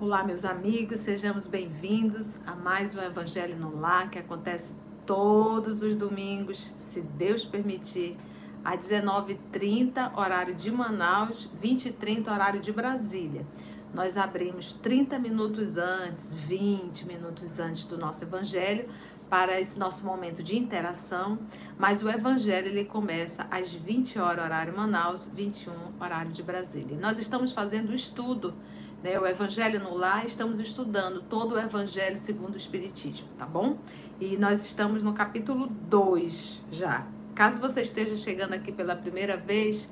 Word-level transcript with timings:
Olá, 0.00 0.24
meus 0.24 0.44
amigos, 0.44 1.00
sejamos 1.00 1.46
bem-vindos 1.46 2.40
a 2.46 2.54
mais 2.54 2.94
um 2.94 3.02
Evangelho 3.02 3.56
no 3.56 3.78
Lar 3.78 4.08
que 4.10 4.18
acontece 4.18 4.72
todos 5.04 5.82
os 5.82 5.94
domingos, 5.94 6.74
se 6.78 7.02
Deus 7.02 7.44
permitir, 7.44 8.16
às 8.64 8.86
19h30, 8.86 10.16
horário 10.16 10.54
de 10.54 10.70
Manaus, 10.70 11.48
20h30, 11.62 12.32
horário 12.32 12.60
de 12.60 12.72
Brasília. 12.72 13.46
Nós 13.94 14.16
abrimos 14.16 14.72
30 14.74 15.18
minutos 15.18 15.76
antes, 15.76 16.32
20 16.32 17.06
minutos 17.06 17.58
antes 17.58 17.84
do 17.84 17.98
nosso 17.98 18.24
Evangelho 18.24 18.86
para 19.28 19.60
esse 19.60 19.78
nosso 19.78 20.04
momento 20.04 20.42
de 20.42 20.58
interação, 20.58 21.38
mas 21.78 22.02
o 22.02 22.08
Evangelho 22.08 22.68
ele 22.68 22.84
começa 22.84 23.46
às 23.50 23.74
20 23.74 24.18
horas, 24.18 24.44
horário 24.44 24.76
Manaus, 24.76 25.26
21 25.26 25.72
horário 26.00 26.32
de 26.32 26.42
Brasília. 26.42 26.98
Nós 26.98 27.18
estamos 27.18 27.52
fazendo 27.52 27.90
o 27.90 27.94
estudo 27.94 28.54
né, 29.02 29.18
o 29.18 29.26
Evangelho 29.26 29.80
no 29.80 29.94
Lar, 29.94 30.24
estamos 30.24 30.60
estudando 30.60 31.20
todo 31.22 31.56
o 31.56 31.58
Evangelho 31.58 32.18
segundo 32.18 32.54
o 32.54 32.56
Espiritismo, 32.56 33.26
tá 33.36 33.44
bom? 33.44 33.76
E 34.20 34.36
nós 34.36 34.64
estamos 34.64 35.02
no 35.02 35.12
capítulo 35.12 35.66
2 35.66 36.62
já. 36.70 37.06
Caso 37.34 37.58
você 37.58 37.82
esteja 37.82 38.16
chegando 38.16 38.54
aqui 38.54 38.70
pela 38.70 38.94
primeira 38.94 39.36
vez, 39.36 39.88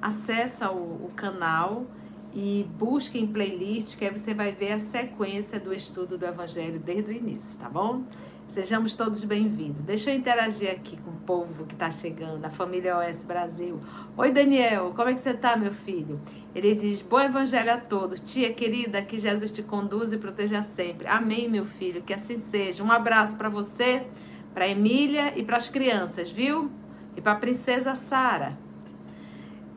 acessa 0.00 0.70
o, 0.70 1.06
o 1.06 1.12
canal 1.16 1.86
e 2.34 2.66
busque 2.78 3.18
em 3.18 3.26
playlist, 3.26 3.96
que 3.96 4.04
aí 4.04 4.10
você 4.10 4.32
vai 4.34 4.52
ver 4.52 4.72
a 4.72 4.78
sequência 4.78 5.60
do 5.60 5.72
estudo 5.72 6.16
do 6.16 6.24
Evangelho 6.24 6.78
desde 6.78 7.10
o 7.10 7.12
início, 7.12 7.58
tá 7.58 7.68
bom? 7.68 8.02
Sejamos 8.48 8.94
todos 8.94 9.24
bem-vindos. 9.24 9.82
Deixa 9.82 10.10
eu 10.10 10.14
interagir 10.14 10.70
aqui 10.70 10.98
com 10.98 11.10
o 11.10 11.16
povo 11.24 11.64
que 11.64 11.72
está 11.72 11.90
chegando, 11.90 12.44
a 12.44 12.50
família 12.50 12.98
OS 12.98 13.24
Brasil. 13.24 13.80
Oi, 14.14 14.30
Daniel, 14.30 14.92
como 14.94 15.08
é 15.08 15.14
que 15.14 15.20
você 15.20 15.30
está, 15.30 15.56
meu 15.56 15.72
filho? 15.72 16.20
Ele 16.54 16.74
diz: 16.74 17.00
Bom 17.00 17.18
evangelho 17.18 17.72
a 17.72 17.78
todos. 17.78 18.20
Tia 18.20 18.52
querida, 18.52 19.00
que 19.00 19.18
Jesus 19.18 19.50
te 19.50 19.62
conduza 19.62 20.16
e 20.16 20.18
proteja 20.18 20.62
sempre. 20.62 21.08
Amém, 21.08 21.48
meu 21.48 21.64
filho, 21.64 22.02
que 22.02 22.12
assim 22.12 22.38
seja. 22.38 22.84
Um 22.84 22.92
abraço 22.92 23.36
para 23.36 23.48
você, 23.48 24.06
para 24.52 24.68
Emília 24.68 25.32
e 25.34 25.42
para 25.42 25.56
as 25.56 25.70
crianças, 25.70 26.30
viu? 26.30 26.70
E 27.16 27.22
para 27.22 27.32
a 27.32 27.36
princesa 27.36 27.94
Sara. 27.94 28.58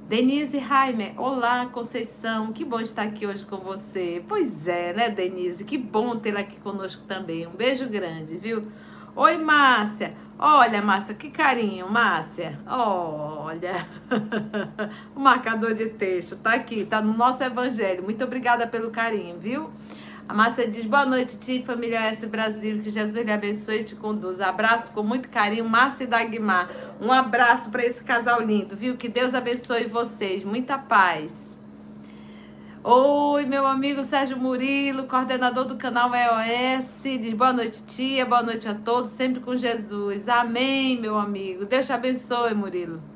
Denise 0.08 0.58
Heimer, 0.58 1.14
olá 1.17 1.66
Conceição, 1.66 2.53
que 2.53 2.64
bom 2.64 2.80
estar 2.80 3.02
aqui 3.02 3.25
hoje 3.25 3.44
com 3.44 3.58
você. 3.58 4.23
Pois 4.28 4.67
é, 4.67 4.94
né, 4.94 5.09
Denise? 5.09 5.64
Que 5.64 5.80
bom 5.80 6.16
tê-la 6.16 6.42
aqui 6.42 6.58
conosco 6.58 7.02
também. 7.08 7.48
Um 7.48 7.56
beijo 7.56 7.89
grande, 7.89 8.38
viu? 8.38 8.67
Oi, 9.16 9.38
Márcia. 9.38 10.14
Olha, 10.38 10.80
Márcia, 10.80 11.16
que 11.16 11.31
carinho, 11.31 11.89
Márcia. 11.89 12.59
Olha, 12.67 13.88
o 15.16 15.20
marcador 15.20 15.73
de 15.73 15.88
texto 15.88 16.36
tá 16.36 16.53
aqui, 16.53 16.86
tá 16.86 17.02
no 17.02 17.17
nosso 17.17 17.42
evangelho. 17.44 18.03
Muito 18.03 18.23
obrigada 18.23 18.67
pelo 18.67 18.92
carinho, 18.92 19.39
viu? 19.39 19.72
A 20.27 20.33
Márcia 20.33 20.67
diz: 20.67 20.85
Boa 20.85 21.05
noite, 21.05 21.37
tia 21.37 21.63
família 21.63 21.99
S 21.99 22.25
Brasil. 22.25 22.81
Que 22.81 22.89
Jesus 22.89 23.23
lhe 23.23 23.31
abençoe 23.31 23.81
e 23.81 23.83
te 23.83 23.95
conduza. 23.95 24.47
Abraço 24.47 24.91
com 24.91 25.03
muito 25.03 25.29
carinho, 25.29 25.69
Márcia 25.69 26.05
e 26.05 26.07
Dagmar. 26.07 26.69
Um 26.99 27.11
abraço 27.11 27.69
para 27.69 27.85
esse 27.85 28.03
casal 28.03 28.41
lindo, 28.41 28.75
viu? 28.75 28.97
Que 28.97 29.07
Deus 29.07 29.35
abençoe 29.35 29.85
vocês. 29.85 30.43
Muita 30.43 30.79
paz. 30.79 31.55
Oi, 32.83 33.45
meu 33.45 33.65
amigo 33.65 34.03
Sérgio 34.03 34.37
Murilo, 34.37 35.05
coordenador 35.05 35.65
do 35.65 35.75
canal 35.75 36.11
EOS. 36.13 37.03
Diz 37.03 37.33
boa 37.33 37.53
noite, 37.53 37.83
tia. 37.83 38.25
Boa 38.25 38.41
noite 38.41 38.67
a 38.67 38.73
todos, 38.73 39.11
sempre 39.11 39.39
com 39.41 39.55
Jesus. 39.55 40.27
Amém, 40.27 40.99
meu 40.99 41.17
amigo. 41.17 41.65
Deus 41.65 41.85
te 41.85 41.93
abençoe, 41.93 42.53
Murilo. 42.55 43.14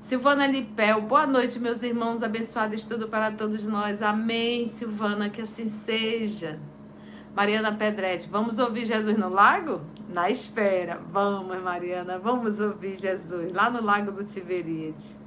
Silvana 0.00 0.46
Lipel, 0.46 1.02
boa 1.02 1.26
noite, 1.26 1.58
meus 1.58 1.82
irmãos. 1.82 2.22
Abençoado 2.22 2.74
estudo 2.74 3.08
para 3.08 3.32
todos 3.32 3.66
nós. 3.66 4.00
Amém, 4.00 4.66
Silvana, 4.68 5.28
que 5.28 5.42
assim 5.42 5.66
seja. 5.66 6.58
Mariana 7.34 7.72
Pedretti, 7.72 8.28
vamos 8.28 8.58
ouvir 8.58 8.86
Jesus 8.86 9.18
no 9.18 9.28
lago? 9.28 9.80
Na 10.08 10.30
espera. 10.30 11.00
Vamos, 11.12 11.60
Mariana, 11.62 12.18
vamos 12.18 12.60
ouvir 12.60 12.96
Jesus 12.96 13.52
lá 13.52 13.68
no 13.68 13.82
Lago 13.82 14.12
do 14.12 14.24
Tiberíades. 14.24 15.18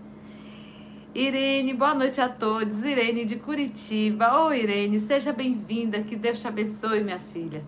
Irene, 1.14 1.74
boa 1.74 1.94
noite 1.94 2.22
a 2.22 2.30
todos. 2.30 2.84
Irene 2.84 3.26
de 3.26 3.36
Curitiba. 3.36 4.40
Ô, 4.40 4.48
oh, 4.48 4.54
Irene, 4.54 5.00
seja 5.00 5.34
bem-vinda. 5.34 6.02
Que 6.02 6.16
Deus 6.16 6.40
te 6.40 6.48
abençoe, 6.48 7.04
minha 7.04 7.20
filha. 7.20 7.64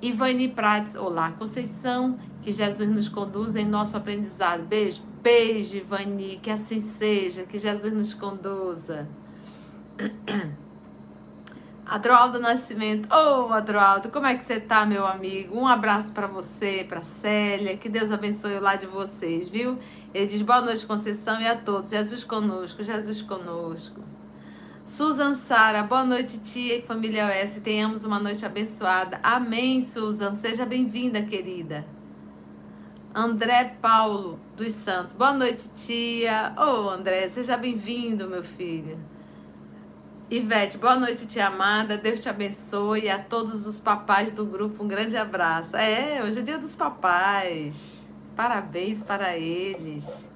Ivani 0.00 0.48
Prates, 0.48 0.94
olá, 0.94 1.32
Conceição. 1.32 2.16
Que 2.40 2.52
Jesus 2.52 2.88
nos 2.88 3.08
conduza 3.08 3.60
em 3.60 3.64
nosso 3.64 3.96
aprendizado. 3.96 4.62
Beijo. 4.62 5.02
Beijo, 5.26 5.78
Ivani, 5.78 6.38
que 6.40 6.48
assim 6.48 6.80
seja, 6.80 7.42
que 7.42 7.58
Jesus 7.58 7.92
nos 7.92 8.14
conduza. 8.14 9.08
Adroaldo 11.84 12.38
Nascimento. 12.38 13.12
Ô, 13.12 13.48
oh, 13.48 13.52
Adroaldo, 13.52 14.08
como 14.08 14.24
é 14.24 14.36
que 14.36 14.44
você 14.44 14.60
tá, 14.60 14.86
meu 14.86 15.04
amigo? 15.04 15.58
Um 15.58 15.66
abraço 15.66 16.12
para 16.12 16.28
você, 16.28 16.86
para 16.88 17.02
Célia. 17.02 17.76
Que 17.76 17.88
Deus 17.88 18.12
abençoe 18.12 18.54
o 18.54 18.60
lar 18.60 18.78
de 18.78 18.86
vocês, 18.86 19.48
viu? 19.48 19.74
Ele 20.14 20.26
diz 20.26 20.42
boa 20.42 20.60
noite, 20.60 20.86
Conceição, 20.86 21.40
e 21.40 21.48
a 21.48 21.56
todos. 21.56 21.90
Jesus 21.90 22.22
conosco, 22.22 22.84
Jesus 22.84 23.20
conosco. 23.20 24.02
Susan 24.84 25.34
Sara, 25.34 25.82
boa 25.82 26.04
noite, 26.04 26.38
tia 26.38 26.78
e 26.78 26.82
família 26.82 27.26
OS. 27.26 27.58
Tenhamos 27.64 28.04
uma 28.04 28.20
noite 28.20 28.46
abençoada. 28.46 29.18
Amém, 29.24 29.82
Susan. 29.82 30.36
Seja 30.36 30.64
bem-vinda, 30.64 31.20
querida. 31.20 31.95
André 33.18 33.74
Paulo 33.80 34.38
dos 34.54 34.74
Santos. 34.74 35.14
Boa 35.14 35.32
noite, 35.32 35.70
tia. 35.70 36.52
Ô, 36.54 36.60
oh, 36.60 36.90
André, 36.90 37.26
seja 37.30 37.56
bem-vindo, 37.56 38.28
meu 38.28 38.44
filho. 38.44 39.00
Ivete, 40.30 40.76
boa 40.76 40.96
noite, 40.96 41.26
tia 41.26 41.46
amada. 41.46 41.96
Deus 41.96 42.20
te 42.20 42.28
abençoe. 42.28 43.08
A 43.08 43.18
todos 43.18 43.66
os 43.66 43.80
papais 43.80 44.32
do 44.32 44.44
grupo, 44.44 44.84
um 44.84 44.86
grande 44.86 45.16
abraço. 45.16 45.74
É, 45.78 46.22
hoje 46.22 46.40
é 46.40 46.42
dia 46.42 46.58
dos 46.58 46.74
papais. 46.74 48.06
Parabéns 48.36 49.02
para 49.02 49.34
eles. 49.34 50.28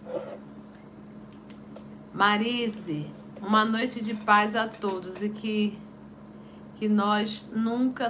Marise, 2.15 3.11
uma 3.43 3.63
noite 3.63 4.03
de 4.03 4.15
paz 4.15 4.57
a 4.57 4.67
todos 4.67 5.21
e 5.21 5.29
que, 5.29 5.79
que 6.77 6.89
nós 6.89 7.47
nunca 7.55 8.09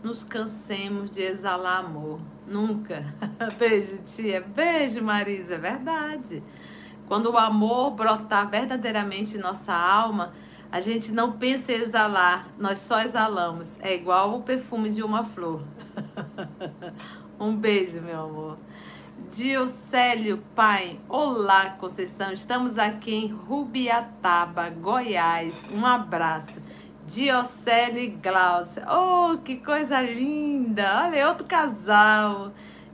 nos 0.00 0.22
cansemos 0.22 1.10
de 1.10 1.22
exalar 1.22 1.84
amor. 1.84 2.20
Nunca. 2.46 3.14
Beijo, 3.58 3.98
tia. 4.04 4.40
Beijo, 4.40 5.02
Marisa. 5.02 5.54
É 5.54 5.58
verdade. 5.58 6.42
Quando 7.06 7.30
o 7.30 7.38
amor 7.38 7.90
brotar 7.90 8.48
verdadeiramente 8.48 9.36
em 9.36 9.40
nossa 9.40 9.74
alma, 9.74 10.32
a 10.70 10.80
gente 10.80 11.12
não 11.12 11.32
pensa 11.32 11.72
em 11.72 11.76
exalar, 11.76 12.48
nós 12.58 12.80
só 12.80 13.00
exalamos. 13.00 13.78
É 13.80 13.94
igual 13.94 14.38
o 14.38 14.42
perfume 14.42 14.88
de 14.88 15.02
uma 15.02 15.22
flor. 15.22 15.62
um 17.38 17.54
beijo, 17.54 18.00
meu 18.00 18.22
amor. 18.22 18.58
Diocélio 19.30 20.42
Pai, 20.54 20.98
olá 21.08 21.70
Conceição, 21.70 22.32
estamos 22.32 22.78
aqui 22.78 23.14
em 23.14 23.26
Rubiataba, 23.28 24.70
Goiás. 24.70 25.66
Um 25.72 25.84
abraço. 25.84 26.60
Diocele 27.06 28.18
Glaucia. 28.22 28.86
Oh, 28.88 29.38
que 29.38 29.56
coisa 29.56 30.00
linda! 30.00 31.02
Olha, 31.04 31.28
outro 31.28 31.46
casal. 31.46 32.52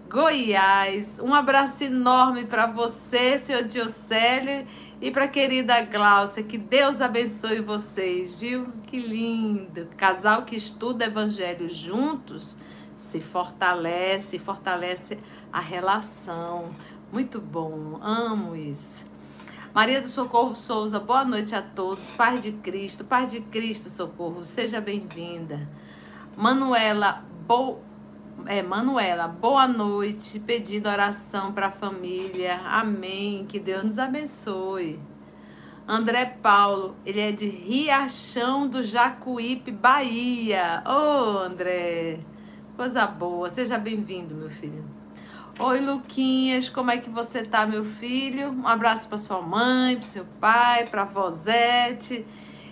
Goiás. 0.09 1.19
Um 1.19 1.35
abraço 1.35 1.85
enorme 1.85 2.45
para 2.45 2.67
você, 2.67 3.39
senhor 3.39 3.65
Diocele, 3.65 4.67
e 5.01 5.11
para 5.11 5.29
querida 5.29 5.81
Glaucia. 5.83 6.43
Que 6.43 6.57
Deus 6.57 7.01
abençoe 7.01 7.61
vocês, 7.61 8.33
viu? 8.33 8.69
Que 8.87 8.99
lindo. 8.99 9.87
Casal 9.97 10.43
que 10.43 10.57
estuda 10.57 11.05
evangelho 11.05 11.69
juntos 11.69 12.57
se 12.97 13.21
fortalece, 13.21 14.39
fortalece 14.39 15.19
a 15.53 15.61
relação. 15.61 16.75
Muito 17.13 17.41
bom, 17.41 17.99
amo 18.03 18.57
isso. 18.57 19.08
Maria 19.79 20.01
do 20.03 20.09
Socorro 20.09 20.57
Souza, 20.57 20.99
boa 20.99 21.25
noite 21.25 21.55
a 21.55 21.63
todos. 21.63 22.11
Paz 22.11 22.43
de 22.43 22.51
Cristo, 22.51 23.05
paz 23.05 23.31
de 23.31 23.41
Cristo, 23.41 23.89
Socorro, 23.89 24.43
seja 24.43 24.81
bem-vinda. 24.81 25.69
Manuela, 26.37 27.25
bo... 27.47 27.79
é, 28.47 28.61
Manuela, 28.61 29.29
boa 29.29 29.69
noite, 29.69 30.41
pedindo 30.41 30.89
oração 30.89 31.53
para 31.53 31.69
a 31.69 31.71
família. 31.71 32.61
Amém. 32.65 33.47
Que 33.47 33.61
Deus 33.61 33.85
nos 33.85 33.99
abençoe. 34.01 34.99
André 35.87 36.27
Paulo, 36.27 36.97
ele 37.07 37.21
é 37.21 37.31
de 37.31 37.47
Riachão 37.47 38.67
do 38.67 38.83
Jacuípe, 38.83 39.71
Bahia. 39.71 40.83
Ô, 40.85 40.91
oh, 40.91 41.39
André, 41.39 42.19
coisa 42.77 43.07
boa. 43.07 43.49
Seja 43.49 43.79
bem-vindo, 43.79 44.35
meu 44.35 44.51
filho. 44.51 44.98
Oi, 45.61 45.81
Luquinhas, 45.81 46.69
como 46.69 46.93
é 46.93 46.99
que 46.99 47.11
você 47.11 47.43
tá, 47.43 47.67
meu 47.67 47.85
filho? 47.85 48.53
Um 48.53 48.69
abraço 48.69 49.09
para 49.09 49.19
sua 49.19 49.43
mãe, 49.43 49.97
para 49.97 50.07
seu 50.07 50.25
pai, 50.41 50.87
para 50.87 51.03
a 51.03 51.05
Vosete. 51.05 52.25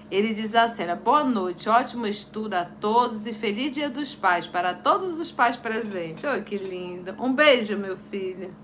Ele 0.09 0.33
diz 0.33 0.55
assim: 0.55 0.85
boa 1.03 1.25
noite, 1.25 1.69
ótimo 1.69 2.07
estudo 2.07 2.55
a 2.55 2.65
todos 2.65 3.27
e 3.27 3.33
feliz 3.33 3.73
dia 3.73 3.91
dos 3.91 4.15
pais 4.15 4.47
para 4.47 4.73
todos 4.73 5.19
os 5.19 5.33
pais 5.33 5.57
presentes. 5.57 6.23
Oh, 6.23 6.41
que 6.45 6.57
lindo. 6.59 7.13
Um 7.19 7.33
beijo, 7.33 7.77
meu 7.77 7.99
filho. 8.09 8.55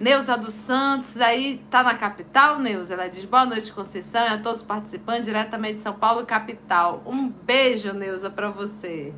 Neuza 0.00 0.36
dos 0.36 0.54
Santos, 0.54 1.16
aí 1.16 1.60
tá 1.68 1.82
na 1.82 1.94
capital, 1.94 2.60
Neuza. 2.60 2.94
Ela 2.94 3.08
diz 3.08 3.24
boa 3.24 3.46
noite, 3.46 3.72
Conceição, 3.72 4.24
e 4.26 4.28
a 4.28 4.38
todos 4.38 4.60
os 4.60 4.66
participantes 4.66 5.24
diretamente 5.24 5.74
de 5.74 5.80
São 5.80 5.94
Paulo, 5.94 6.24
capital. 6.24 7.02
Um 7.04 7.28
beijo, 7.28 7.92
Neuza, 7.92 8.30
para 8.30 8.48
você. 8.48 9.12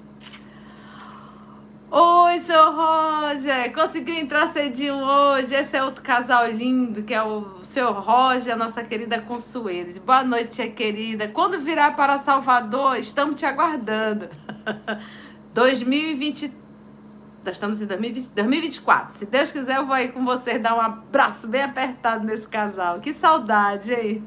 Oi, 1.88 2.40
seu 2.40 2.72
Roger! 2.72 3.72
Conseguiu 3.72 4.16
entrar 4.16 4.52
cedinho 4.52 4.96
hoje. 4.96 5.54
Esse 5.54 5.76
é 5.76 5.84
outro 5.84 6.02
casal 6.02 6.50
lindo, 6.50 7.04
que 7.04 7.14
é 7.14 7.22
o 7.22 7.62
seu 7.62 7.92
Roger, 7.92 8.54
a 8.54 8.56
nossa 8.56 8.82
querida 8.82 9.20
Consuelo. 9.20 10.00
Boa 10.00 10.24
noite, 10.24 10.56
tia 10.56 10.68
querida. 10.68 11.28
Quando 11.28 11.60
virar 11.60 11.94
para 11.94 12.18
Salvador, 12.18 12.98
estamos 12.98 13.36
te 13.36 13.46
aguardando. 13.46 14.28
2023. 15.54 16.52
Nós 17.44 17.54
estamos 17.54 17.80
em 17.80 17.86
2020, 17.86 18.30
2024. 18.30 19.16
Se 19.16 19.24
Deus 19.24 19.52
quiser, 19.52 19.76
eu 19.76 19.86
vou 19.86 19.94
aí 19.94 20.08
com 20.08 20.24
vocês 20.24 20.60
dar 20.60 20.74
um 20.74 20.80
abraço 20.80 21.46
bem 21.46 21.62
apertado 21.62 22.24
nesse 22.24 22.48
casal. 22.48 22.98
Que 22.98 23.14
saudade, 23.14 23.92
hein? 23.92 24.26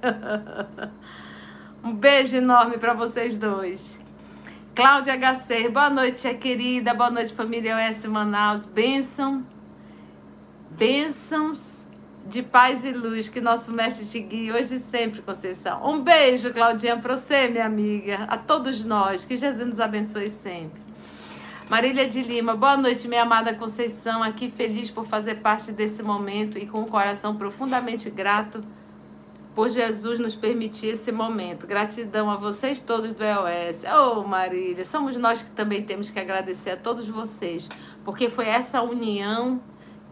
um 1.83 1.93
beijo 1.93 2.37
enorme 2.37 2.77
para 2.77 2.93
vocês 2.93 3.35
dois. 3.35 3.99
Cláudia 4.79 5.17
HC, 5.17 5.67
boa 5.67 5.89
noite, 5.89 6.21
tia 6.21 6.33
querida. 6.33 6.93
Boa 6.93 7.11
noite, 7.11 7.33
família 7.33 7.75
OS 7.75 8.05
Manaus. 8.05 8.65
Bênção, 8.65 9.45
bênçãos 10.71 11.85
de 12.25 12.41
paz 12.41 12.85
e 12.85 12.93
luz 12.93 13.27
que 13.27 13.41
nosso 13.41 13.73
mestre 13.73 14.05
te 14.05 14.21
guie 14.21 14.53
hoje 14.53 14.75
e 14.75 14.79
sempre, 14.79 15.21
Conceição. 15.21 15.85
Um 15.85 15.99
beijo, 15.99 16.53
Claudinha, 16.53 16.95
para 16.95 17.17
você, 17.17 17.49
minha 17.49 17.65
amiga. 17.65 18.25
A 18.29 18.37
todos 18.37 18.85
nós. 18.85 19.25
Que 19.25 19.35
Jesus 19.35 19.67
nos 19.67 19.81
abençoe 19.81 20.31
sempre. 20.31 20.81
Marília 21.69 22.07
de 22.07 22.21
Lima, 22.21 22.55
boa 22.55 22.77
noite, 22.77 23.05
minha 23.05 23.23
amada 23.23 23.53
Conceição. 23.53 24.23
Aqui 24.23 24.49
feliz 24.49 24.89
por 24.89 25.05
fazer 25.05 25.41
parte 25.41 25.73
desse 25.73 26.01
momento 26.01 26.57
e 26.57 26.65
com 26.65 26.83
o 26.83 26.89
coração 26.89 27.35
profundamente 27.35 28.09
grato 28.09 28.63
por 29.59 29.67
Jesus 29.67 30.21
nos 30.21 30.37
permitir 30.37 30.87
esse 30.87 31.11
momento. 31.11 31.67
Gratidão 31.67 32.31
a 32.31 32.37
vocês 32.37 32.79
todos 32.79 33.13
do 33.13 33.21
EOS. 33.21 33.83
Oh, 33.93 34.23
Marília, 34.23 34.85
somos 34.85 35.17
nós 35.17 35.41
que 35.41 35.51
também 35.51 35.83
temos 35.83 36.09
que 36.09 36.17
agradecer 36.17 36.69
a 36.69 36.77
todos 36.77 37.09
vocês, 37.09 37.67
porque 38.05 38.29
foi 38.29 38.47
essa 38.47 38.81
união 38.81 39.61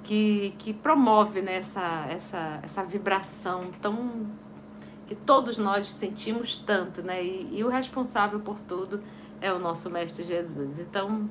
que, 0.03 0.53
que 0.57 0.73
promove 0.73 1.41
né, 1.41 1.55
essa, 1.55 2.07
essa, 2.09 2.59
essa 2.61 2.83
vibração 2.83 3.71
tão 3.81 4.27
que 5.05 5.15
todos 5.15 5.57
nós 5.57 5.87
sentimos 5.87 6.57
tanto, 6.57 7.01
né? 7.01 7.23
E, 7.23 7.59
e 7.59 7.63
o 7.63 7.69
responsável 7.69 8.41
por 8.41 8.59
tudo 8.59 9.01
é 9.39 9.53
o 9.53 9.59
nosso 9.59 9.89
Mestre 9.89 10.25
Jesus. 10.25 10.77
Então, 10.77 11.29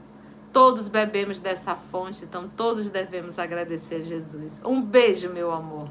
todos 0.54 0.88
bebemos 0.88 1.38
dessa 1.38 1.76
fonte, 1.76 2.24
então 2.24 2.48
todos 2.56 2.90
devemos 2.90 3.38
agradecer 3.38 3.96
a 3.96 4.04
Jesus. 4.04 4.62
Um 4.64 4.80
beijo, 4.80 5.28
meu 5.28 5.52
amor. 5.52 5.90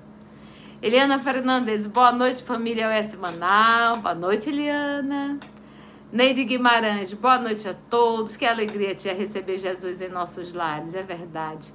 Eliana 0.81 1.17
Fernandes, 1.19 1.87
boa 1.87 2.11
noite, 2.11 2.43
família 2.43 2.89
US 2.89 3.15
Manaus. 3.15 4.01
Boa 4.01 4.13
noite, 4.13 4.49
Eliana. 4.49 5.39
Neide 6.11 6.43
Guimarães, 6.43 7.13
boa 7.13 7.39
noite 7.39 7.67
a 7.67 7.73
todos. 7.73 8.35
Que 8.35 8.45
alegria 8.45 8.93
te 8.93 9.11
receber 9.11 9.57
Jesus 9.57 10.01
em 10.01 10.09
nossos 10.09 10.53
lares, 10.53 10.93
é 10.93 11.01
verdade. 11.01 11.73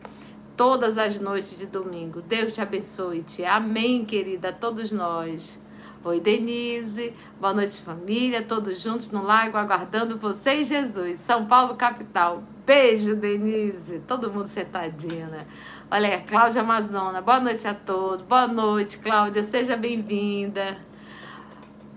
Todas 0.55 0.99
as 0.99 1.19
noites 1.19 1.58
de 1.58 1.67
domingo. 1.67 2.20
Deus 2.20 2.52
te 2.52 2.61
abençoe, 2.61 3.23
te. 3.23 3.43
Amém, 3.43 4.05
querida, 4.05 4.50
a 4.50 4.52
todos 4.52 4.93
nós. 4.93 5.58
Oi, 6.05 6.20
Denise. 6.20 7.14
Boa 7.41 7.55
noite, 7.55 7.81
família. 7.81 8.43
Todos 8.43 8.81
juntos 8.81 9.11
no 9.11 9.23
lago, 9.23 9.56
aguardando 9.56 10.19
vocês, 10.19 10.69
Jesus. 10.69 11.19
São 11.20 11.47
Paulo, 11.47 11.75
capital. 11.75 12.43
Beijo, 12.67 13.17
Denise. 13.17 14.00
Todo 14.06 14.31
mundo 14.31 14.47
sentadinho, 14.47 15.26
né? 15.26 15.47
Olha 15.92 16.08
aí, 16.08 16.20
Cláudia 16.20 16.60
Amazona. 16.60 17.20
Boa 17.20 17.40
noite 17.40 17.66
a 17.66 17.75
todos. 17.75 18.22
Boa 18.22 18.46
noite, 18.46 18.98
Cláudia. 18.98 19.42
Seja 19.42 19.76
bem-vinda. 19.76 20.78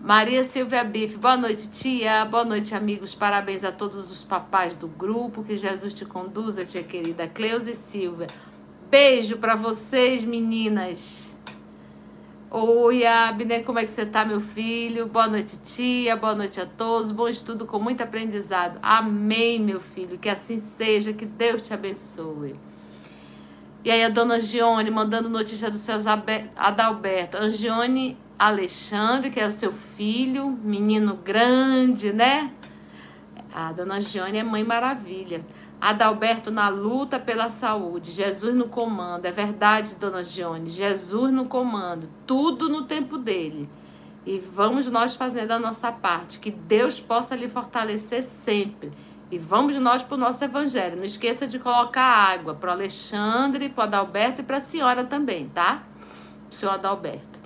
Maria 0.01 0.43
Silvia 0.43 0.83
Bife. 0.83 1.15
Boa 1.15 1.37
noite, 1.37 1.69
tia. 1.69 2.25
Boa 2.25 2.43
noite, 2.43 2.73
amigos. 2.73 3.13
Parabéns 3.13 3.63
a 3.63 3.71
todos 3.71 4.11
os 4.11 4.23
papais 4.23 4.73
do 4.73 4.87
grupo. 4.87 5.43
Que 5.43 5.59
Jesus 5.59 5.93
te 5.93 6.05
conduza, 6.05 6.65
tia 6.65 6.81
querida. 6.81 7.27
Cleusa 7.27 7.69
e 7.69 7.75
Silvia. 7.75 8.29
Beijo 8.89 9.37
para 9.37 9.55
vocês, 9.55 10.23
meninas. 10.23 11.31
Oi, 12.49 13.05
Abner, 13.05 13.63
como 13.63 13.77
é 13.77 13.83
que 13.83 13.91
você 13.91 14.07
tá, 14.07 14.25
meu 14.25 14.41
filho? 14.41 15.05
Boa 15.05 15.27
noite, 15.27 15.55
tia. 15.57 16.15
Boa 16.15 16.33
noite 16.33 16.59
a 16.59 16.65
todos. 16.65 17.11
Bom 17.11 17.29
estudo 17.29 17.67
com 17.67 17.77
muito 17.77 18.01
aprendizado. 18.01 18.79
Amém, 18.81 19.59
meu 19.59 19.79
filho. 19.79 20.17
Que 20.17 20.29
assim 20.29 20.57
seja. 20.57 21.13
Que 21.13 21.27
Deus 21.27 21.61
te 21.61 21.75
abençoe. 21.75 22.55
E 23.85 23.91
aí 23.91 24.01
a 24.01 24.07
dona 24.07 24.39
Gione 24.39 24.89
mandando 24.89 25.29
notícia 25.29 25.69
do 25.69 25.77
seu 25.77 25.95
Adalberto. 26.55 27.35
Angione 27.35 28.17
Alexandre, 28.39 29.29
que 29.29 29.41
é 29.41 29.47
o 29.47 29.51
seu 29.51 29.73
filho, 29.73 30.57
menino 30.63 31.17
grande, 31.17 32.13
né? 32.13 32.49
A 33.53 33.73
dona 33.73 33.99
Gione 33.99 34.37
é 34.37 34.43
mãe 34.43 34.63
maravilha. 34.63 35.45
Adalberto 35.81 36.49
na 36.49 36.69
luta 36.69 37.19
pela 37.19 37.49
saúde, 37.49 38.09
Jesus 38.09 38.55
no 38.55 38.69
comando. 38.69 39.25
É 39.25 39.33
verdade, 39.33 39.95
dona 39.95 40.23
Gione, 40.23 40.69
Jesus 40.69 41.33
no 41.33 41.45
comando, 41.45 42.09
tudo 42.25 42.69
no 42.69 42.83
tempo 42.83 43.17
dele. 43.17 43.69
E 44.25 44.39
vamos 44.39 44.89
nós 44.89 45.13
fazendo 45.13 45.51
a 45.51 45.59
nossa 45.59 45.91
parte, 45.91 46.39
que 46.39 46.51
Deus 46.51 47.01
possa 47.01 47.35
lhe 47.35 47.49
fortalecer 47.49 48.23
sempre 48.23 48.93
e 49.31 49.37
vamos 49.37 49.75
nós 49.77 50.01
para 50.01 50.15
o 50.15 50.17
nosso 50.19 50.43
evangelho. 50.43 50.97
Não 50.97 51.03
esqueça 51.03 51.47
de 51.47 51.59
colocar 51.59 52.03
água 52.03 52.53
para 52.53 52.69
o 52.69 52.73
Alexandre, 52.73 53.69
para 53.69 53.81
o 53.81 53.83
Adalberto 53.83 54.41
e 54.41 54.43
para 54.43 54.57
a 54.57 54.61
senhora 54.61 55.03
também, 55.03 55.47
tá? 55.49 55.83
O 56.51 56.53
senhor 56.53 56.73
Adalberto. 56.73 57.41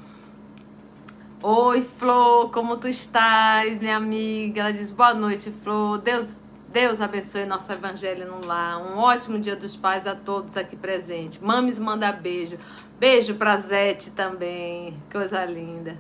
Oi, 1.42 1.82
Flor, 1.82 2.50
como 2.50 2.78
tu 2.78 2.88
estás, 2.88 3.80
minha 3.80 3.96
amiga? 3.96 4.62
Ela 4.62 4.74
diz 4.74 4.90
boa 4.90 5.14
noite, 5.14 5.52
Flor. 5.52 6.00
Deus, 6.00 6.40
Deus 6.70 7.00
abençoe 7.00 7.46
nosso 7.46 7.72
evangelho 7.72 8.28
no 8.28 8.46
lar. 8.46 8.80
Um 8.82 8.98
ótimo 8.98 9.40
dia 9.40 9.56
dos 9.56 9.76
pais 9.76 10.08
a 10.08 10.16
todos 10.16 10.58
aqui 10.58 10.76
presentes. 10.76 11.40
Mames 11.40 11.78
manda 11.78 12.12
beijo. 12.12 12.58
Beijo 13.00 13.36
para 13.36 13.56
Zete 13.58 14.10
também. 14.10 15.00
Coisa 15.12 15.46
linda. 15.46 15.96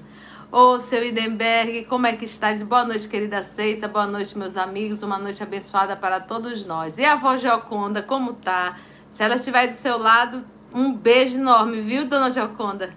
Ô, 0.49 0.79
seu 0.79 1.03
Idenberg, 1.03 1.83
como 1.89 2.07
é 2.07 2.13
que 2.13 2.23
está? 2.23 2.53
Boa 2.63 2.85
noite, 2.85 3.09
querida 3.09 3.44
Ceissa. 3.44 3.85
Boa 3.85 4.07
noite, 4.07 4.37
meus 4.37 4.56
amigos. 4.56 5.04
Uma 5.04 5.18
noite 5.18 5.44
abençoada 5.44 5.94
para 5.97 6.21
todos 6.21 6.66
nós. 6.66 6.97
E 6.97 7.04
a 7.04 7.13
avó 7.13 7.35
Gioconda, 7.35 8.01
como 8.01 8.31
tá? 8.31 8.80
Se 9.11 9.21
ela 9.21 9.35
estiver 9.35 9.68
do 9.68 9.73
seu 9.73 9.97
lado, 9.97 10.45
um 10.73 10.94
beijo 10.94 11.35
enorme, 11.35 11.81
viu, 11.81 12.06
dona 12.06 12.31
Gioconda? 12.31 12.95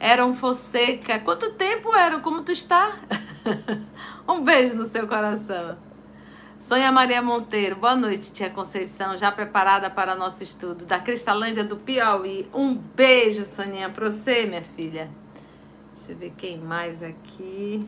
Era 0.00 0.24
um 0.24 0.32
Fonseca. 0.32 1.18
Quanto 1.18 1.52
tempo 1.52 1.94
era? 1.94 2.18
Como 2.20 2.42
tu 2.42 2.50
está? 2.50 2.96
um 4.26 4.40
beijo 4.42 4.74
no 4.74 4.88
seu 4.88 5.06
coração. 5.06 5.76
Sônia 6.58 6.90
Maria 6.90 7.20
Monteiro, 7.20 7.76
boa 7.76 7.94
noite, 7.94 8.32
tia 8.32 8.48
Conceição, 8.48 9.18
já 9.18 9.30
preparada 9.30 9.90
para 9.90 10.16
nosso 10.16 10.42
estudo 10.42 10.86
da 10.86 10.98
Cristalândia 10.98 11.62
do 11.62 11.76
Piauí. 11.76 12.48
Um 12.54 12.74
beijo, 12.74 13.44
Soninha, 13.44 13.90
para 13.90 14.10
você, 14.10 14.46
minha 14.46 14.62
filha. 14.62 15.10
Deixa 15.98 16.12
eu 16.12 16.16
ver 16.16 16.32
quem 16.38 16.56
mais 16.56 17.02
aqui. 17.02 17.84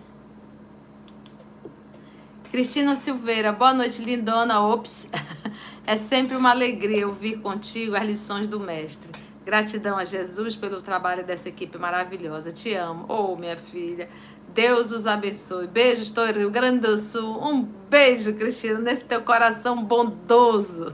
Cristina 2.50 2.96
Silveira, 2.96 3.52
boa 3.52 3.72
noite, 3.72 4.02
lindona. 4.02 4.60
Ops, 4.60 5.08
é 5.86 5.96
sempre 5.96 6.36
uma 6.36 6.50
alegria 6.50 7.06
ouvir 7.06 7.38
contigo 7.38 7.94
as 7.94 8.04
lições 8.04 8.48
do 8.48 8.58
mestre. 8.58 9.12
Gratidão 9.44 9.96
a 9.96 10.04
Jesus 10.04 10.56
pelo 10.56 10.82
trabalho 10.82 11.24
dessa 11.24 11.48
equipe 11.48 11.78
maravilhosa. 11.78 12.50
Te 12.50 12.74
amo. 12.74 13.06
Oh, 13.08 13.36
minha 13.36 13.56
filha. 13.56 14.08
Deus 14.52 14.90
os 14.90 15.06
abençoe. 15.06 15.68
Beijos, 15.68 16.12
Rio 16.36 16.50
Grande 16.50 16.80
do 16.80 16.98
Sul. 16.98 17.38
Um 17.40 17.62
beijo, 17.62 18.34
Cristina, 18.34 18.80
nesse 18.80 19.04
teu 19.04 19.22
coração 19.22 19.84
bondoso. 19.84 20.92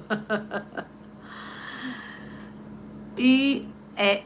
e 3.17 3.67
é 3.97 4.23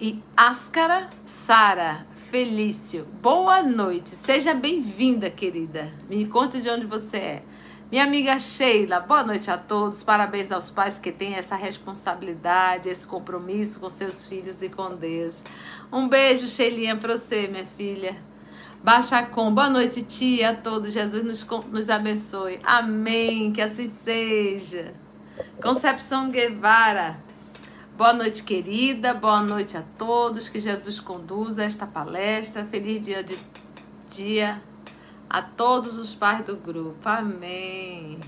e 0.00 0.22
Áscara 0.34 1.10
Sara 1.26 2.06
Felício. 2.30 3.08
Boa 3.20 3.60
noite, 3.60 4.10
seja 4.10 4.54
bem-vinda, 4.54 5.28
querida. 5.28 5.92
Me 6.08 6.24
conte 6.26 6.60
de 6.60 6.70
onde 6.70 6.86
você 6.86 7.16
é. 7.16 7.42
Minha 7.90 8.04
amiga 8.04 8.38
Sheila, 8.38 9.00
boa 9.00 9.24
noite 9.24 9.50
a 9.50 9.58
todos. 9.58 10.04
Parabéns 10.04 10.52
aos 10.52 10.70
pais 10.70 10.96
que 10.96 11.10
têm 11.10 11.34
essa 11.34 11.56
responsabilidade, 11.56 12.88
esse 12.88 13.04
compromisso 13.04 13.80
com 13.80 13.90
seus 13.90 14.28
filhos 14.28 14.62
e 14.62 14.68
com 14.68 14.94
Deus. 14.94 15.42
Um 15.92 16.08
beijo, 16.08 16.46
Sheilinha, 16.46 16.96
para 16.96 17.18
você, 17.18 17.48
minha 17.48 17.66
filha. 17.66 18.16
Baixa 18.80 19.24
com, 19.24 19.52
boa 19.52 19.68
noite, 19.68 20.00
tia, 20.04 20.50
a 20.50 20.54
todos. 20.54 20.92
Jesus 20.92 21.24
nos, 21.24 21.44
nos 21.68 21.90
abençoe. 21.90 22.60
Amém, 22.62 23.50
que 23.50 23.60
assim 23.60 23.88
seja. 23.88 24.94
Concepção 25.60 26.30
Guevara, 26.30 27.18
Boa 28.00 28.14
noite, 28.14 28.42
querida. 28.42 29.12
Boa 29.12 29.42
noite 29.42 29.76
a 29.76 29.84
todos. 29.98 30.48
Que 30.48 30.58
Jesus 30.58 30.98
conduza 30.98 31.62
esta 31.64 31.86
palestra. 31.86 32.64
Feliz 32.64 32.98
dia 32.98 33.22
de 33.22 33.38
dia 34.08 34.62
a 35.28 35.42
todos 35.42 35.98
os 35.98 36.14
pais 36.14 36.42
do 36.46 36.56
grupo. 36.56 37.06
Amém. 37.06 38.18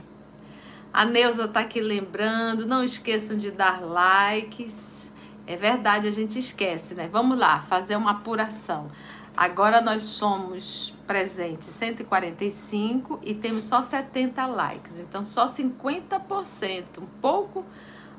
A 0.92 1.06
Neuza 1.06 1.46
está 1.46 1.60
aqui 1.60 1.80
lembrando, 1.80 2.66
não 2.66 2.84
esqueçam 2.84 3.34
de 3.34 3.50
dar 3.50 3.80
likes. 3.80 5.08
É 5.46 5.56
verdade, 5.56 6.06
a 6.06 6.12
gente 6.12 6.38
esquece, 6.38 6.92
né? 6.92 7.08
Vamos 7.10 7.38
lá, 7.38 7.60
fazer 7.60 7.96
uma 7.96 8.10
apuração. 8.10 8.90
Agora 9.34 9.80
nós 9.80 10.02
somos 10.02 10.94
presentes 11.06 11.68
145 11.68 13.20
e 13.24 13.32
temos 13.32 13.64
só 13.64 13.80
70 13.80 14.44
likes. 14.48 14.98
Então, 14.98 15.24
só 15.24 15.46
50%, 15.46 16.98
um 16.98 17.06
pouco 17.22 17.64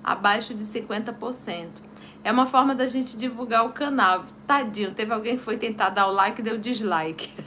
abaixo 0.03 0.53
de 0.53 0.65
50%. 0.65 1.67
É 2.23 2.31
uma 2.31 2.45
forma 2.45 2.73
da 2.73 2.87
gente 2.87 3.17
divulgar 3.17 3.65
o 3.65 3.73
canal. 3.73 4.25
Tadinho, 4.47 4.93
teve 4.93 5.13
alguém 5.13 5.37
que 5.37 5.43
foi 5.43 5.57
tentar 5.57 5.89
dar 5.89 6.07
o 6.07 6.11
like 6.11 6.39
e 6.39 6.43
deu 6.43 6.57
dislike. 6.57 7.31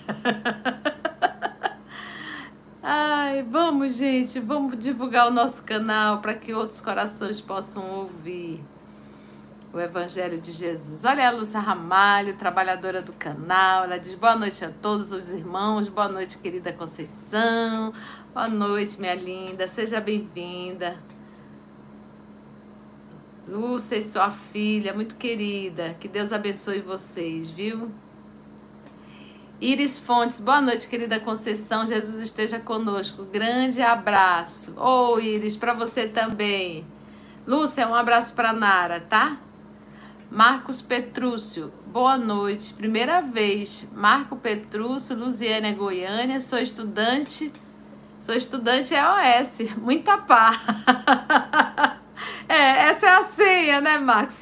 Ai, 2.83 3.43
vamos, 3.43 3.97
gente, 3.97 4.39
vamos 4.39 4.79
divulgar 4.79 5.29
o 5.29 5.31
nosso 5.31 5.63
canal 5.63 6.19
para 6.19 6.35
que 6.35 6.55
outros 6.55 6.81
corações 6.81 7.41
possam 7.41 7.83
ouvir 7.91 8.63
o 9.73 9.81
Evangelho 9.81 10.41
de 10.41 10.53
Jesus. 10.53 11.05
Olha 11.05 11.27
a 11.27 11.31
Lúcia 11.31 11.59
Ramalho, 11.59 12.37
trabalhadora 12.37 13.03
do 13.03 13.13
canal. 13.13 13.85
Ela 13.85 13.99
diz 13.99 14.15
boa 14.15 14.37
noite 14.37 14.65
a 14.65 14.71
todos 14.71 15.13
os 15.13 15.31
irmãos. 15.31 15.89
Boa 15.89 16.09
noite, 16.09 16.39
querida 16.39 16.73
Conceição. 16.73 17.93
Boa 18.33 18.49
noite, 18.49 19.01
minha 19.01 19.15
linda. 19.15 19.67
Seja 19.67 20.01
bem-vinda. 20.01 20.97
Lúcia 23.49 23.97
e 23.97 24.03
sua 24.03 24.31
filha, 24.31 24.93
muito 24.93 25.15
querida. 25.15 25.97
Que 26.01 26.09
Deus 26.09 26.33
abençoe 26.33 26.81
vocês, 26.81 27.49
viu? 27.49 27.89
Iris 29.61 30.01
Fontes, 30.01 30.41
boa 30.41 30.61
noite, 30.61 30.89
querida 30.89 31.21
Conceição. 31.21 31.87
Jesus 31.87 32.17
esteja 32.17 32.59
conosco. 32.59 33.25
Grande 33.25 33.81
abraço. 33.81 34.73
Ô, 34.77 35.15
oh, 35.15 35.21
Iris, 35.21 35.57
para 35.57 35.73
você 35.73 36.09
também. 36.09 36.85
Lúcia, 37.47 37.87
um 37.87 37.95
abraço 37.95 38.35
para 38.35 38.53
Nara, 38.53 38.99
tá? 38.99 39.39
Marcos 40.29 40.83
Petrúcio, 40.83 41.73
boa 41.87 42.19
noite. 42.19 42.75
Primeira 42.75 43.23
vez. 43.23 43.87
Marco 43.95 44.35
Petrúcio, 44.35 45.17
Luziânia, 45.17 45.73
Goiânia. 45.73 46.41
Sou 46.41 46.59
estudante. 46.59 47.53
Sou 48.21 48.35
estudante 48.35 48.93
EOS. 48.93 49.77
Muita 49.79 50.19
pá. 50.19 51.97
é, 52.49 52.89
essa 52.89 53.07
é 53.07 53.11
a 53.11 53.23
senha, 53.25 53.81
né, 53.81 53.99
Marcos? 53.99 54.39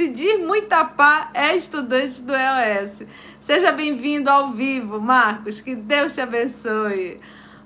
Muita 0.47 0.85
pá, 0.85 1.31
é 1.35 1.57
estudante 1.57 2.23
do 2.23 2.33
EOS. 2.33 3.07
Seja 3.41 3.73
bem-vindo 3.73 4.31
ao 4.31 4.53
vivo, 4.53 5.01
Marcos. 5.01 5.61
Que 5.61 5.75
Deus 5.75 6.15
te 6.15 6.21
abençoe. 6.21 7.21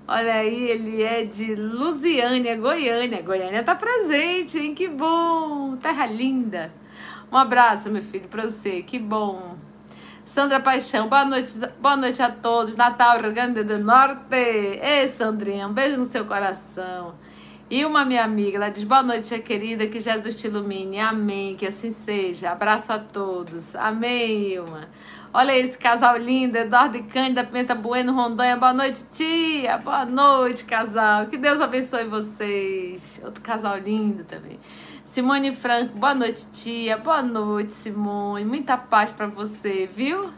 Olha 0.07 0.35
aí, 0.35 0.71
ele 0.71 1.03
é 1.03 1.25
de 1.25 1.55
Lusiânia, 1.55 2.57
Goiânia. 2.57 3.23
Goiânia 3.23 3.63
tá 3.63 3.75
presente, 3.75 4.59
hein? 4.59 4.75
Que 4.75 4.89
bom! 4.89 5.77
Terra 5.77 6.07
linda. 6.07 6.73
Um 7.31 7.37
abraço, 7.37 7.91
meu 7.91 8.03
filho, 8.03 8.27
para 8.29 8.45
você. 8.45 8.83
Que 8.83 8.99
bom. 8.99 9.57
Sandra 10.25 10.61
Paixão, 10.61 11.09
boa 11.09 11.25
noite, 11.25 11.53
boa 11.81 11.97
noite 11.97 12.23
a 12.23 12.31
todos. 12.31 12.75
Natal, 12.75 13.21
Rio 13.21 13.33
Grande 13.33 13.63
do 13.63 13.79
Norte. 13.79 14.35
Ei, 14.35 15.09
Sandrinha, 15.09 15.67
um 15.67 15.73
beijo 15.73 15.99
no 15.99 16.07
seu 16.07 16.25
coração. 16.25 17.15
E 17.71 17.85
uma 17.85 18.03
minha 18.03 18.25
amiga, 18.25 18.57
ela 18.57 18.71
diz: 18.71 18.83
Boa 18.83 19.03
noite, 19.03 19.31
minha 19.31 19.43
querida, 19.43 19.87
que 19.87 20.01
Jesus 20.01 20.37
te 20.37 20.47
ilumine. 20.47 20.99
Amém, 21.01 21.55
que 21.55 21.67
assim 21.67 21.91
seja. 21.91 22.51
Abraço 22.51 22.93
a 22.93 22.99
todos. 22.99 23.77
Amém, 23.77 24.55
Ilma. 24.55 24.89
Olha 25.35 25.55
esse 25.55 25.77
casal 25.77 26.17
lindo, 26.17 26.57
Eduardo 26.57 26.97
e 26.97 27.03
Cândida 27.03 27.45
Pimenta 27.45 27.75
Bueno, 27.75 28.15
Rondônia. 28.15 28.57
Boa 28.57 28.73
noite, 28.73 29.05
tia. 29.13 29.77
Boa 29.77 30.07
noite, 30.07 30.65
casal. 30.65 31.27
Que 31.27 31.37
Deus 31.37 31.61
abençoe 31.61 32.07
vocês. 32.07 33.21
Outro 33.23 33.43
casal 33.43 33.77
lindo 33.77 34.25
também. 34.25 34.59
Simone 35.05 35.55
Franco, 35.55 35.99
boa 35.99 36.15
noite, 36.15 36.47
tia. 36.51 36.97
Boa 36.97 37.23
noite, 37.23 37.73
Simone. 37.75 38.47
Muita 38.47 38.79
paz 38.79 39.13
para 39.13 39.27
você, 39.27 39.87
viu? 39.95 40.31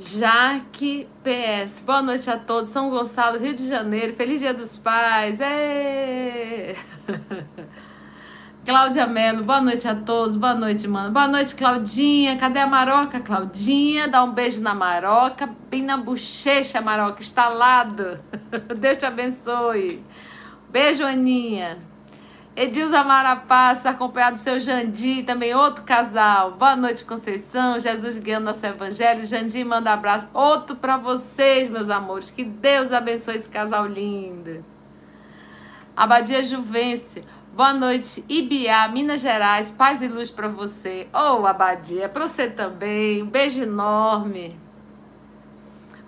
Jaque 0.00 1.08
PS, 1.24 1.80
boa 1.80 2.00
noite 2.00 2.30
a 2.30 2.38
todos. 2.38 2.70
São 2.70 2.88
Gonçalo, 2.88 3.36
Rio 3.36 3.52
de 3.52 3.66
Janeiro. 3.66 4.14
Feliz 4.14 4.38
Dia 4.38 4.54
dos 4.54 4.78
Pais. 4.78 5.40
Êêê! 5.40 6.76
Cláudia 8.64 9.08
Mello, 9.08 9.42
boa 9.42 9.60
noite 9.60 9.88
a 9.88 9.96
todos. 9.96 10.36
Boa 10.36 10.54
noite, 10.54 10.86
mano. 10.86 11.10
Boa 11.10 11.26
noite, 11.26 11.56
Claudinha. 11.56 12.38
Cadê 12.38 12.60
a 12.60 12.66
Maroca, 12.66 13.18
Claudinha? 13.18 14.06
Dá 14.06 14.22
um 14.22 14.30
beijo 14.30 14.60
na 14.60 14.72
Maroca, 14.72 15.50
bem 15.68 15.82
na 15.82 15.96
bochecha, 15.96 16.80
Maroca, 16.80 17.20
instalado. 17.20 18.20
Deus 18.78 18.98
te 18.98 19.04
abençoe. 19.04 20.04
Beijo, 20.70 21.02
Aninha. 21.04 21.76
Edilza 22.60 23.04
Marapaz, 23.04 23.86
acompanhado 23.86 24.34
do 24.34 24.40
seu 24.40 24.58
Jandi, 24.58 25.22
também 25.22 25.54
outro 25.54 25.84
casal. 25.84 26.50
Boa 26.50 26.74
noite, 26.74 27.04
Conceição. 27.04 27.78
Jesus 27.78 28.18
guiando 28.18 28.46
nosso 28.46 28.66
evangelho. 28.66 29.24
Jandi 29.24 29.62
manda 29.62 29.92
abraço. 29.92 30.26
Outro 30.34 30.74
para 30.74 30.96
vocês, 30.96 31.68
meus 31.68 31.88
amores. 31.88 32.32
Que 32.32 32.42
Deus 32.42 32.90
abençoe 32.90 33.36
esse 33.36 33.48
casal 33.48 33.86
lindo. 33.86 34.64
Abadia 35.96 36.42
Juvencio. 36.42 37.22
Boa 37.54 37.72
noite, 37.72 38.24
Ibiá, 38.28 38.88
Minas 38.88 39.20
Gerais. 39.20 39.70
Paz 39.70 40.02
e 40.02 40.08
luz 40.08 40.28
para 40.28 40.48
você. 40.48 41.06
Ô, 41.14 41.42
oh, 41.42 41.46
Abadia, 41.46 42.08
para 42.08 42.26
você 42.26 42.50
também. 42.50 43.22
Um 43.22 43.26
beijo 43.26 43.62
enorme. 43.62 44.58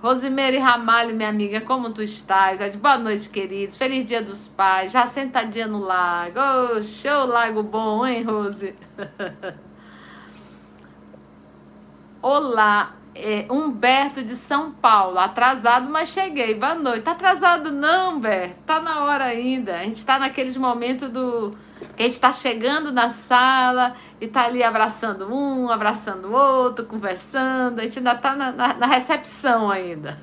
Rosimeire 0.02 0.56
Ramalho, 0.56 1.14
minha 1.14 1.28
amiga, 1.28 1.60
como 1.60 1.90
tu 1.90 2.02
estás? 2.02 2.58
É 2.58 2.70
de 2.70 2.78
boa 2.78 2.96
noite, 2.96 3.28
queridos. 3.28 3.76
Feliz 3.76 4.02
dia 4.06 4.22
dos 4.22 4.48
pais. 4.48 4.92
Já 4.92 5.06
sentadinha 5.06 5.66
no 5.66 5.78
lago. 5.78 6.40
Oh, 6.40 6.82
show, 6.82 7.26
lago 7.26 7.62
bom, 7.62 8.06
hein, 8.06 8.22
Rose? 8.22 8.74
Olá, 12.22 12.94
é, 13.20 13.46
Humberto 13.50 14.22
de 14.22 14.34
São 14.34 14.72
Paulo, 14.72 15.18
atrasado, 15.18 15.88
mas 15.90 16.08
cheguei. 16.08 16.54
Boa 16.54 16.74
noite. 16.74 17.02
Tá 17.02 17.12
atrasado 17.12 17.70
não, 17.70 18.16
Humberto? 18.16 18.56
Tá 18.66 18.80
na 18.80 19.04
hora 19.04 19.24
ainda. 19.24 19.76
A 19.76 19.82
gente 19.82 20.04
tá 20.04 20.18
naqueles 20.18 20.56
momentos 20.56 21.08
do 21.08 21.54
que 21.96 22.02
a 22.02 22.06
gente 22.06 22.20
tá 22.20 22.32
chegando 22.32 22.92
na 22.92 23.10
sala 23.10 23.94
e 24.20 24.28
tá 24.28 24.44
ali 24.44 24.62
abraçando 24.62 25.32
um, 25.32 25.70
abraçando 25.70 26.28
o 26.28 26.32
outro, 26.32 26.84
conversando. 26.84 27.80
A 27.80 27.82
gente 27.84 27.98
ainda 27.98 28.14
tá 28.14 28.34
na, 28.34 28.52
na, 28.52 28.74
na 28.74 28.86
recepção 28.86 29.70
ainda. 29.70 30.18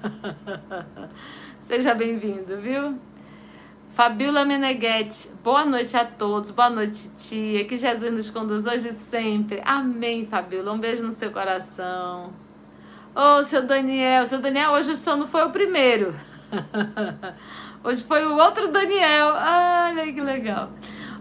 Seja 1.62 1.94
bem-vindo, 1.94 2.58
viu? 2.62 2.98
Fabiola 3.92 4.46
Meneghetti, 4.46 5.30
boa 5.44 5.66
noite 5.66 5.98
a 5.98 6.06
todos, 6.06 6.52
boa 6.52 6.70
noite, 6.70 7.10
tia. 7.18 7.66
Que 7.66 7.78
Jesus 7.78 8.12
nos 8.12 8.30
conduz 8.30 8.66
hoje 8.66 8.90
e 8.90 8.94
sempre. 8.94 9.62
Amém, 9.66 10.28
Fabiola. 10.28 10.72
Um 10.72 10.78
beijo 10.78 11.04
no 11.04 11.12
seu 11.12 11.32
coração. 11.32 12.32
Ô, 13.18 13.40
oh, 13.40 13.44
seu 13.44 13.64
Daniel, 13.64 14.28
seu 14.28 14.38
Daniel, 14.38 14.74
hoje 14.74 14.92
o 14.92 14.96
sono 14.96 15.26
foi 15.26 15.44
o 15.44 15.50
primeiro. 15.50 16.14
hoje 17.84 18.04
foi 18.04 18.24
o 18.28 18.38
outro 18.38 18.68
Daniel. 18.68 19.30
Olha 19.34 20.14
que 20.14 20.22
legal. 20.22 20.70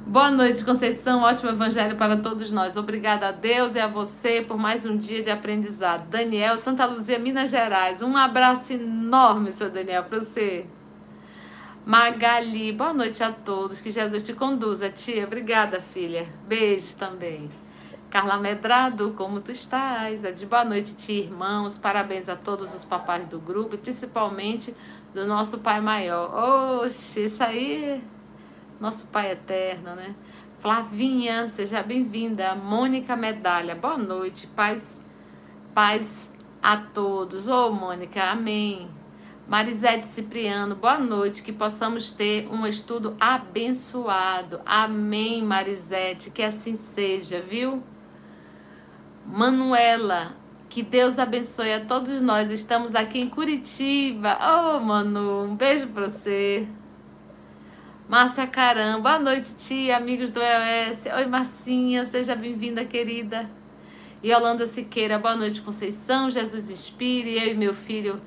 Boa 0.07 0.31
noite, 0.31 0.63
Conceição. 0.63 1.23
Ótimo 1.23 1.49
evangelho 1.49 1.97
para 1.97 2.19
todos 2.19 2.53
nós. 2.53 2.77
Obrigada 2.77 3.29
a 3.29 3.33
Deus 3.33 3.75
e 3.77 3.81
a 3.81 3.87
você 3.87 4.43
por 4.43 4.59
mais 4.59 4.85
um 4.85 4.95
dia 4.95 5.23
de 5.23 5.31
aprendizado. 5.31 6.07
Daniel, 6.11 6.59
Santa 6.59 6.85
Luzia, 6.85 7.19
Minas 7.19 7.49
Gerais. 7.49 8.03
Um 8.03 8.15
abraço 8.15 8.75
enorme, 8.75 9.51
seu 9.51 9.71
Daniel, 9.71 10.05
para 10.05 10.21
você. 10.21 10.67
Magali, 11.87 12.73
boa 12.73 12.93
noite 12.93 13.23
a 13.23 13.33
todos. 13.33 13.81
Que 13.81 13.91
Jesus 13.91 14.23
te 14.23 14.35
conduza, 14.35 14.91
tia. 14.91 15.25
Obrigada, 15.25 15.81
filha. 15.81 16.27
Beijos 16.47 16.93
também. 16.93 17.49
Carla 18.11 18.39
Medrado, 18.39 19.13
como 19.13 19.41
tu 19.41 19.51
estás? 19.51 20.23
É 20.23 20.31
de 20.31 20.47
boa 20.47 20.65
noite, 20.65 20.95
tia, 20.95 21.25
irmãos. 21.25 21.77
Parabéns 21.77 22.29
a 22.29 22.37
todos 22.37 22.73
os 22.73 22.85
papais 22.85 23.27
do 23.27 23.39
grupo 23.41 23.75
e 23.75 23.79
principalmente 23.79 24.75
do 25.13 25.27
nosso 25.27 25.59
Pai 25.59 25.81
Maior. 25.81 26.83
Oxe, 26.83 27.25
isso 27.25 27.43
aí, 27.43 28.03
nosso 28.81 29.07
Pai 29.07 29.33
Eterno, 29.33 29.97
né? 29.97 30.15
Flavinha, 30.61 31.49
seja 31.49 31.83
bem-vinda. 31.83 32.55
Mônica 32.55 33.17
Medalha, 33.17 33.75
boa 33.75 33.99
noite. 33.99 34.47
Paz, 34.47 35.01
paz 35.75 36.31
a 36.63 36.77
todos. 36.77 37.49
Ô, 37.49 37.67
oh, 37.67 37.73
Mônica, 37.73 38.23
amém. 38.23 38.89
Marisete 39.49 40.07
Cipriano, 40.07 40.77
boa 40.77 40.99
noite. 40.99 41.43
Que 41.43 41.53
possamos 41.53 42.13
ter 42.13 42.49
um 42.53 42.67
estudo 42.67 43.17
abençoado. 43.19 44.61
Amém, 44.65 45.43
Marisete. 45.43 46.31
Que 46.31 46.43
assim 46.43 46.77
seja, 46.77 47.43
viu? 47.43 47.83
Manuela, 49.27 50.37
que 50.69 50.83
Deus 50.83 51.19
abençoe 51.19 51.73
a 51.73 51.85
todos 51.85 52.23
nós. 52.23 52.49
Estamos 52.53 52.95
aqui 52.95 53.21
em 53.21 53.29
Curitiba. 53.29 54.39
Oh, 54.41 54.81
Manu, 54.81 55.45
um 55.45 55.57
beijo 55.57 55.89
para 55.89 56.05
você. 56.05 56.67
Márcia 58.09 58.47
Caramba, 58.47 59.01
boa 59.01 59.19
noite, 59.19 59.57
tia, 59.57 59.97
amigos 59.97 60.31
do 60.31 60.41
EOS. 60.41 61.07
Oi, 61.17 61.27
Marcinha, 61.27 62.07
seja 62.07 62.37
bem-vinda, 62.37 62.85
querida. 62.85 63.51
E 64.23 64.31
Yolanda 64.31 64.65
Siqueira, 64.65 65.19
boa 65.19 65.35
noite, 65.35 65.61
Conceição. 65.61 66.31
Jesus 66.31 66.71
inspire. 66.71 67.37
Eu 67.37 67.51
e 67.51 67.55
meu 67.55 67.75
filho 67.75 68.21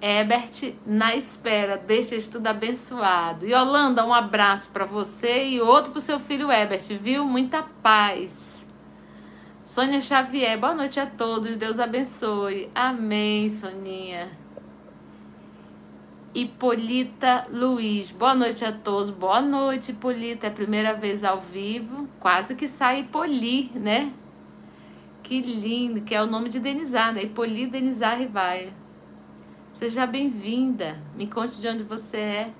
Ebert, 0.00 0.76
na 0.86 1.16
espera 1.16 1.76
deste 1.76 2.14
estudo 2.14 2.46
abençoado. 2.46 3.44
Yolanda, 3.44 4.06
um 4.06 4.14
abraço 4.14 4.68
para 4.68 4.84
você 4.84 5.48
e 5.48 5.60
outro 5.60 5.90
para 5.90 6.00
seu 6.00 6.20
filho 6.20 6.52
Ebert, 6.52 6.96
viu? 6.96 7.24
Muita 7.26 7.64
paz. 7.82 8.43
Sônia 9.64 10.02
Xavier, 10.02 10.58
boa 10.58 10.74
noite 10.74 11.00
a 11.00 11.06
todos, 11.06 11.56
Deus 11.56 11.78
abençoe. 11.78 12.68
Amém, 12.74 13.48
Soninha. 13.48 14.30
Hipolita 16.34 17.46
Luiz, 17.50 18.10
boa 18.10 18.34
noite 18.34 18.62
a 18.62 18.70
todos. 18.70 19.08
Boa 19.08 19.40
noite, 19.40 19.92
Hipolita. 19.92 20.46
É 20.46 20.50
a 20.50 20.52
primeira 20.52 20.92
vez 20.92 21.24
ao 21.24 21.40
vivo. 21.40 22.06
Quase 22.20 22.54
que 22.54 22.68
sai 22.68 23.00
Hipoli, 23.00 23.70
né? 23.74 24.12
Que 25.22 25.40
lindo, 25.40 26.02
que 26.02 26.14
é 26.14 26.20
o 26.20 26.26
nome 26.26 26.50
de 26.50 26.60
Denizar, 26.60 27.14
né? 27.14 27.22
Hipoli 27.22 27.66
Denizar 27.66 28.18
Rivaia. 28.18 28.68
Seja 29.72 30.06
bem-vinda. 30.06 31.00
Me 31.16 31.26
conte 31.26 31.58
de 31.58 31.68
onde 31.68 31.84
você 31.84 32.18
é. 32.18 32.52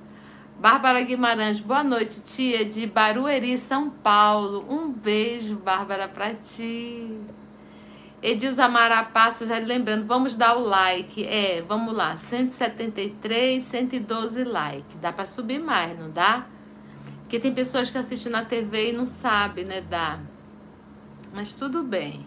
Bárbara 0.58 1.02
Guimarães, 1.02 1.60
boa 1.60 1.82
noite, 1.82 2.22
tia 2.22 2.64
de 2.64 2.86
Barueri, 2.86 3.58
São 3.58 3.90
Paulo. 3.90 4.64
Um 4.68 4.90
beijo, 4.90 5.56
Bárbara, 5.56 6.08
para 6.08 6.32
ti. 6.32 7.20
Edilza 8.22 8.68
Marapasso, 8.68 9.46
já 9.46 9.58
lembrando, 9.58 10.06
vamos 10.06 10.36
dar 10.36 10.56
o 10.56 10.60
like. 10.60 11.26
É, 11.26 11.60
vamos 11.68 11.92
lá, 11.92 12.16
173, 12.16 13.62
112 13.62 14.44
like. 14.44 14.96
Dá 15.02 15.12
para 15.12 15.26
subir 15.26 15.58
mais, 15.58 15.98
não 15.98 16.10
dá? 16.10 16.46
Porque 17.20 17.38
tem 17.38 17.52
pessoas 17.52 17.90
que 17.90 17.98
assistem 17.98 18.32
na 18.32 18.44
TV 18.44 18.90
e 18.90 18.92
não 18.92 19.06
sabem, 19.06 19.64
né? 19.64 19.82
Dá. 19.82 20.20
Mas 21.34 21.52
tudo 21.52 21.82
bem. 21.82 22.24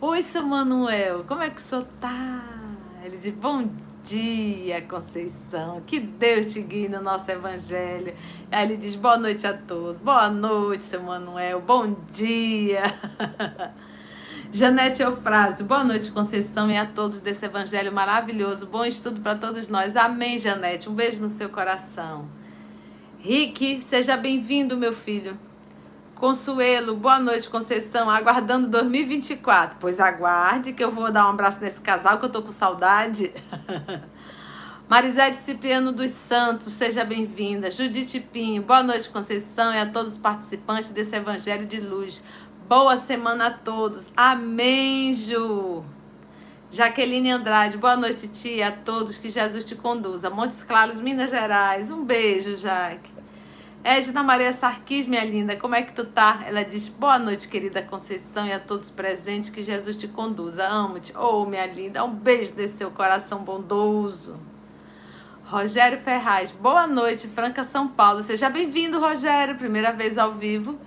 Oi, 0.00 0.20
seu 0.22 0.42
Manuel, 0.42 1.24
como 1.28 1.42
é 1.42 1.48
que 1.48 1.60
o 1.60 1.64
senhor 1.64 1.86
tá? 2.00 2.42
Ele 3.04 3.16
diz, 3.16 3.30
bom 3.30 3.68
dia, 4.02 4.82
Conceição. 4.82 5.80
Que 5.86 6.00
Deus 6.00 6.52
te 6.52 6.60
guie 6.60 6.88
no 6.88 7.00
nosso 7.00 7.30
evangelho. 7.30 8.14
Aí 8.50 8.64
ele 8.64 8.76
diz: 8.76 8.94
boa 8.94 9.16
noite 9.16 9.46
a 9.46 9.54
todos. 9.56 10.00
Boa 10.02 10.28
noite, 10.28 10.82
seu 10.82 11.02
Manuel. 11.02 11.60
Bom 11.60 11.94
dia. 12.10 12.82
Janete 14.54 15.02
Eufrásio, 15.02 15.64
boa 15.64 15.82
noite, 15.82 16.10
Conceição, 16.10 16.70
e 16.70 16.76
a 16.76 16.84
todos 16.84 17.22
desse 17.22 17.46
evangelho 17.46 17.90
maravilhoso. 17.90 18.66
Bom 18.66 18.84
estudo 18.84 19.20
para 19.22 19.34
todos 19.34 19.68
nós. 19.68 19.96
Amém, 19.96 20.38
Janete. 20.38 20.90
Um 20.90 20.94
beijo 20.94 21.22
no 21.22 21.30
seu 21.30 21.48
coração. 21.48 22.28
Rick, 23.18 23.82
seja 23.82 24.14
bem-vindo, 24.14 24.76
meu 24.76 24.92
filho. 24.92 25.38
Consuelo, 26.22 26.94
boa 26.94 27.18
noite, 27.18 27.48
Conceição. 27.48 28.08
Aguardando 28.08 28.68
2024. 28.68 29.78
Pois 29.80 29.98
aguarde 29.98 30.72
que 30.72 30.84
eu 30.84 30.88
vou 30.88 31.10
dar 31.10 31.26
um 31.26 31.30
abraço 31.30 31.58
nesse 31.60 31.80
casal 31.80 32.16
que 32.16 32.24
eu 32.24 32.30
tô 32.30 32.40
com 32.40 32.52
saudade. 32.52 33.34
Marisete 34.88 35.40
Cipriano 35.40 35.90
dos 35.90 36.12
Santos, 36.12 36.74
seja 36.74 37.04
bem-vinda. 37.04 37.72
Judite 37.72 38.20
Pinho, 38.20 38.62
boa 38.62 38.84
noite, 38.84 39.10
Conceição, 39.10 39.74
e 39.74 39.78
a 39.78 39.84
todos 39.84 40.12
os 40.12 40.18
participantes 40.18 40.90
desse 40.90 41.16
Evangelho 41.16 41.66
de 41.66 41.80
Luz. 41.80 42.22
Boa 42.68 42.96
semana 42.96 43.48
a 43.48 43.50
todos. 43.50 44.06
Amém, 44.16 45.12
Ju. 45.14 45.82
Jaqueline 46.70 47.32
Andrade, 47.32 47.76
boa 47.76 47.96
noite, 47.96 48.28
tia, 48.28 48.68
a 48.68 48.70
todos, 48.70 49.18
que 49.18 49.28
Jesus 49.28 49.64
te 49.64 49.74
conduza. 49.74 50.30
Montes 50.30 50.62
Claros, 50.62 51.00
Minas 51.00 51.30
Gerais. 51.30 51.90
Um 51.90 52.04
beijo, 52.04 52.56
Jaque. 52.56 53.11
Edna 53.84 54.22
Maria 54.22 54.52
Sarquis, 54.52 55.08
minha 55.08 55.24
linda, 55.24 55.56
como 55.56 55.74
é 55.74 55.82
que 55.82 55.92
tu 55.92 56.04
tá? 56.04 56.44
Ela 56.46 56.64
diz, 56.64 56.86
boa 56.88 57.18
noite, 57.18 57.48
querida 57.48 57.82
Conceição, 57.82 58.46
e 58.46 58.52
a 58.52 58.60
todos 58.60 58.90
presentes, 58.90 59.50
que 59.50 59.60
Jesus 59.60 59.96
te 59.96 60.06
conduza. 60.06 60.68
Amo-te. 60.68 61.12
Oh, 61.16 61.44
minha 61.44 61.66
linda, 61.66 62.04
um 62.04 62.14
beijo 62.14 62.52
desse 62.52 62.76
seu 62.76 62.92
coração 62.92 63.40
bondoso. 63.40 64.38
Rogério 65.44 65.98
Ferraz, 65.98 66.52
boa 66.52 66.86
noite, 66.86 67.26
Franca 67.26 67.64
São 67.64 67.88
Paulo. 67.88 68.22
Seja 68.22 68.48
bem-vindo, 68.48 69.00
Rogério, 69.00 69.56
primeira 69.56 69.92
vez 69.92 70.16
ao 70.16 70.32
vivo. 70.32 70.78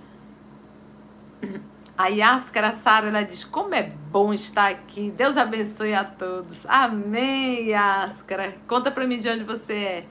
A 1.98 2.08
Yáscara 2.08 2.72
Sara, 2.72 3.08
ela 3.08 3.22
diz, 3.22 3.44
como 3.44 3.74
é 3.74 3.82
bom 4.10 4.32
estar 4.32 4.70
aqui. 4.70 5.10
Deus 5.10 5.36
abençoe 5.36 5.94
a 5.94 6.04
todos. 6.04 6.64
Amém, 6.66 7.68
Yáscara. 7.68 8.56
Conta 8.66 8.90
pra 8.90 9.06
mim 9.06 9.18
de 9.18 9.28
onde 9.28 9.44
você 9.44 9.72
é. 9.72 10.06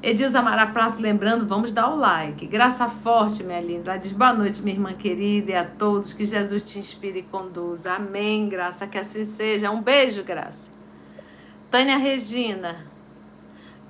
Edilza 0.00 0.40
Praça, 0.72 1.00
lembrando, 1.00 1.44
vamos 1.44 1.72
dar 1.72 1.90
o 1.90 1.96
like. 1.96 2.46
Graça 2.46 2.88
forte, 2.88 3.42
minha 3.42 3.60
linda. 3.60 3.90
Ela 3.90 3.98
diz 3.98 4.12
boa 4.12 4.32
noite, 4.32 4.62
minha 4.62 4.76
irmã 4.76 4.92
querida, 4.92 5.50
e 5.50 5.54
a 5.56 5.64
todos. 5.64 6.12
Que 6.12 6.24
Jesus 6.24 6.62
te 6.62 6.78
inspire 6.78 7.18
e 7.18 7.22
conduza. 7.22 7.94
Amém, 7.94 8.48
Graça. 8.48 8.86
Que 8.86 8.96
assim 8.96 9.24
seja. 9.24 9.72
Um 9.72 9.82
beijo, 9.82 10.22
Graça. 10.22 10.68
Tânia 11.68 11.96
Regina. 11.96 12.86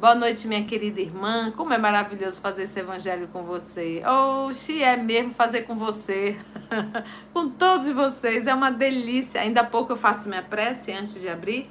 Boa 0.00 0.14
noite, 0.14 0.48
minha 0.48 0.64
querida 0.64 0.98
irmã. 0.98 1.52
Como 1.54 1.74
é 1.74 1.78
maravilhoso 1.78 2.40
fazer 2.40 2.62
esse 2.62 2.80
evangelho 2.80 3.28
com 3.28 3.42
você. 3.42 4.02
Oxi, 4.46 4.82
é 4.82 4.96
mesmo 4.96 5.34
fazer 5.34 5.62
com 5.62 5.76
você. 5.76 6.38
com 7.34 7.50
todos 7.50 7.86
vocês. 7.90 8.46
É 8.46 8.54
uma 8.54 8.70
delícia. 8.70 9.42
Ainda 9.42 9.60
há 9.60 9.64
pouco 9.64 9.92
eu 9.92 9.96
faço 9.96 10.26
minha 10.26 10.42
prece 10.42 10.90
antes 10.90 11.20
de 11.20 11.28
abrir 11.28 11.68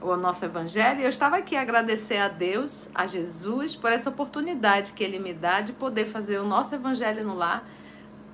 o 0.00 0.16
nosso 0.16 0.44
evangelho. 0.44 1.00
Eu 1.00 1.10
estava 1.10 1.36
aqui 1.36 1.56
a 1.56 1.62
agradecer 1.62 2.18
a 2.18 2.28
Deus, 2.28 2.88
a 2.94 3.06
Jesus, 3.06 3.74
por 3.74 3.90
essa 3.90 4.10
oportunidade 4.10 4.92
que 4.92 5.02
Ele 5.02 5.18
me 5.18 5.32
dá 5.32 5.60
de 5.60 5.72
poder 5.72 6.06
fazer 6.06 6.38
o 6.38 6.44
nosso 6.44 6.74
evangelho 6.74 7.24
no 7.24 7.34
lar 7.34 7.66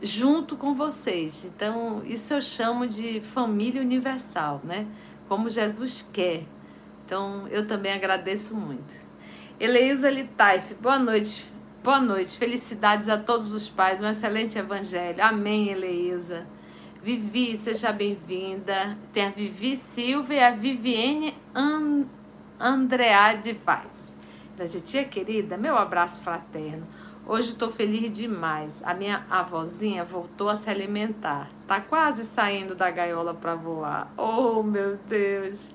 junto 0.03 0.57
com 0.57 0.75
vocês. 0.75 1.44
Então, 1.44 2.03
isso 2.05 2.35
eu 2.35 2.42
chamo 2.42 2.87
de 2.87 3.20
família 3.20 3.81
universal, 3.81 4.61
né? 4.64 4.87
Como 5.29 5.48
Jesus 5.48 6.07
quer. 6.12 6.44
Então, 7.07 7.46
eu 7.48 7.64
também 7.64 7.92
agradeço 7.92 8.57
muito. 8.57 8.94
Eleisa 9.61 10.11
Litaif, 10.11 10.75
boa 10.75 10.98
noite. 10.98 11.53
Boa 11.85 12.01
noite. 12.01 12.37
Felicidades 12.37 13.09
a 13.09 13.16
todos 13.16 13.53
os 13.53 13.68
pais. 13.68 14.03
Um 14.03 14.09
excelente 14.09 14.59
evangelho. 14.59 15.22
Amém, 15.22 15.68
Eleisa. 15.68 16.46
Vivi, 17.02 17.56
seja 17.56 17.90
bem-vinda. 17.90 18.96
Tem 19.12 19.26
a 19.26 19.30
Vivi 19.30 19.76
Silva 19.76 20.34
e 20.34 20.40
a 20.40 20.52
Viviane 20.52 21.34
And 21.52 22.04
Andreade 22.60 23.58
Vaz. 23.66 24.12
Da 24.56 24.68
tia 24.68 25.04
querida, 25.04 25.56
meu 25.56 25.76
abraço 25.76 26.22
fraterno. 26.22 26.86
Hoje 27.26 27.48
estou 27.48 27.68
feliz 27.68 28.08
demais. 28.12 28.80
A 28.84 28.94
minha 28.94 29.26
avózinha 29.28 30.04
voltou 30.04 30.48
a 30.48 30.54
se 30.54 30.70
alimentar. 30.70 31.50
Tá 31.66 31.80
quase 31.80 32.24
saindo 32.24 32.76
da 32.76 32.88
gaiola 32.88 33.34
para 33.34 33.56
voar. 33.56 34.12
Oh, 34.16 34.62
meu 34.62 34.96
Deus! 35.08 35.72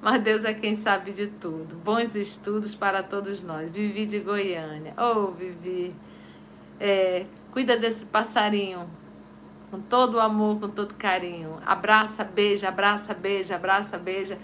Mas 0.00 0.22
Deus 0.22 0.44
é 0.44 0.54
quem 0.54 0.76
sabe 0.76 1.10
de 1.10 1.26
tudo. 1.26 1.74
Bons 1.82 2.14
estudos 2.14 2.76
para 2.76 3.02
todos 3.02 3.42
nós. 3.42 3.68
Vivi 3.68 4.06
de 4.06 4.20
Goiânia. 4.20 4.94
Oh, 4.96 5.32
Vivi. 5.32 5.96
É, 6.78 7.26
cuida 7.50 7.76
desse 7.76 8.04
passarinho 8.04 8.88
com 9.70 9.80
todo 9.80 10.14
o 10.14 10.20
amor, 10.20 10.58
com 10.58 10.68
todo 10.68 10.94
carinho. 10.94 11.58
Abraça, 11.64 12.24
beija, 12.24 12.68
abraça, 12.68 13.14
beija, 13.14 13.54
abraça, 13.54 13.96
beija. 13.96 14.36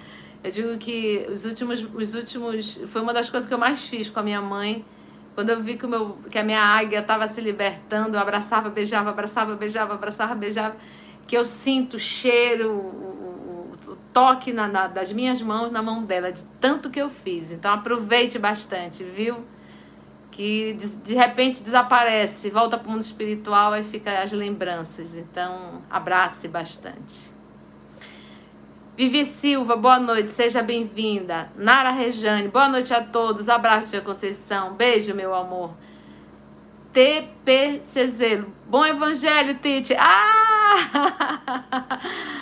Eu 0.44 0.50
digo 0.50 0.78
que 0.78 1.26
os 1.28 1.44
últimos, 1.44 1.84
os 1.94 2.14
últimos, 2.14 2.80
foi 2.86 3.00
uma 3.02 3.12
das 3.12 3.28
coisas 3.28 3.48
que 3.48 3.52
eu 3.52 3.58
mais 3.58 3.80
fiz 3.80 4.08
com 4.08 4.20
a 4.20 4.22
minha 4.22 4.40
mãe. 4.40 4.84
Quando 5.34 5.50
eu 5.50 5.62
vi 5.62 5.76
que, 5.76 5.86
meu, 5.86 6.16
que 6.30 6.38
a 6.38 6.44
minha 6.44 6.62
águia 6.62 7.00
estava 7.00 7.26
se 7.26 7.40
libertando, 7.40 8.16
eu 8.16 8.20
abraçava, 8.20 8.70
beijava, 8.70 9.10
abraçava, 9.10 9.54
beijava, 9.56 9.94
abraçava, 9.94 10.34
beijava, 10.34 10.76
que 11.26 11.36
eu 11.36 11.44
sinto 11.44 11.94
o 11.94 12.00
cheiro, 12.00 12.70
o, 12.70 13.76
o, 13.86 13.92
o 13.92 13.98
toque 14.12 14.52
na, 14.52 14.68
na, 14.68 14.86
das 14.86 15.12
minhas 15.12 15.42
mãos 15.42 15.70
na 15.72 15.82
mão 15.82 16.04
dela, 16.04 16.32
de 16.32 16.42
tanto 16.60 16.88
que 16.88 17.00
eu 17.00 17.10
fiz. 17.10 17.50
Então 17.50 17.72
aproveite 17.72 18.38
bastante, 18.38 19.02
viu? 19.02 19.44
Que 20.36 20.74
de, 20.74 20.88
de 20.98 21.14
repente 21.14 21.62
desaparece, 21.62 22.50
volta 22.50 22.76
para 22.76 22.86
o 22.86 22.90
mundo 22.92 23.00
espiritual 23.00 23.74
e 23.74 23.82
fica 23.82 24.20
as 24.20 24.32
lembranças. 24.32 25.14
Então, 25.14 25.80
abrace 25.88 26.46
bastante. 26.46 27.34
Vivi 28.94 29.24
Silva, 29.24 29.76
boa 29.76 29.98
noite, 29.98 30.30
seja 30.30 30.62
bem-vinda. 30.62 31.50
Nara 31.56 31.90
Rejane, 31.90 32.48
boa 32.48 32.68
noite 32.68 32.92
a 32.92 33.02
todos. 33.02 33.48
Abraço, 33.48 33.86
Tia 33.88 34.02
Conceição. 34.02 34.74
Beijo, 34.74 35.14
meu 35.14 35.34
amor. 35.34 35.70
TP 36.92 37.80
Cezelo, 37.86 38.52
bom 38.66 38.84
evangelho, 38.84 39.54
Tite. 39.54 39.96
Ah! 39.98 40.90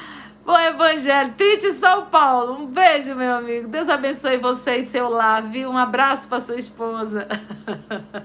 Bom 0.45 0.61
Evangelho, 0.61 1.33
Tite 1.39 1.73
São 1.73 2.05
Paulo. 2.05 2.53
Um 2.53 2.67
beijo, 2.67 3.15
meu 3.15 3.37
amigo. 3.37 3.67
Deus 3.67 3.89
abençoe 3.89 4.37
você 4.37 4.77
e 4.77 4.85
seu 4.85 5.09
lar, 5.09 5.43
viu? 5.43 5.71
Um 5.71 5.79
abraço 5.79 6.29
para 6.29 6.39
sua 6.39 6.57
esposa. 6.57 7.27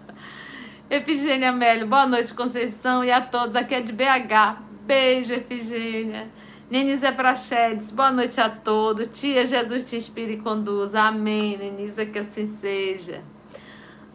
Efigênia 0.91 1.53
Mélio, 1.53 1.87
boa 1.87 2.05
noite, 2.05 2.33
Conceição, 2.33 3.05
e 3.05 3.11
a 3.11 3.21
todos. 3.21 3.55
Aqui 3.55 3.75
é 3.75 3.79
de 3.79 3.93
BH. 3.93 4.57
Beijo, 4.85 5.33
Efigênia. 5.33 6.27
Nenise 6.69 7.09
Prachedes, 7.13 7.89
boa 7.89 8.11
noite 8.11 8.41
a 8.41 8.49
todos. 8.49 9.07
Tia, 9.07 9.47
Jesus 9.47 9.85
te 9.85 9.95
inspire 9.95 10.33
e 10.33 10.37
conduza. 10.37 11.01
Amém, 11.01 11.57
Nenise, 11.57 12.05
que 12.05 12.19
assim 12.19 12.45
seja. 12.45 13.23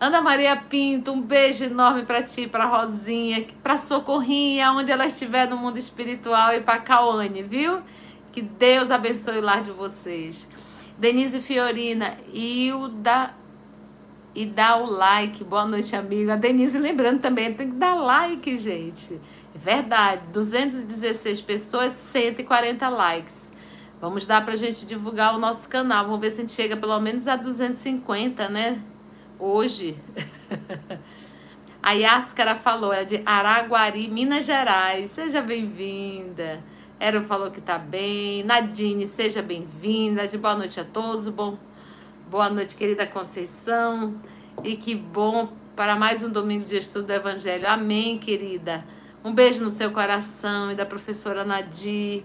Ana 0.05 0.21
Maria 0.21 0.55
Pinto, 0.55 1.13
um 1.13 1.23
beijo 1.23 1.65
enorme 1.65 2.03
para 2.03 2.23
ti, 2.23 2.47
para 2.47 2.67
Rosinha, 2.67 3.47
para 3.63 3.79
Socorrinha, 3.79 4.71
onde 4.73 4.93
ela 4.93 5.07
estiver 5.07 5.49
no 5.49 5.57
mundo 5.57 5.79
espiritual 5.79 6.53
e 6.53 6.61
para 6.61 6.79
Cauane, 6.79 7.43
viu? 7.43 7.81
Que 8.31 8.43
Deus 8.43 8.91
abençoe 8.91 9.39
o 9.39 9.41
lar 9.41 9.63
de 9.63 9.71
vocês. 9.71 10.47
Denise 10.99 11.41
Fiorina, 11.41 12.15
e 12.35 12.71
o 12.75 12.89
da 12.89 13.33
e 14.35 14.45
dá 14.45 14.77
o 14.77 14.85
like. 14.85 15.43
Boa 15.43 15.65
noite, 15.65 15.97
amigo. 15.97 16.31
A 16.31 16.37
Denise 16.37 16.79
lembrando 16.79 17.23
também, 17.23 17.55
tem 17.55 17.71
que 17.71 17.77
dar 17.77 17.95
like, 17.95 18.59
gente. 18.59 19.19
É 19.55 19.59
verdade. 19.59 20.21
216 20.35 21.41
pessoas, 21.41 21.95
140 21.95 22.87
likes. 22.91 23.51
Vamos 24.03 24.27
dar 24.27 24.45
pra 24.45 24.55
gente 24.55 24.85
divulgar 24.85 25.35
o 25.35 25.39
nosso 25.39 25.67
canal. 25.67 26.05
Vamos 26.05 26.21
ver 26.21 26.31
se 26.31 26.37
a 26.37 26.41
gente 26.41 26.53
chega 26.53 26.77
pelo 26.77 27.01
menos 27.01 27.27
a 27.27 27.37
250, 27.37 28.51
né? 28.51 28.83
Hoje. 29.39 29.99
A 31.83 31.93
Yáscara 31.93 32.55
falou, 32.55 32.95
é 32.95 33.05
de 33.05 33.21
Araguari, 33.27 34.09
Minas 34.09 34.47
Gerais. 34.47 35.11
Seja 35.11 35.43
bem-vinda. 35.43 36.63
Ero 36.99 37.23
falou 37.23 37.51
que 37.51 37.61
tá 37.61 37.77
bem. 37.77 38.43
Nadine, 38.43 39.07
seja 39.07 39.43
bem-vinda. 39.43 40.27
De 40.27 40.39
boa 40.39 40.55
noite 40.55 40.81
a 40.81 40.85
todos. 40.85 41.29
Bom, 41.29 41.59
boa 42.31 42.49
noite, 42.49 42.75
querida 42.75 43.07
Conceição. 43.07 44.15
E 44.63 44.77
que 44.77 44.95
bom 44.95 45.53
para 45.77 45.97
mais 45.97 46.23
um 46.23 46.31
domingo 46.31 46.65
de 46.65 46.79
estudo 46.79 47.09
do 47.09 47.13
Evangelho. 47.13 47.69
Amém, 47.69 48.17
querida. 48.17 48.83
Um 49.23 49.35
beijo 49.35 49.63
no 49.63 49.71
seu 49.71 49.91
coração 49.91 50.73
e 50.73 50.75
da 50.75 50.87
professora 50.87 51.45
Nadir. 51.45 52.25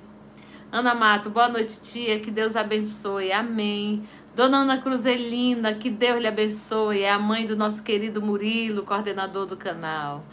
Ana 0.72 0.94
Mato, 0.94 1.30
boa 1.30 1.50
noite, 1.50 1.82
tia. 1.82 2.20
Que 2.20 2.30
Deus 2.30 2.56
abençoe. 2.56 3.32
Amém. 3.32 4.08
Dona 4.40 4.60
Ana 4.60 4.78
Cruzelina, 4.78 5.74
que 5.74 5.90
Deus 5.90 6.22
lhe 6.22 6.26
abençoe, 6.26 7.02
é 7.02 7.12
a 7.12 7.20
mãe 7.20 7.46
do 7.46 7.58
nosso 7.58 7.84
querido 7.84 8.22
Murilo, 8.22 8.84
coordenador 8.84 9.46
do 9.46 9.58
canal. 9.58 10.24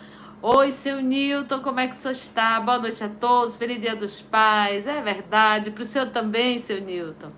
Oi, 0.40 0.70
seu 0.70 1.02
Newton, 1.02 1.58
como 1.58 1.80
é 1.80 1.88
que 1.88 1.96
o 1.96 1.98
senhor 1.98 2.12
está? 2.12 2.60
Boa 2.60 2.78
noite 2.78 3.02
a 3.02 3.08
todos, 3.08 3.56
feliz 3.56 3.80
dia 3.80 3.96
dos 3.96 4.20
pais. 4.20 4.86
É 4.86 5.02
verdade, 5.02 5.72
para 5.72 5.82
o 5.82 5.84
senhor 5.84 6.06
também, 6.10 6.60
seu 6.60 6.80
Newton. 6.80 7.32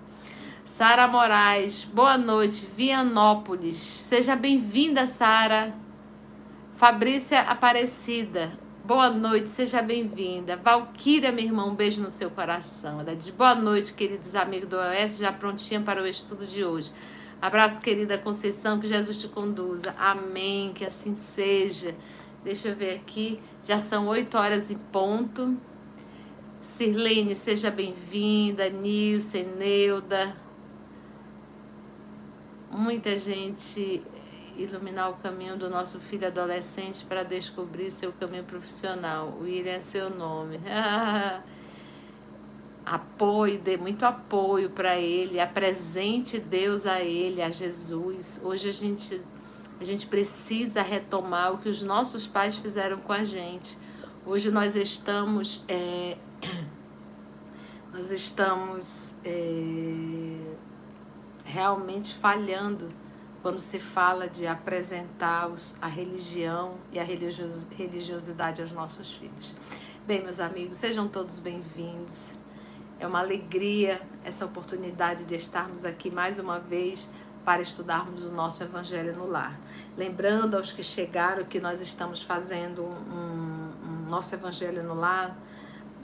Sara 0.63 1.07
Moraes, 1.07 1.85
boa 1.85 2.19
noite, 2.19 2.67
Vianópolis. 2.77 3.79
Seja 3.79 4.35
bem-vinda, 4.35 5.07
Sara. 5.07 5.73
Fabrícia 6.75 7.39
Aparecida, 7.39 8.51
Boa 8.89 9.11
noite, 9.11 9.51
seja 9.51 9.83
bem-vinda. 9.83 10.57
Valquíria, 10.57 11.31
meu 11.31 11.45
irmão, 11.45 11.69
um 11.69 11.75
beijo 11.75 12.01
no 12.01 12.09
seu 12.09 12.31
coração. 12.31 12.99
Ela 12.99 13.15
diz 13.15 13.29
boa 13.29 13.53
noite, 13.53 13.93
queridos 13.93 14.33
amigos 14.33 14.67
do 14.67 14.77
OS, 14.77 15.19
já 15.19 15.31
prontinha 15.31 15.79
para 15.79 16.01
o 16.01 16.07
estudo 16.07 16.47
de 16.47 16.65
hoje. 16.65 16.91
Abraço, 17.39 17.79
querida 17.81 18.17
Conceição, 18.17 18.79
que 18.79 18.87
Jesus 18.87 19.19
te 19.19 19.27
conduza. 19.27 19.93
Amém, 19.95 20.73
que 20.73 20.83
assim 20.83 21.13
seja. 21.13 21.95
Deixa 22.43 22.69
eu 22.69 22.75
ver 22.75 22.95
aqui, 22.95 23.39
já 23.63 23.77
são 23.77 24.07
oito 24.07 24.35
horas 24.35 24.71
em 24.71 24.77
ponto. 24.91 25.55
Sirlene, 26.63 27.35
seja 27.35 27.69
bem-vinda. 27.69 28.71
Nilce, 28.71 29.43
Neuda. 29.43 30.35
Muita 32.71 33.19
gente 33.19 34.01
iluminar 34.63 35.09
o 35.09 35.13
caminho 35.15 35.57
do 35.57 35.69
nosso 35.69 35.99
filho 35.99 36.27
adolescente 36.27 37.05
para 37.05 37.23
descobrir 37.23 37.91
seu 37.91 38.11
caminho 38.11 38.43
profissional. 38.43 39.37
William 39.41 39.71
é 39.71 39.81
seu 39.81 40.09
nome. 40.09 40.59
apoio, 42.85 43.59
dê 43.59 43.77
muito 43.77 44.03
apoio 44.03 44.69
para 44.69 44.97
ele, 44.97 45.39
apresente 45.39 46.39
Deus 46.39 46.85
a 46.85 47.01
ele, 47.01 47.41
a 47.41 47.49
Jesus. 47.49 48.39
Hoje 48.43 48.69
a 48.69 48.73
gente 48.73 49.21
a 49.79 49.85
gente 49.85 50.07
precisa 50.07 50.81
retomar 50.81 51.53
o 51.53 51.57
que 51.57 51.69
os 51.69 51.81
nossos 51.81 52.27
pais 52.27 52.57
fizeram 52.57 52.97
com 52.97 53.13
a 53.13 53.23
gente. 53.23 53.77
Hoje 54.25 54.51
nós 54.51 54.75
estamos 54.75 55.63
é, 55.69 56.17
nós 57.93 58.11
estamos 58.11 59.15
é, 59.23 60.53
realmente 61.45 62.13
falhando 62.13 62.89
quando 63.41 63.59
se 63.59 63.79
fala 63.79 64.27
de 64.27 64.45
apresentar 64.45 65.49
a 65.81 65.87
religião 65.87 66.75
e 66.91 66.99
a 66.99 67.03
religiosidade 67.03 68.61
aos 68.61 68.71
nossos 68.71 69.13
filhos. 69.13 69.55
Bem, 70.05 70.21
meus 70.21 70.39
amigos, 70.39 70.77
sejam 70.77 71.07
todos 71.07 71.39
bem-vindos. 71.39 72.33
É 72.99 73.07
uma 73.07 73.19
alegria 73.19 74.01
essa 74.25 74.45
oportunidade 74.45 75.23
de 75.23 75.35
estarmos 75.35 75.85
aqui 75.85 76.13
mais 76.13 76.37
uma 76.37 76.59
vez 76.59 77.09
para 77.45 77.61
estudarmos 77.61 78.25
o 78.25 78.31
nosso 78.31 78.61
Evangelho 78.61 79.15
no 79.15 79.25
Lar. 79.25 79.57
Lembrando 79.97 80.57
aos 80.57 80.73
que 80.73 80.83
chegaram 80.83 81.45
que 81.45 81.59
nós 81.59 81.79
estamos 81.79 82.21
fazendo 82.21 82.83
um, 82.83 83.71
um 83.85 84.09
nosso 84.09 84.35
Evangelho 84.35 84.83
no 84.83 84.93
Lar, 84.93 85.37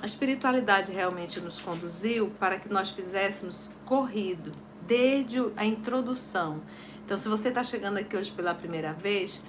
a 0.01 0.05
espiritualidade 0.05 0.91
realmente 0.91 1.41
nos 1.41 1.59
conduziu 1.59 2.31
para 2.39 2.57
que 2.57 2.69
nós 2.69 2.91
fizéssemos 2.91 3.69
corrido, 3.85 4.51
desde 4.87 5.39
a 5.57 5.65
introdução 5.65 6.61
então, 7.05 7.15
se 7.15 7.29
você 7.29 7.49
está 7.49 7.63
chegando 7.63 7.99
aqui 7.99 8.17
hoje 8.17 8.31
pela 8.31 8.55
primeira 8.55 8.91
vez, 8.91 9.39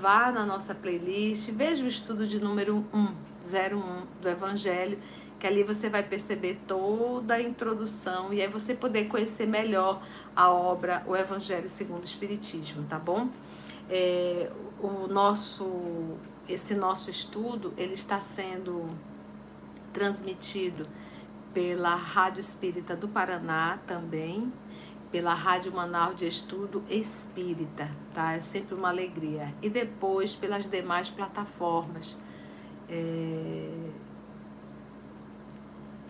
vá 0.00 0.32
na 0.32 0.46
nossa 0.46 0.74
playlist, 0.74 1.50
veja 1.50 1.84
o 1.84 1.86
estudo 1.86 2.26
de 2.26 2.40
número 2.40 2.86
1, 2.90 3.04
01 3.04 4.06
do 4.22 4.28
Evangelho, 4.30 4.98
que 5.38 5.46
ali 5.46 5.62
você 5.62 5.90
vai 5.90 6.02
perceber 6.02 6.58
toda 6.66 7.34
a 7.34 7.42
introdução 7.42 8.32
e 8.32 8.40
aí 8.40 8.48
você 8.48 8.74
poder 8.74 9.08
conhecer 9.08 9.46
melhor 9.46 10.02
a 10.34 10.50
obra 10.50 11.02
O 11.06 11.14
Evangelho 11.14 11.68
segundo 11.68 12.00
o 12.00 12.06
Espiritismo, 12.06 12.86
tá 12.88 12.98
bom? 12.98 13.28
É, 13.90 14.50
o 14.80 15.06
nosso, 15.06 16.16
esse 16.48 16.74
nosso 16.74 17.10
estudo, 17.10 17.74
ele 17.76 17.92
está 17.92 18.22
sendo 18.22 18.88
transmitido 19.92 20.88
pela 21.52 21.94
Rádio 21.94 22.40
Espírita 22.40 22.96
do 22.96 23.06
Paraná 23.06 23.78
também, 23.86 24.50
pela 25.16 25.32
Rádio 25.32 25.72
Manaus 25.74 26.16
de 26.16 26.28
Estudo 26.28 26.84
Espírita, 26.90 27.90
tá? 28.14 28.34
É 28.34 28.40
sempre 28.40 28.74
uma 28.74 28.90
alegria. 28.90 29.54
E 29.62 29.70
depois 29.70 30.36
pelas 30.36 30.68
demais 30.68 31.08
plataformas. 31.08 32.18
É... 32.86 33.70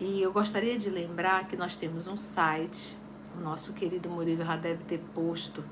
E 0.00 0.20
eu 0.20 0.32
gostaria 0.32 0.76
de 0.76 0.90
lembrar 0.90 1.46
que 1.46 1.56
nós 1.56 1.76
temos 1.76 2.08
um 2.08 2.16
site, 2.16 2.98
o 3.38 3.40
nosso 3.40 3.74
querido 3.74 4.10
Murilo 4.10 4.44
já 4.44 4.56
deve 4.56 4.82
ter 4.82 4.98
posto 5.14 5.62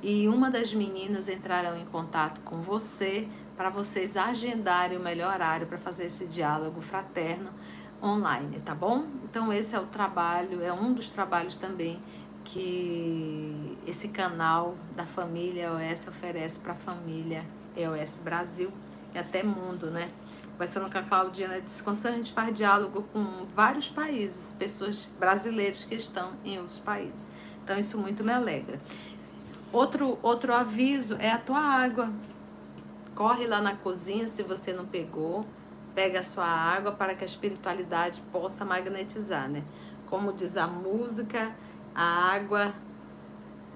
E 0.00 0.28
uma 0.28 0.48
das 0.48 0.72
meninas 0.72 1.28
entrarão 1.28 1.76
em 1.76 1.84
contato 1.84 2.40
com 2.42 2.62
você 2.62 3.24
para 3.56 3.70
vocês 3.70 4.16
agendarem 4.16 4.98
o 4.98 5.00
melhor 5.00 5.32
horário 5.32 5.66
para 5.66 5.78
fazer 5.78 6.06
esse 6.06 6.26
diálogo 6.26 6.80
fraterno 6.80 7.50
online, 8.02 8.60
tá 8.60 8.74
bom? 8.74 9.06
Então 9.24 9.52
esse 9.52 9.74
é 9.74 9.80
o 9.80 9.86
trabalho, 9.86 10.62
é 10.62 10.72
um 10.72 10.92
dos 10.92 11.10
trabalhos 11.10 11.56
também 11.56 11.98
que 12.44 13.76
esse 13.86 14.08
canal 14.08 14.76
da 14.94 15.04
família 15.04 15.64
EOS 15.64 16.06
oferece 16.06 16.60
para 16.60 16.72
a 16.72 16.76
família 16.76 17.44
EOS 17.76 18.20
Brasil 18.22 18.70
e 19.14 19.18
até 19.18 19.42
mundo, 19.42 19.90
né? 19.90 20.08
Conversando 20.52 20.90
com 20.90 20.98
a 20.98 21.02
Claudina, 21.02 21.60
disse 21.60 21.82
que 21.82 21.90
a 21.90 22.10
gente 22.12 22.32
faz 22.32 22.54
diálogo 22.54 23.02
com 23.12 23.46
vários 23.54 23.88
países, 23.88 24.54
pessoas 24.58 25.10
brasileiros 25.18 25.84
que 25.84 25.94
estão 25.94 26.32
em 26.44 26.56
outros 26.58 26.78
países. 26.78 27.26
Então 27.62 27.78
isso 27.78 27.98
muito 27.98 28.22
me 28.22 28.32
alegra. 28.32 28.80
Outro, 29.72 30.18
outro 30.22 30.54
aviso 30.54 31.16
é 31.18 31.30
a 31.30 31.38
tua 31.38 31.58
água. 31.58 32.10
Corre 33.16 33.46
lá 33.46 33.62
na 33.62 33.74
cozinha 33.74 34.28
se 34.28 34.42
você 34.42 34.74
não 34.74 34.84
pegou, 34.84 35.46
pega 35.94 36.20
a 36.20 36.22
sua 36.22 36.44
água 36.44 36.92
para 36.92 37.14
que 37.14 37.24
a 37.24 37.26
espiritualidade 37.26 38.20
possa 38.30 38.62
magnetizar, 38.62 39.48
né? 39.48 39.64
Como 40.04 40.34
diz 40.34 40.54
a 40.58 40.66
música, 40.66 41.50
a 41.94 42.04
água 42.04 42.74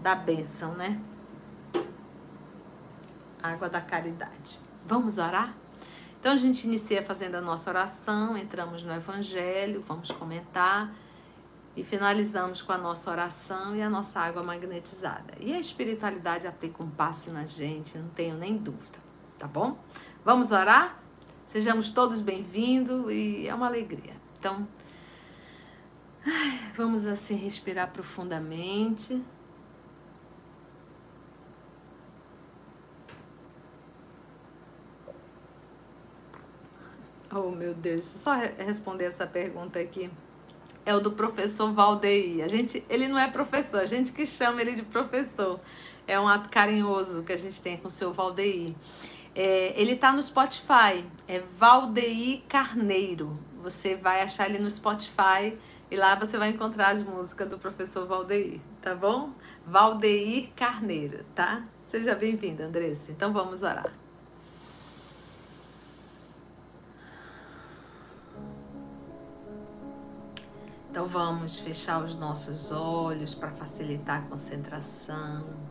da 0.02 0.14
bênção, 0.14 0.74
né? 0.74 1.00
Água 3.42 3.70
da 3.70 3.80
caridade. 3.80 4.58
Vamos 4.86 5.16
orar? 5.16 5.54
Então 6.20 6.34
a 6.34 6.36
gente 6.36 6.66
inicia 6.66 7.02
fazendo 7.02 7.36
a 7.36 7.40
nossa 7.40 7.70
oração, 7.70 8.36
entramos 8.36 8.84
no 8.84 8.92
Evangelho, 8.92 9.82
vamos 9.88 10.10
comentar 10.10 10.92
e 11.74 11.82
finalizamos 11.82 12.60
com 12.60 12.72
a 12.72 12.78
nossa 12.78 13.10
oração 13.10 13.74
e 13.74 13.80
a 13.80 13.88
nossa 13.88 14.20
água 14.20 14.44
magnetizada. 14.44 15.32
E 15.40 15.54
a 15.54 15.58
espiritualidade 15.58 16.46
aplica 16.46 16.82
um 16.82 16.90
passe 16.90 17.30
na 17.30 17.46
gente, 17.46 17.96
não 17.96 18.10
tenho 18.10 18.36
nem 18.36 18.58
dúvida. 18.58 18.99
Tá 19.40 19.46
bom? 19.46 19.78
Vamos 20.22 20.52
orar? 20.52 21.02
Sejamos 21.46 21.90
todos 21.90 22.20
bem-vindos 22.20 23.10
e 23.10 23.48
é 23.48 23.54
uma 23.54 23.66
alegria. 23.66 24.12
Então, 24.38 24.68
vamos 26.76 27.06
assim 27.06 27.36
respirar 27.36 27.90
profundamente. 27.90 29.18
Oh, 37.34 37.50
meu 37.50 37.72
Deus, 37.72 38.04
só 38.04 38.34
responder 38.58 39.06
essa 39.06 39.26
pergunta 39.26 39.78
aqui. 39.78 40.10
É 40.84 40.94
o 40.94 41.00
do 41.00 41.12
professor 41.12 41.72
Valdeir. 41.72 42.44
A 42.44 42.48
gente, 42.48 42.84
ele 42.90 43.08
não 43.08 43.18
é 43.18 43.26
professor, 43.26 43.80
a 43.80 43.86
gente 43.86 44.12
que 44.12 44.26
chama 44.26 44.60
ele 44.60 44.74
de 44.74 44.82
professor. 44.82 45.58
É 46.06 46.20
um 46.20 46.28
ato 46.28 46.50
carinhoso 46.50 47.22
que 47.22 47.32
a 47.32 47.38
gente 47.38 47.62
tem 47.62 47.78
com 47.78 47.88
o 47.88 47.90
seu 47.90 48.12
Valdeir. 48.12 48.74
É, 49.42 49.72
ele 49.80 49.96
tá 49.96 50.12
no 50.12 50.22
Spotify, 50.22 51.02
é 51.26 51.42
Valdeir 51.58 52.42
Carneiro. 52.46 53.32
Você 53.62 53.96
vai 53.96 54.20
achar 54.20 54.50
ele 54.50 54.58
no 54.58 54.70
Spotify 54.70 55.58
e 55.90 55.96
lá 55.96 56.14
você 56.14 56.36
vai 56.36 56.50
encontrar 56.50 56.88
as 56.88 57.02
músicas 57.02 57.48
do 57.48 57.58
professor 57.58 58.06
Valdeir, 58.06 58.60
tá 58.82 58.94
bom? 58.94 59.30
Valdeir 59.66 60.50
Carneiro, 60.54 61.24
tá? 61.34 61.64
Seja 61.86 62.14
bem-vinda, 62.14 62.66
Andressa. 62.66 63.12
Então 63.12 63.32
vamos 63.32 63.62
orar. 63.62 63.90
Então 70.90 71.06
vamos 71.06 71.58
fechar 71.60 72.04
os 72.04 72.14
nossos 72.14 72.70
olhos 72.70 73.32
para 73.32 73.50
facilitar 73.52 74.18
a 74.18 74.28
concentração. 74.28 75.69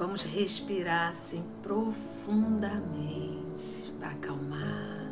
Vamos 0.00 0.22
respirar 0.22 1.10
assim 1.10 1.44
profundamente 1.62 2.80
para 3.98 4.08
acalmar. 4.08 5.10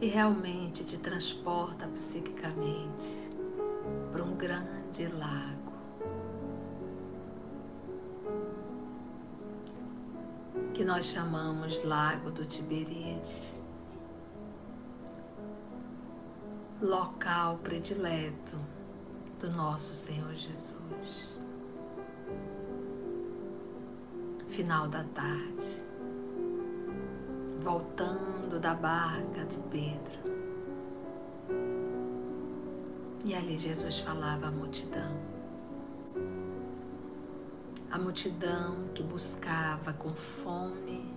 E 0.00 0.08
realmente 0.08 0.82
te 0.82 0.98
transporta 0.98 1.86
psiquicamente 1.94 3.30
para 4.10 4.24
um 4.24 4.34
grande 4.34 5.06
lago 5.06 5.66
que 10.74 10.84
nós 10.84 11.06
chamamos 11.06 11.84
Lago 11.84 12.32
do 12.32 12.44
Tiberíades, 12.44 13.54
local 16.80 17.58
predileto 17.62 18.56
do 19.38 19.50
nosso 19.50 19.94
Senhor 19.94 20.32
Jesus. 20.34 21.36
Final 24.48 24.88
da 24.88 25.04
tarde, 25.04 25.84
voltando 27.60 28.58
da 28.58 28.74
barca 28.74 29.44
de 29.44 29.56
Pedro. 29.70 30.36
E 33.24 33.34
ali 33.34 33.56
Jesus 33.56 33.98
falava 33.98 34.46
à 34.46 34.50
multidão 34.50 35.36
a 37.96 37.98
multidão 37.98 38.88
que 38.94 39.02
buscava 39.02 39.90
com 39.94 40.10
fome 40.10 41.10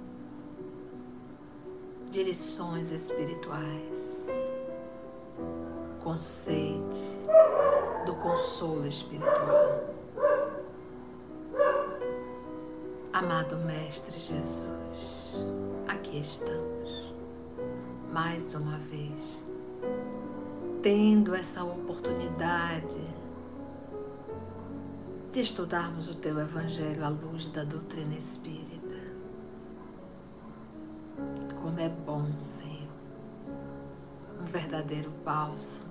direções 2.10 2.89
espirituais, 2.89 4.28
do 8.06 8.15
consolo 8.15 8.88
espiritual. 8.88 9.93
Amado 13.13 13.56
Mestre 13.58 14.17
Jesus, 14.19 14.65
aqui 15.88 16.19
estamos, 16.19 17.13
mais 18.12 18.56
uma 18.56 18.78
vez, 18.78 19.43
tendo 20.82 21.36
essa 21.36 21.63
oportunidade 21.63 23.04
de 25.32 25.41
estudarmos 25.41 26.10
o 26.10 26.15
teu 26.15 26.39
Evangelho 26.39 27.06
à 27.06 27.10
luz 27.10 27.50
da 27.50 27.63
doutrina 27.63 28.15
espírita. 28.15 28.80
Como 31.62 31.80
é 31.80 31.89
bom, 31.89 32.28
Senhor, 32.39 32.88
um 34.41 34.45
verdadeiro 34.45 35.12
bálsamo, 35.24 35.88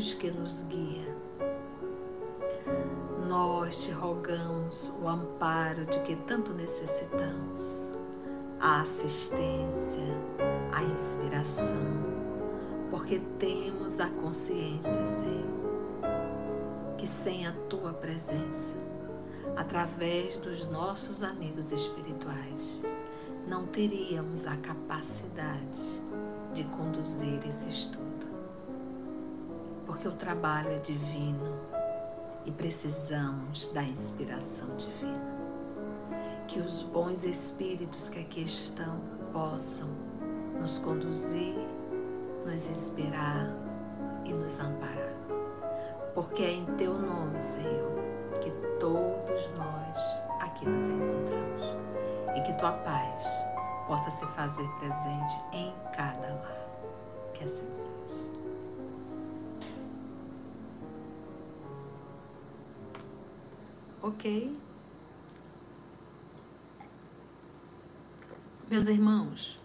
luz 0.00 0.14
que 0.14 0.30
nos 0.30 0.62
guia. 0.62 1.14
Nós 3.28 3.84
te 3.84 3.90
rogamos 3.90 4.90
o 4.98 5.06
amparo 5.06 5.84
de 5.84 6.00
que 6.00 6.16
tanto 6.16 6.54
necessitamos, 6.54 7.82
a 8.58 8.80
assistência, 8.80 10.00
a 10.72 10.82
inspiração, 10.82 11.76
porque 12.90 13.20
temos 13.38 14.00
a 14.00 14.06
consciência, 14.06 15.04
Senhor 15.06 15.60
que 16.96 17.06
sem 17.06 17.46
a 17.46 17.52
tua 17.68 17.94
presença, 17.94 18.74
através 19.56 20.38
dos 20.38 20.66
nossos 20.66 21.22
amigos 21.22 21.72
espirituais, 21.72 22.82
não 23.48 23.66
teríamos 23.66 24.46
a 24.46 24.54
capacidade 24.58 26.02
de 26.52 26.64
conduzir 26.64 27.40
esse 27.46 27.70
estudo. 27.70 27.99
Porque 30.00 30.08
o 30.08 30.16
trabalho 30.16 30.70
é 30.70 30.78
divino 30.78 31.58
e 32.46 32.50
precisamos 32.50 33.68
da 33.68 33.82
inspiração 33.82 34.66
divina. 34.74 35.20
Que 36.48 36.58
os 36.58 36.82
bons 36.84 37.26
espíritos 37.26 38.08
que 38.08 38.18
aqui 38.18 38.44
estão 38.44 38.98
possam 39.30 39.90
nos 40.58 40.78
conduzir, 40.78 41.54
nos 42.46 42.66
inspirar 42.70 43.52
e 44.24 44.32
nos 44.32 44.58
amparar 44.58 45.10
porque 46.14 46.42
é 46.42 46.52
em 46.52 46.64
teu 46.76 46.94
nome, 46.94 47.40
Senhor, 47.40 47.92
que 48.40 48.50
todos 48.78 49.50
nós 49.56 50.22
aqui 50.40 50.66
nos 50.66 50.88
encontramos 50.88 51.76
e 52.36 52.40
que 52.40 52.52
tua 52.54 52.72
paz 52.72 53.22
possa 53.86 54.10
se 54.10 54.26
fazer 54.28 54.66
presente 54.78 55.40
em 55.52 55.72
cada 55.94 56.28
lar. 56.28 56.66
Que 57.34 57.44
assim 57.44 57.70
seja. 57.70 57.99
Ok? 64.02 64.56
Meus 68.70 68.86
irmãos, 68.86 69.58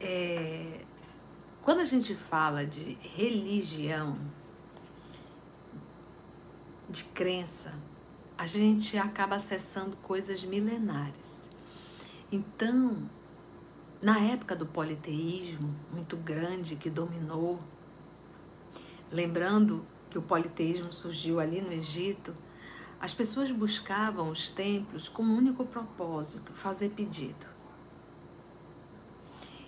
é, 0.00 0.80
quando 1.62 1.80
a 1.80 1.84
gente 1.84 2.14
fala 2.14 2.66
de 2.66 2.98
religião, 3.16 4.18
de 6.90 7.04
crença, 7.04 7.72
a 8.36 8.46
gente 8.46 8.98
acaba 8.98 9.36
acessando 9.36 9.96
coisas 9.98 10.44
milenares. 10.44 11.48
Então, 12.30 13.08
na 14.02 14.18
época 14.18 14.54
do 14.54 14.66
politeísmo 14.66 15.74
muito 15.92 16.16
grande 16.16 16.76
que 16.76 16.90
dominou, 16.90 17.58
lembrando 19.10 19.86
que 20.14 20.18
o 20.18 20.22
politeísmo 20.22 20.92
surgiu 20.92 21.40
ali 21.40 21.60
no 21.60 21.72
Egito, 21.72 22.32
as 23.00 23.12
pessoas 23.12 23.50
buscavam 23.50 24.30
os 24.30 24.48
templos 24.48 25.08
com 25.08 25.24
um 25.24 25.36
único 25.36 25.66
propósito: 25.66 26.52
fazer 26.52 26.90
pedido. 26.90 27.48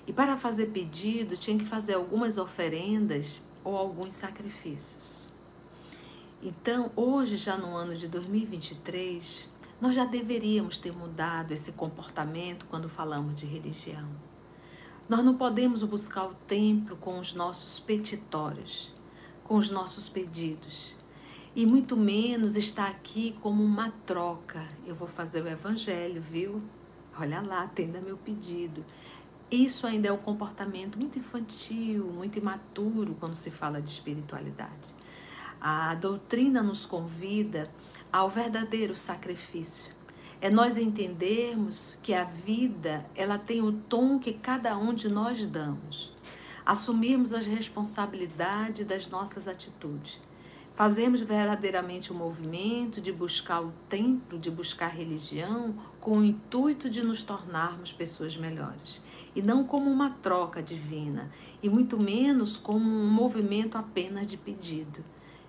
E 0.07 0.13
para 0.13 0.37
fazer 0.37 0.67
pedido, 0.67 1.37
tinha 1.37 1.59
que 1.59 1.65
fazer 1.65 1.95
algumas 1.95 2.39
oferendas 2.39 3.43
ou 3.65 3.77
alguns 3.77 4.15
sacrifícios. 4.15 5.27
Então, 6.41 6.93
hoje, 6.95 7.37
já 7.37 7.57
no 7.57 7.75
ano 7.75 7.97
de 7.97 8.07
2023, 8.07 9.49
nós 9.81 9.97
já 9.97 10.05
deveríamos 10.05 10.79
ter 10.79 10.97
mudado 10.97 11.53
esse 11.53 11.73
comportamento 11.73 12.67
quando 12.67 12.89
falamos 12.89 13.41
de 13.41 13.47
religião. 13.47 14.09
Nós 15.09 15.25
não 15.25 15.37
podemos 15.37 15.83
buscar 15.83 16.27
o 16.27 16.35
templo 16.47 16.97
com 16.99 17.19
os 17.19 17.35
nossos 17.35 17.81
petitórios, 17.81 18.93
com 19.47 19.57
os 19.57 19.71
nossos 19.71 20.09
pedidos. 20.09 20.95
E 21.55 21.65
muito 21.65 21.97
menos 21.97 22.57
estar 22.57 22.89
aqui 22.89 23.35
como 23.41 23.63
uma 23.63 23.91
troca. 24.05 24.63
Eu 24.87 24.95
vou 24.95 25.09
fazer 25.09 25.43
o 25.43 25.49
evangelho, 25.49 26.21
viu? 26.21 26.61
Olha 27.19 27.41
lá, 27.41 27.63
atenda 27.63 28.01
meu 28.01 28.17
pedido. 28.17 28.85
Isso 29.51 29.87
ainda 29.87 30.09
é 30.09 30.13
um 30.13 30.19
comportamento 30.19 30.99
muito 30.99 31.19
infantil, 31.19 32.05
muito 32.13 32.39
imaturo 32.39 33.17
quando 33.19 33.35
se 33.35 33.51
fala 33.51 33.81
de 33.81 33.89
espiritualidade. 33.89 34.95
A 35.61 35.95
doutrina 35.95 36.63
nos 36.63 36.85
convida 36.85 37.71
ao 38.13 38.29
verdadeiro 38.29 38.95
sacrifício. 38.95 39.95
É 40.41 40.51
nós 40.51 40.77
entendermos 40.77 41.99
que 42.03 42.13
a 42.13 42.25
vida, 42.25 43.07
ela 43.15 43.39
tem 43.39 43.63
o 43.63 43.73
tom 43.73 44.19
que 44.19 44.33
cada 44.33 44.77
um 44.77 44.93
de 44.93 45.09
nós 45.09 45.47
damos. 45.47 46.16
Assumirmos 46.67 47.33
as 47.33 47.47
responsabilidades 47.47 48.85
das 48.85 49.09
nossas 49.09 49.47
atitudes. 49.47 50.21
Fazemos 50.75 51.23
verdadeiramente 51.23 52.13
o 52.13 52.15
movimento 52.15 53.01
de 53.01 53.11
buscar 53.11 53.63
o 53.63 53.73
templo, 53.89 54.39
de 54.39 54.51
buscar 54.51 54.89
religião, 54.89 55.75
com 56.01 56.19
o 56.19 56.25
intuito 56.25 56.91
de 56.91 57.03
nos 57.03 57.23
tornarmos 57.23 57.93
pessoas 57.93 58.37
melhores. 58.37 59.01
E 59.35 59.41
não 59.41 59.65
como 59.65 59.91
uma 59.91 60.11
troca 60.11 60.63
divina, 60.63 61.31
e 61.63 61.71
muito 61.71 61.99
menos 61.99 62.59
como 62.59 62.85
um 62.85 63.09
movimento 63.09 63.79
apenas 63.79 64.27
de 64.27 64.37
pedido. 64.37 65.03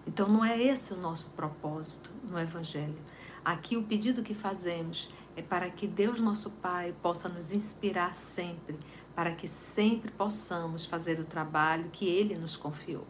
Então, 0.07 0.29
não 0.29 0.45
é 0.45 0.61
esse 0.61 0.93
o 0.93 0.97
nosso 0.97 1.31
propósito 1.31 2.09
no 2.29 2.39
Evangelho. 2.39 2.95
Aqui, 3.43 3.75
o 3.75 3.83
pedido 3.83 4.23
que 4.23 4.33
fazemos 4.33 5.09
é 5.35 5.41
para 5.41 5.69
que 5.69 5.87
Deus, 5.87 6.21
nosso 6.21 6.49
Pai, 6.51 6.95
possa 7.01 7.27
nos 7.27 7.51
inspirar 7.51 8.15
sempre, 8.15 8.77
para 9.17 9.31
que 9.31 9.47
sempre 9.47 10.11
possamos 10.11 10.85
fazer 10.85 11.19
o 11.19 11.25
trabalho 11.25 11.89
que 11.91 12.07
Ele 12.07 12.37
nos 12.37 12.55
confiou. 12.55 13.03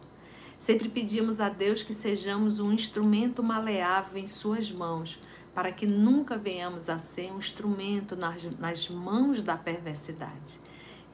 Sempre 0.58 0.88
pedimos 0.88 1.38
a 1.38 1.50
Deus 1.50 1.82
que 1.82 1.92
sejamos 1.92 2.60
um 2.60 2.72
instrumento 2.72 3.42
maleável 3.42 4.16
em 4.16 4.26
Suas 4.26 4.72
mãos, 4.72 5.20
para 5.54 5.70
que 5.70 5.86
nunca 5.86 6.38
venhamos 6.38 6.88
a 6.88 6.98
ser 6.98 7.30
um 7.30 7.36
instrumento 7.36 8.16
nas, 8.16 8.42
nas 8.58 8.88
mãos 8.88 9.42
da 9.42 9.54
perversidade. 9.54 10.58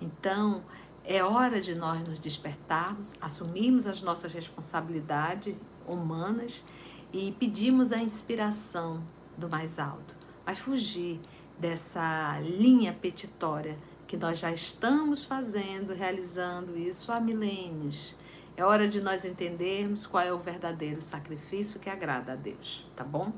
Então, 0.01 0.63
é 1.05 1.25
hora 1.25 1.61
de 1.61 1.75
nós 1.75 2.07
nos 2.07 2.21
despertarmos, 2.21 3.15
assumirmos 3.21 3.89
as 3.89 4.01
nossas 4.01 4.33
responsabilidades 4.33 5.57
humanas 5.89 6.65
e 7.13 7.33
pedimos 7.33 7.91
a 7.91 7.99
inspiração 7.99 9.03
do 9.37 9.49
mais 9.49 9.81
alto, 9.81 10.17
mas 10.47 10.61
fugir 10.61 11.21
dessa 11.59 12.39
linha 12.41 12.93
petitória 12.93 13.77
que 14.07 14.17
nós 14.17 14.39
já 14.39 14.53
estamos 14.53 15.25
fazendo, 15.25 15.95
realizando 15.95 16.77
isso 16.77 17.11
há 17.11 17.21
milênios 17.21 18.17
é 18.57 18.65
hora 18.65 18.87
de 18.87 19.01
nós 19.01 19.25
entendermos 19.25 20.07
qual 20.07 20.23
é 20.23 20.33
o 20.33 20.39
verdadeiro 20.39 21.03
sacrifício 21.03 21.81
que 21.81 21.91
agrada 21.91 22.33
a 22.33 22.37
Deus, 22.37 22.87
tá 22.95 23.03
bom? 23.03 23.33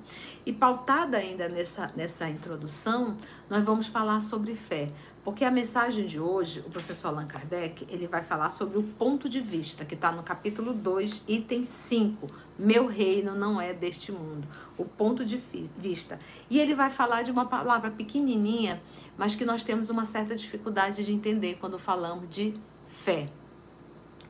E 0.44 0.52
pautada 0.52 1.16
ainda 1.16 1.48
nessa, 1.48 1.90
nessa 1.96 2.29
introdução, 2.29 3.16
nós 3.48 3.64
vamos 3.64 3.87
falar 3.87 4.20
sobre 4.20 4.55
fé, 4.55 4.88
porque 5.24 5.42
a 5.42 5.50
mensagem 5.50 6.05
de 6.05 6.20
hoje, 6.20 6.61
o 6.66 6.70
professor 6.70 7.09
Allan 7.09 7.26
Kardec, 7.26 7.87
ele 7.88 8.07
vai 8.07 8.22
falar 8.22 8.50
sobre 8.50 8.79
o 8.79 8.83
ponto 8.83 9.26
de 9.26 9.40
vista, 9.40 9.87
que 9.87 9.94
está 9.94 10.12
no 10.12 10.22
capítulo 10.22 10.74
2, 10.74 11.24
item 11.26 11.64
5, 11.64 12.26
meu 12.59 12.87
reino 12.87 13.35
não 13.35 13.59
é 13.59 13.72
deste 13.72 14.12
mundo, 14.12 14.46
o 14.76 14.85
ponto 14.85 15.24
de 15.24 15.42
vista. 15.79 16.18
E 16.50 16.61
ele 16.61 16.74
vai 16.74 16.90
falar 16.90 17.22
de 17.22 17.31
uma 17.31 17.46
palavra 17.46 17.90
pequenininha, 17.90 18.83
mas 19.16 19.35
que 19.35 19.46
nós 19.46 19.64
temos 19.64 19.88
uma 19.88 20.05
certa 20.05 20.37
dificuldade 20.37 21.05
de 21.05 21.12
entender 21.12 21.57
quando 21.59 21.79
falamos 21.79 22.29
de 22.29 22.52
fé. 22.87 23.29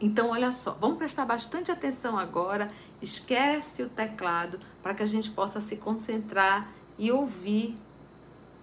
Então, 0.01 0.31
olha 0.31 0.53
só, 0.53 0.77
vamos 0.79 0.99
prestar 0.99 1.25
bastante 1.25 1.71
atenção 1.71 2.19
agora. 2.19 2.71
Esquece 3.01 3.83
o 3.83 3.89
teclado 3.89 4.59
para 4.83 4.95
que 4.95 5.03
a 5.03 5.07
gente 5.07 5.31
possa 5.31 5.61
se 5.61 5.77
concentrar 5.77 6.71
e 6.99 7.11
ouvir, 7.11 7.75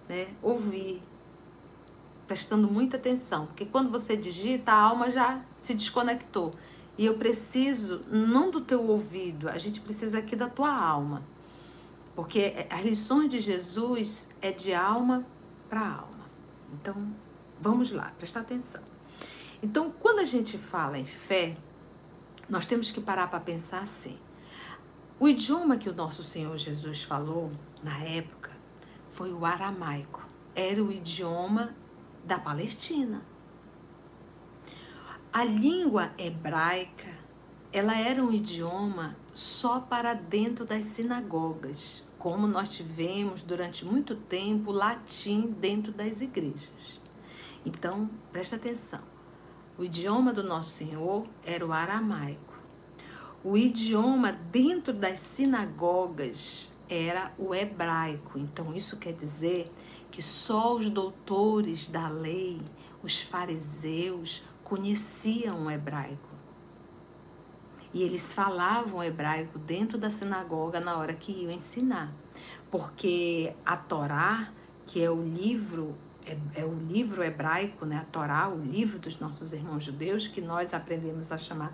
né? 0.08 0.28
Ouvir, 0.40 1.02
prestando 2.26 2.68
muita 2.70 2.96
atenção, 2.96 3.46
porque 3.46 3.64
quando 3.64 3.90
você 3.90 4.16
digita, 4.16 4.72
a 4.72 4.80
alma 4.80 5.10
já 5.10 5.40
se 5.58 5.74
desconectou. 5.74 6.52
E 6.96 7.04
eu 7.04 7.14
preciso 7.14 8.02
não 8.08 8.50
do 8.50 8.60
teu 8.60 8.82
ouvido, 8.88 9.48
a 9.48 9.58
gente 9.58 9.80
precisa 9.80 10.18
aqui 10.18 10.36
da 10.36 10.48
tua 10.48 10.72
alma. 10.72 11.22
Porque 12.14 12.66
as 12.70 12.84
lições 12.84 13.28
de 13.28 13.40
Jesus 13.40 14.28
é 14.40 14.52
de 14.52 14.72
alma 14.72 15.24
para 15.68 15.80
alma. 15.80 16.24
Então, 16.74 16.94
vamos 17.60 17.90
lá, 17.90 18.12
prestar 18.16 18.40
atenção. 18.40 18.93
Então, 19.64 19.90
quando 19.90 20.18
a 20.18 20.24
gente 20.24 20.58
fala 20.58 20.98
em 20.98 21.06
fé, 21.06 21.56
nós 22.50 22.66
temos 22.66 22.92
que 22.92 23.00
parar 23.00 23.28
para 23.28 23.40
pensar 23.40 23.80
assim. 23.80 24.18
O 25.18 25.26
idioma 25.26 25.78
que 25.78 25.88
o 25.88 25.94
nosso 25.94 26.22
Senhor 26.22 26.54
Jesus 26.58 27.02
falou 27.02 27.48
na 27.82 27.98
época 28.00 28.50
foi 29.08 29.32
o 29.32 29.46
aramaico. 29.46 30.22
Era 30.54 30.84
o 30.84 30.92
idioma 30.92 31.74
da 32.26 32.38
Palestina. 32.38 33.22
A 35.32 35.42
língua 35.42 36.12
hebraica, 36.18 37.16
ela 37.72 37.98
era 37.98 38.22
um 38.22 38.34
idioma 38.34 39.16
só 39.32 39.80
para 39.80 40.12
dentro 40.12 40.66
das 40.66 40.84
sinagogas, 40.84 42.04
como 42.18 42.46
nós 42.46 42.68
tivemos 42.68 43.42
durante 43.42 43.82
muito 43.82 44.14
tempo 44.14 44.70
latim 44.70 45.56
dentro 45.58 45.90
das 45.90 46.20
igrejas. 46.20 47.00
Então, 47.64 48.10
presta 48.30 48.56
atenção. 48.56 49.13
O 49.76 49.82
idioma 49.82 50.32
do 50.32 50.44
Nosso 50.44 50.70
Senhor 50.70 51.26
era 51.44 51.66
o 51.66 51.72
aramaico. 51.72 52.54
O 53.42 53.56
idioma 53.56 54.30
dentro 54.30 54.92
das 54.92 55.18
sinagogas 55.18 56.70
era 56.88 57.32
o 57.36 57.52
hebraico. 57.52 58.38
Então, 58.38 58.72
isso 58.72 58.96
quer 58.96 59.12
dizer 59.12 59.70
que 60.12 60.22
só 60.22 60.76
os 60.76 60.88
doutores 60.88 61.88
da 61.88 62.08
lei, 62.08 62.60
os 63.02 63.20
fariseus, 63.20 64.44
conheciam 64.62 65.66
o 65.66 65.70
hebraico. 65.70 66.34
E 67.92 68.02
eles 68.02 68.32
falavam 68.32 69.02
hebraico 69.02 69.58
dentro 69.58 69.98
da 69.98 70.08
sinagoga 70.08 70.78
na 70.78 70.96
hora 70.96 71.14
que 71.14 71.32
iam 71.32 71.50
ensinar. 71.50 72.12
Porque 72.70 73.52
a 73.66 73.76
Torá, 73.76 74.52
que 74.86 75.02
é 75.02 75.10
o 75.10 75.20
livro 75.20 75.96
é, 76.26 76.36
é, 76.54 76.64
o 76.64 76.74
livro 76.74 77.22
hebraico, 77.22 77.84
né, 77.84 77.98
a 77.98 78.04
Torá, 78.04 78.48
o 78.48 78.58
livro 78.58 78.98
dos 78.98 79.18
nossos 79.18 79.52
irmãos 79.52 79.84
judeus, 79.84 80.26
que 80.26 80.40
nós 80.40 80.72
aprendemos 80.72 81.30
a 81.30 81.38
chamar 81.38 81.72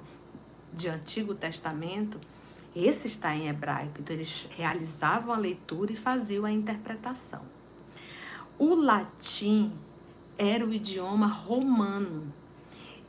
de 0.72 0.88
Antigo 0.88 1.34
Testamento, 1.34 2.18
esse 2.74 3.06
está 3.06 3.34
em 3.34 3.48
hebraico. 3.48 4.00
Então, 4.00 4.14
eles 4.14 4.48
realizavam 4.56 5.34
a 5.34 5.36
leitura 5.36 5.92
e 5.92 5.96
faziam 5.96 6.44
a 6.44 6.50
interpretação. 6.50 7.42
O 8.58 8.74
latim 8.74 9.72
era 10.38 10.64
o 10.64 10.72
idioma 10.72 11.26
romano. 11.26 12.32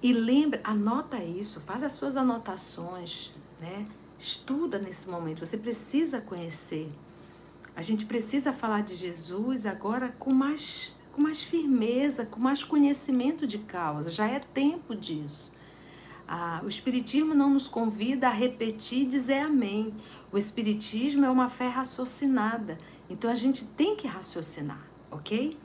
E 0.01 0.13
lembra, 0.13 0.59
anota 0.63 1.23
isso, 1.23 1.61
faz 1.61 1.83
as 1.83 1.91
suas 1.91 2.17
anotações, 2.17 3.31
né? 3.59 3.85
Estuda 4.19 4.79
nesse 4.79 5.09
momento. 5.09 5.45
Você 5.45 5.57
precisa 5.57 6.19
conhecer. 6.19 6.89
A 7.75 7.81
gente 7.81 8.05
precisa 8.05 8.51
falar 8.51 8.81
de 8.81 8.95
Jesus 8.95 9.65
agora 9.65 10.09
com 10.17 10.33
mais 10.33 10.95
com 11.11 11.21
mais 11.21 11.41
firmeza, 11.41 12.25
com 12.25 12.39
mais 12.39 12.63
conhecimento 12.63 13.45
de 13.45 13.57
causa. 13.57 14.09
Já 14.09 14.27
é 14.27 14.39
tempo 14.39 14.95
disso. 14.95 15.51
Ah, 16.27 16.61
o 16.63 16.69
Espiritismo 16.69 17.33
não 17.33 17.49
nos 17.49 17.67
convida 17.67 18.27
a 18.27 18.31
repetir 18.31 19.01
e 19.01 19.05
dizer 19.05 19.39
amém. 19.39 19.93
O 20.31 20.37
Espiritismo 20.37 21.25
é 21.25 21.29
uma 21.29 21.49
fé 21.49 21.67
raciocinada. 21.67 22.77
Então 23.09 23.29
a 23.29 23.35
gente 23.35 23.65
tem 23.65 23.95
que 23.95 24.07
raciocinar, 24.07 24.81
ok? 25.11 25.57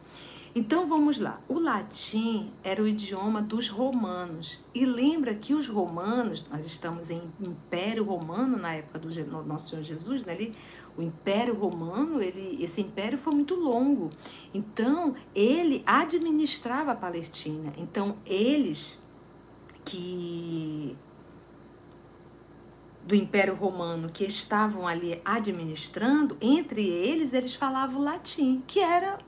Então 0.58 0.88
vamos 0.88 1.18
lá. 1.20 1.38
O 1.46 1.58
latim 1.58 2.50
era 2.64 2.82
o 2.82 2.88
idioma 2.88 3.42
dos 3.42 3.68
romanos. 3.68 4.58
E 4.74 4.86
lembra 4.86 5.34
que 5.34 5.54
os 5.54 5.68
romanos, 5.68 6.46
nós 6.50 6.64
estamos 6.64 7.10
em 7.10 7.20
Império 7.38 8.02
Romano 8.02 8.56
na 8.56 8.72
época 8.72 8.98
do 8.98 9.44
nosso 9.44 9.68
Senhor 9.68 9.82
Jesus, 9.82 10.24
né? 10.24 10.32
Ali, 10.32 10.54
o 10.96 11.02
Império 11.02 11.54
Romano, 11.54 12.22
ele, 12.22 12.62
esse 12.62 12.80
império 12.80 13.18
foi 13.18 13.34
muito 13.34 13.54
longo. 13.54 14.10
Então, 14.54 15.14
ele 15.34 15.82
administrava 15.84 16.92
a 16.92 16.94
Palestina. 16.94 17.72
Então, 17.76 18.16
eles 18.24 18.98
que 19.84 20.96
do 23.04 23.14
Império 23.14 23.54
Romano 23.54 24.10
que 24.10 24.24
estavam 24.24 24.86
ali 24.86 25.20
administrando, 25.24 26.36
entre 26.40 26.84
eles 26.84 27.32
eles 27.32 27.54
falavam 27.54 28.02
latim, 28.02 28.62
que 28.66 28.80
era 28.80 29.18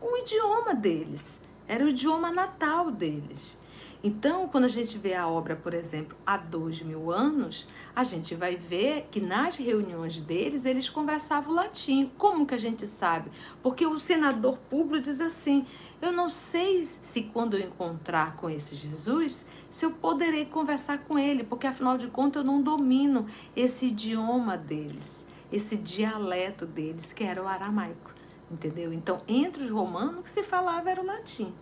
o 0.00 0.16
idioma 0.16 0.74
deles, 0.74 1.40
era 1.68 1.84
o 1.84 1.88
idioma 1.88 2.32
natal 2.32 2.90
deles. 2.90 3.57
Então, 4.02 4.46
quando 4.46 4.64
a 4.64 4.68
gente 4.68 4.96
vê 4.96 5.14
a 5.14 5.26
obra, 5.26 5.56
por 5.56 5.74
exemplo, 5.74 6.16
há 6.24 6.36
dois 6.36 6.82
mil 6.82 7.10
anos, 7.10 7.66
a 7.96 8.04
gente 8.04 8.32
vai 8.32 8.54
ver 8.54 9.08
que 9.10 9.20
nas 9.20 9.56
reuniões 9.56 10.20
deles 10.20 10.64
eles 10.64 10.88
conversavam 10.88 11.52
latim. 11.52 12.08
Como 12.16 12.46
que 12.46 12.54
a 12.54 12.58
gente 12.58 12.86
sabe? 12.86 13.28
Porque 13.60 13.84
o 13.84 13.98
senador 13.98 14.56
Públio 14.70 15.02
diz 15.02 15.20
assim: 15.20 15.66
eu 16.00 16.12
não 16.12 16.28
sei 16.28 16.84
se 16.84 17.22
quando 17.22 17.56
eu 17.56 17.66
encontrar 17.66 18.36
com 18.36 18.48
esse 18.48 18.76
Jesus, 18.76 19.46
se 19.68 19.84
eu 19.84 19.90
poderei 19.90 20.44
conversar 20.44 20.98
com 20.98 21.18
ele, 21.18 21.42
porque 21.42 21.66
afinal 21.66 21.98
de 21.98 22.06
contas 22.06 22.44
eu 22.44 22.46
não 22.46 22.62
domino 22.62 23.26
esse 23.56 23.86
idioma 23.86 24.56
deles, 24.56 25.26
esse 25.52 25.76
dialeto 25.76 26.64
deles, 26.64 27.12
que 27.12 27.24
era 27.24 27.42
o 27.42 27.48
aramaico. 27.48 28.12
Entendeu? 28.48 28.92
Então, 28.92 29.20
entre 29.26 29.64
os 29.64 29.70
romanos, 29.70 30.20
o 30.20 30.22
que 30.22 30.30
se 30.30 30.44
falava 30.44 30.88
era 30.88 31.02
o 31.02 31.04
latim 31.04 31.52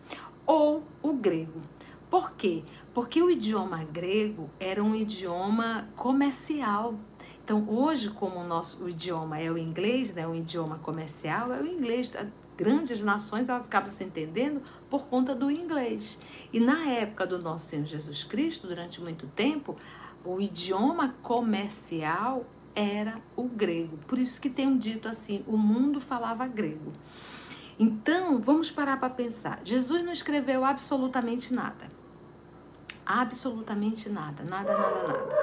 ou 0.46 0.82
o 1.02 1.14
grego. 1.14 1.60
Por 2.10 2.32
quê? 2.32 2.62
Porque 2.94 3.22
o 3.22 3.30
idioma 3.30 3.84
grego 3.84 4.48
era 4.60 4.82
um 4.82 4.94
idioma 4.94 5.88
comercial. 5.96 6.94
Então, 7.44 7.64
hoje, 7.68 8.10
como 8.10 8.40
o 8.40 8.44
nosso 8.44 8.82
o 8.82 8.88
idioma 8.88 9.38
é 9.38 9.50
o 9.50 9.58
inglês, 9.58 10.14
né, 10.14 10.26
um 10.26 10.34
idioma 10.34 10.78
comercial, 10.78 11.52
é 11.52 11.60
o 11.60 11.66
inglês. 11.66 12.12
grandes 12.56 13.02
nações 13.02 13.48
elas 13.48 13.66
acabam 13.66 13.90
se 13.90 14.02
entendendo 14.02 14.62
por 14.88 15.06
conta 15.06 15.34
do 15.34 15.50
inglês. 15.50 16.18
E 16.52 16.58
na 16.58 16.88
época 16.88 17.26
do 17.26 17.38
nosso 17.38 17.66
Senhor 17.66 17.84
Jesus 17.84 18.24
Cristo, 18.24 18.66
durante 18.66 19.00
muito 19.00 19.26
tempo, 19.26 19.76
o 20.24 20.40
idioma 20.40 21.14
comercial 21.22 22.44
era 22.74 23.20
o 23.34 23.44
grego. 23.44 23.96
Por 24.06 24.18
isso 24.18 24.40
que 24.40 24.50
tem 24.50 24.66
um 24.66 24.78
dito 24.78 25.08
assim: 25.08 25.44
o 25.46 25.56
mundo 25.56 26.00
falava 26.00 26.46
grego. 26.46 26.92
Então, 27.78 28.40
vamos 28.40 28.70
parar 28.70 28.98
para 28.98 29.10
pensar. 29.10 29.60
Jesus 29.62 30.02
não 30.02 30.12
escreveu 30.12 30.64
absolutamente 30.64 31.52
nada. 31.52 31.95
Absolutamente 33.06 34.08
nada, 34.08 34.42
nada, 34.42 34.76
nada, 34.76 35.02
nada. 35.06 35.36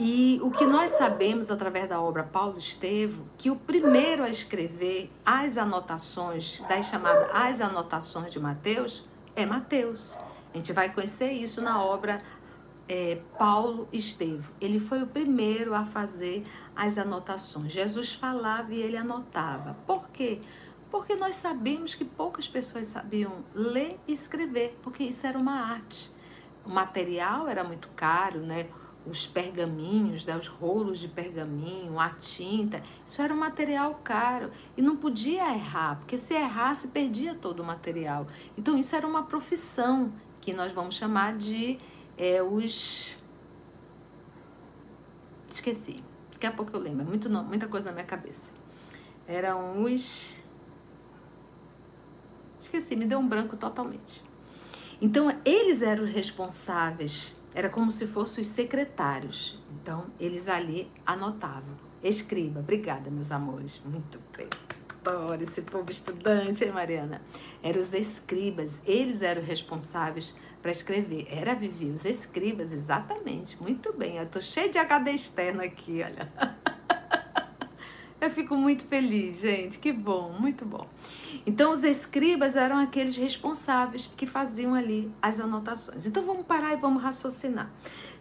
E 0.00 0.38
o 0.42 0.50
que 0.50 0.64
nós 0.64 0.92
sabemos 0.92 1.50
através 1.50 1.88
da 1.88 2.00
obra 2.00 2.22
Paulo 2.22 2.56
Estevo, 2.56 3.26
que 3.36 3.50
o 3.50 3.56
primeiro 3.56 4.22
a 4.22 4.30
escrever 4.30 5.10
as 5.26 5.56
anotações, 5.56 6.62
das 6.68 6.86
chamadas 6.86 7.28
as 7.34 7.60
anotações 7.60 8.32
de 8.32 8.40
Mateus, 8.40 9.04
é 9.34 9.44
Mateus. 9.44 10.16
A 10.54 10.56
gente 10.56 10.72
vai 10.72 10.92
conhecer 10.92 11.32
isso 11.32 11.60
na 11.60 11.82
obra 11.82 12.22
é, 12.88 13.18
Paulo 13.36 13.88
Estevo. 13.92 14.52
Ele 14.60 14.80
foi 14.80 15.02
o 15.02 15.06
primeiro 15.06 15.74
a 15.74 15.84
fazer 15.84 16.44
as 16.74 16.96
anotações. 16.96 17.72
Jesus 17.72 18.14
falava 18.14 18.72
e 18.72 18.80
ele 18.80 18.96
anotava. 18.96 19.76
Por 19.86 20.08
quê? 20.08 20.40
Porque 20.90 21.16
nós 21.16 21.34
sabemos 21.34 21.94
que 21.94 22.04
poucas 22.04 22.48
pessoas 22.48 22.86
sabiam 22.86 23.44
ler 23.52 23.98
e 24.06 24.12
escrever, 24.12 24.78
porque 24.82 25.04
isso 25.04 25.26
era 25.26 25.36
uma 25.36 25.60
arte. 25.60 26.10
O 26.68 26.70
material 26.70 27.48
era 27.48 27.64
muito 27.64 27.88
caro, 27.96 28.40
né? 28.40 28.66
os 29.06 29.26
pergaminhos, 29.26 30.26
né, 30.26 30.36
os 30.36 30.46
rolos 30.46 30.98
de 30.98 31.08
pergaminho, 31.08 31.98
a 31.98 32.10
tinta, 32.10 32.82
isso 33.06 33.22
era 33.22 33.32
um 33.32 33.38
material 33.38 33.98
caro 34.04 34.50
e 34.76 34.82
não 34.82 34.96
podia 34.96 35.50
errar, 35.54 35.96
porque 35.96 36.18
se 36.18 36.34
errasse 36.34 36.88
perdia 36.88 37.34
todo 37.34 37.60
o 37.60 37.64
material. 37.64 38.26
Então 38.56 38.76
isso 38.76 38.94
era 38.94 39.06
uma 39.06 39.22
profissão 39.22 40.12
que 40.42 40.52
nós 40.52 40.72
vamos 40.72 40.94
chamar 40.94 41.36
de 41.36 41.78
é, 42.18 42.42
os 42.42 43.16
esqueci. 45.50 46.02
Daqui 46.32 46.46
a 46.46 46.52
pouco 46.52 46.76
eu 46.76 46.80
lembro, 46.80 47.06
muito 47.06 47.28
não, 47.30 47.44
muita 47.44 47.66
coisa 47.66 47.86
na 47.86 47.92
minha 47.92 48.04
cabeça. 48.04 48.50
Eram 49.26 49.82
os 49.82 50.36
esqueci, 52.60 52.94
me 52.94 53.06
deu 53.06 53.18
um 53.18 53.26
branco 53.26 53.56
totalmente. 53.56 54.27
Então 55.00 55.34
eles 55.44 55.82
eram 55.82 56.04
responsáveis 56.04 57.38
era 57.54 57.68
como 57.68 57.90
se 57.90 58.06
fossem 58.06 58.42
os 58.42 58.48
secretários. 58.48 59.58
Então, 59.82 60.06
eles 60.20 60.46
ali 60.48 60.88
anotavam. 61.04 61.76
Escriba. 62.02 62.60
Obrigada, 62.60 63.10
meus 63.10 63.32
amores. 63.32 63.82
Muito 63.84 64.20
bem. 64.36 64.48
Adoro 65.04 65.42
esse 65.42 65.62
povo 65.62 65.90
estudante, 65.90 66.64
hein, 66.64 66.70
Mariana? 66.70 67.20
Eram 67.62 67.80
os 67.80 67.92
escribas. 67.94 68.82
Eles 68.86 69.22
eram 69.22 69.42
responsáveis 69.42 70.34
para 70.62 70.70
escrever. 70.70 71.26
Era 71.30 71.54
Vivi, 71.54 71.86
os 71.86 72.04
escribas, 72.04 72.72
exatamente. 72.72 73.60
Muito 73.60 73.92
bem. 73.92 74.18
Eu 74.18 74.26
tô 74.26 74.40
cheia 74.40 74.68
de 74.68 74.78
HD 74.78 75.10
externo 75.10 75.62
aqui, 75.62 76.02
olha. 76.04 76.30
Eu 78.20 78.30
fico 78.30 78.56
muito 78.56 78.84
feliz, 78.84 79.42
gente. 79.42 79.78
Que 79.78 79.92
bom, 79.92 80.34
muito 80.40 80.64
bom. 80.64 80.88
Então, 81.46 81.72
os 81.72 81.84
escribas 81.84 82.56
eram 82.56 82.76
aqueles 82.76 83.16
responsáveis 83.16 84.10
que 84.16 84.26
faziam 84.26 84.74
ali 84.74 85.10
as 85.22 85.38
anotações. 85.38 86.04
Então, 86.04 86.24
vamos 86.24 86.44
parar 86.44 86.72
e 86.72 86.76
vamos 86.76 87.00
raciocinar. 87.00 87.70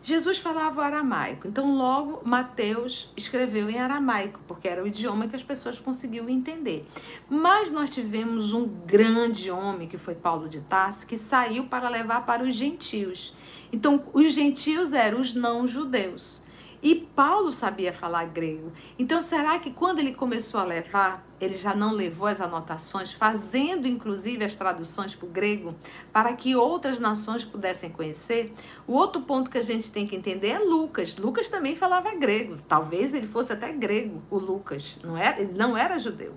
Jesus 0.01 0.37
falava 0.37 0.85
aramaico, 0.85 1.47
então, 1.47 1.75
logo 1.75 2.21
Mateus 2.23 3.11
escreveu 3.17 3.69
em 3.69 3.79
aramaico, 3.79 4.39
porque 4.47 4.67
era 4.67 4.83
o 4.83 4.87
idioma 4.87 5.27
que 5.27 5.35
as 5.35 5.41
pessoas 5.41 5.79
conseguiam 5.79 6.29
entender. 6.29 6.85
Mas 7.27 7.71
nós 7.71 7.89
tivemos 7.89 8.53
um 8.53 8.67
grande 8.85 9.49
homem, 9.49 9.87
que 9.87 9.97
foi 9.97 10.13
Paulo 10.13 10.47
de 10.47 10.61
Tarso, 10.61 11.07
que 11.07 11.17
saiu 11.17 11.65
para 11.65 11.89
levar 11.89 12.25
para 12.25 12.43
os 12.43 12.53
gentios. 12.53 13.33
Então, 13.73 14.03
os 14.13 14.31
gentios 14.31 14.93
eram 14.93 15.19
os 15.19 15.33
não-judeus. 15.33 16.45
E 16.87 16.95
Paulo 16.95 17.51
sabia 17.51 17.91
falar 17.91 18.27
grego. 18.27 18.71
Então, 18.97 19.21
será 19.21 19.59
que 19.59 19.71
quando 19.71 19.99
ele 19.99 20.13
começou 20.13 20.57
a 20.57 20.63
levar, 20.63 21.27
ele 21.37 21.53
já 21.53 21.75
não 21.75 21.91
levou 21.91 22.29
as 22.29 22.39
anotações, 22.39 23.11
fazendo 23.11 23.89
inclusive 23.89 24.45
as 24.45 24.55
traduções 24.55 25.13
para 25.13 25.27
o 25.27 25.29
grego, 25.29 25.75
para 26.13 26.31
que 26.31 26.55
outras 26.55 26.97
nações 26.97 27.43
pudessem 27.43 27.89
conhecer? 27.89 28.53
O 28.87 28.93
outro 28.93 29.23
ponto 29.23 29.51
que 29.51 29.57
a 29.57 29.61
gente 29.61 29.91
tem 29.91 30.07
que 30.07 30.15
entender 30.15 30.47
é 30.47 30.59
Lucas. 30.59 31.17
Lucas 31.17 31.49
também 31.49 31.75
falava 31.75 32.15
grego. 32.15 32.55
Talvez 32.65 33.13
ele 33.13 33.27
fosse 33.27 33.51
até 33.51 33.69
grego, 33.73 34.21
o 34.31 34.37
Lucas. 34.37 34.97
Não 35.03 35.17
era, 35.17 35.41
ele 35.41 35.51
não 35.57 35.75
era 35.75 35.99
judeu. 35.99 36.35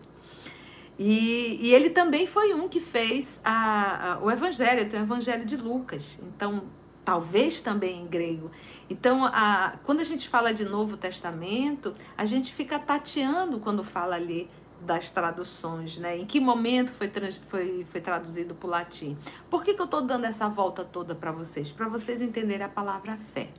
E, 0.98 1.58
e 1.60 1.72
ele 1.72 1.90
também 1.90 2.26
foi 2.26 2.54
um 2.54 2.68
que 2.68 2.80
fez 2.80 3.40
a, 3.44 4.14
a, 4.14 4.18
o 4.18 4.28
evangelho, 4.28 4.88
tem 4.88 4.98
o 4.98 5.04
evangelho 5.04 5.44
de 5.44 5.56
Lucas. 5.56 6.20
Então, 6.24 6.64
talvez 7.04 7.60
também 7.60 8.02
em 8.02 8.06
grego. 8.06 8.50
Então, 8.88 9.24
a, 9.24 9.74
quando 9.84 10.00
a 10.00 10.04
gente 10.04 10.28
fala 10.28 10.52
de 10.52 10.64
Novo 10.64 10.96
Testamento, 10.96 11.92
a 12.16 12.24
gente 12.24 12.52
fica 12.52 12.78
tateando 12.78 13.58
quando 13.58 13.82
fala 13.82 14.16
ali 14.16 14.48
das 14.80 15.10
traduções, 15.10 15.98
né? 15.98 16.18
Em 16.18 16.24
que 16.24 16.40
momento 16.40 16.92
foi, 16.92 17.08
trans, 17.08 17.36
foi, 17.36 17.84
foi 17.84 18.00
traduzido 18.00 18.54
para 18.54 18.66
o 18.66 18.70
latim? 18.70 19.16
Por 19.50 19.62
que, 19.62 19.74
que 19.74 19.80
eu 19.80 19.84
estou 19.84 20.00
dando 20.00 20.24
essa 20.24 20.48
volta 20.48 20.84
toda 20.84 21.14
para 21.14 21.32
vocês? 21.32 21.70
Para 21.70 21.88
vocês 21.88 22.20
entenderem 22.20 22.64
a 22.64 22.68
palavra 22.68 23.18
fé. 23.34 23.50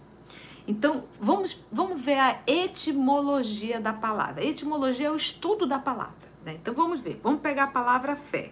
Então, 0.67 1.03
vamos, 1.19 1.59
vamos 1.71 2.01
ver 2.01 2.19
a 2.19 2.39
etimologia 2.47 3.79
da 3.79 3.93
palavra. 3.93 4.41
A 4.41 4.45
etimologia 4.45 5.07
é 5.07 5.11
o 5.11 5.15
estudo 5.15 5.65
da 5.65 5.79
palavra. 5.79 6.15
Né? 6.45 6.53
Então, 6.53 6.73
vamos 6.73 6.99
ver. 6.99 7.19
Vamos 7.23 7.41
pegar 7.41 7.65
a 7.65 7.67
palavra 7.67 8.15
fé. 8.15 8.51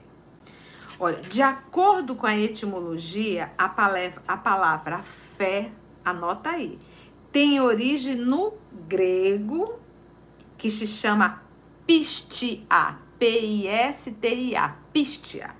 Olha, 1.01 1.21
de 1.21 1.41
acordo 1.41 2.13
com 2.13 2.27
a 2.27 2.35
etimologia, 2.35 3.53
a 3.57 3.69
palavra, 3.69 4.21
a 4.27 4.35
palavra 4.35 4.99
fé, 5.01 5.71
anota 6.03 6.49
aí, 6.49 6.77
tem 7.31 7.61
origem 7.61 8.15
no 8.15 8.53
grego, 8.85 9.79
que 10.57 10.69
se 10.69 10.85
chama 10.85 11.41
pistia, 11.87 12.97
P-I-S-T-I-A, 13.17 14.75
pistia. 14.91 15.55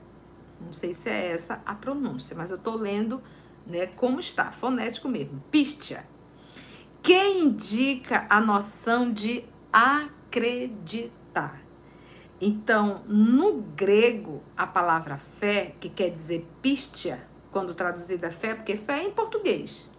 Não 0.59 0.73
sei 0.73 0.93
se 0.93 1.09
é 1.09 1.31
essa 1.31 1.61
a 1.65 1.73
pronúncia, 1.73 2.35
mas 2.35 2.51
eu 2.51 2.57
tô 2.57 2.75
lendo 2.75 3.23
né, 3.65 3.87
como 3.87 4.19
está, 4.19 4.51
fonético 4.51 5.07
mesmo, 5.07 5.41
pistia, 5.49 6.05
que 7.01 7.17
indica 7.17 8.27
a 8.29 8.41
noção 8.41 9.09
de 9.09 9.45
acreditar. 9.71 11.68
Então, 12.41 13.03
no 13.05 13.61
grego, 13.75 14.41
a 14.55 14.65
palavra 14.65 15.17
fé, 15.17 15.75
que 15.79 15.89
quer 15.89 16.09
dizer 16.09 16.47
pistia, 16.61 17.27
quando 17.51 17.75
traduzida 17.75 18.31
fé, 18.31 18.55
porque 18.55 18.77
fé 18.77 18.99
é 18.99 19.03
em 19.03 19.11
português. 19.11 19.91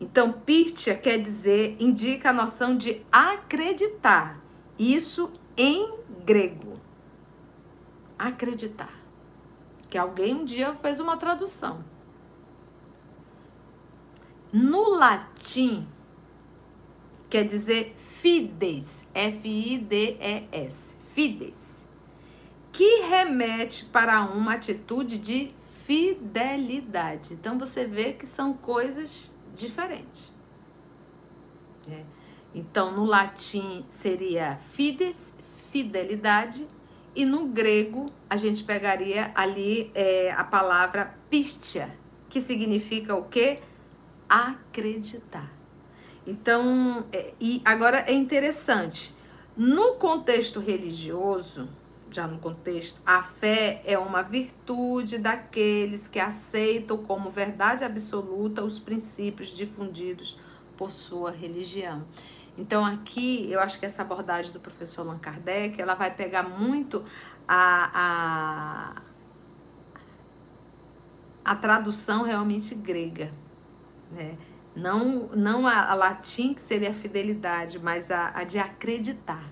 Então, 0.00 0.32
pistia 0.32 0.96
quer 0.96 1.18
dizer, 1.18 1.76
indica 1.78 2.30
a 2.30 2.32
noção 2.32 2.76
de 2.76 3.00
acreditar. 3.12 4.42
Isso 4.76 5.30
em 5.56 5.94
grego. 6.24 6.80
Acreditar. 8.18 8.92
Que 9.88 9.96
alguém 9.96 10.34
um 10.34 10.44
dia 10.44 10.74
fez 10.74 10.98
uma 10.98 11.16
tradução. 11.16 11.84
No 14.52 14.96
latim, 14.96 15.86
quer 17.30 17.46
dizer 17.46 17.94
fides, 17.96 19.06
F-I-D-E-S 19.14 21.01
fides, 21.14 21.84
que 22.72 23.02
remete 23.02 23.84
para 23.86 24.22
uma 24.22 24.54
atitude 24.54 25.18
de 25.18 25.54
fidelidade. 25.84 27.34
Então 27.34 27.58
você 27.58 27.84
vê 27.84 28.12
que 28.12 28.26
são 28.26 28.52
coisas 28.54 29.34
diferentes. 29.54 30.32
É. 31.90 32.02
Então 32.54 32.92
no 32.92 33.04
latim 33.04 33.84
seria 33.90 34.56
fides, 34.56 35.34
fidelidade, 35.70 36.66
e 37.14 37.26
no 37.26 37.46
grego 37.46 38.10
a 38.28 38.36
gente 38.36 38.64
pegaria 38.64 39.30
ali 39.34 39.90
é, 39.94 40.32
a 40.32 40.44
palavra 40.44 41.14
pistia, 41.28 41.94
que 42.28 42.40
significa 42.40 43.14
o 43.14 43.24
quê? 43.24 43.60
Acreditar. 44.28 45.52
Então, 46.26 47.04
é, 47.12 47.34
e 47.38 47.60
agora 47.64 47.98
é 48.06 48.12
interessante 48.12 49.14
no 49.56 49.94
contexto 49.94 50.60
religioso, 50.60 51.68
já 52.10 52.26
no 52.26 52.38
contexto, 52.38 53.00
a 53.06 53.22
fé 53.22 53.82
é 53.84 53.98
uma 53.98 54.22
virtude 54.22 55.18
daqueles 55.18 56.06
que 56.06 56.20
aceitam 56.20 56.98
como 56.98 57.30
verdade 57.30 57.84
absoluta 57.84 58.62
os 58.62 58.78
princípios 58.78 59.48
difundidos 59.48 60.38
por 60.76 60.90
sua 60.90 61.30
religião. 61.30 62.04
Então 62.56 62.84
aqui 62.84 63.50
eu 63.50 63.60
acho 63.60 63.78
que 63.78 63.86
essa 63.86 64.02
abordagem 64.02 64.52
do 64.52 64.60
professor 64.60 65.02
Allan 65.02 65.18
Kardec, 65.18 65.80
ela 65.80 65.94
vai 65.94 66.12
pegar 66.12 66.42
muito 66.42 67.02
a, 67.48 69.02
a, 71.44 71.52
a 71.52 71.56
tradução 71.56 72.24
realmente 72.24 72.74
grega, 72.74 73.30
né? 74.10 74.36
Não, 74.74 75.28
não 75.28 75.66
a, 75.66 75.90
a 75.90 75.94
latim, 75.94 76.54
que 76.54 76.60
seria 76.60 76.90
a 76.90 76.94
fidelidade, 76.94 77.78
mas 77.78 78.10
a, 78.10 78.32
a 78.34 78.44
de 78.44 78.58
acreditar. 78.58 79.44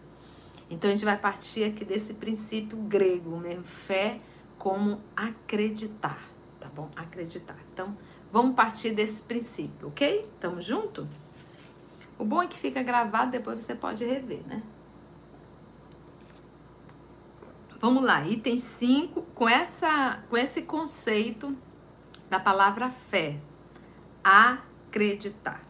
Então 0.71 0.89
a 0.89 0.93
gente 0.93 1.05
vai 1.05 1.19
partir 1.19 1.65
aqui 1.65 1.85
desse 1.85 2.15
princípio 2.15 2.79
grego 2.79 3.37
mesmo, 3.37 3.65
fé 3.65 4.19
como 4.57 5.01
acreditar, 5.17 6.23
tá 6.61 6.69
bom? 6.69 6.91
Acreditar. 6.95 7.57
Então, 7.73 7.97
vamos 8.31 8.55
partir 8.55 8.93
desse 8.93 9.23
princípio, 9.23 9.89
ok? 9.89 10.31
Tamo 10.39 10.61
junto? 10.61 11.09
O 12.19 12.25
bom 12.25 12.43
é 12.43 12.47
que 12.47 12.59
fica 12.59 12.83
gravado, 12.83 13.31
depois 13.31 13.63
você 13.63 13.75
pode 13.75 14.05
rever, 14.05 14.43
né? 14.47 14.63
Vamos 17.81 18.05
lá, 18.05 18.23
item 18.29 18.59
5, 18.59 19.23
com, 19.35 19.49
essa, 19.49 20.23
com 20.29 20.37
esse 20.37 20.63
conceito 20.63 21.57
da 22.29 22.39
palavra 22.39 22.91
fé, 22.91 23.41
acreditar. 24.91 25.63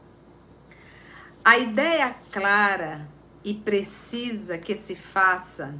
A 1.44 1.58
ideia 1.58 2.16
clara 2.32 3.06
e 3.44 3.52
precisa 3.52 4.56
que 4.58 4.74
se 4.74 4.96
faça 4.96 5.74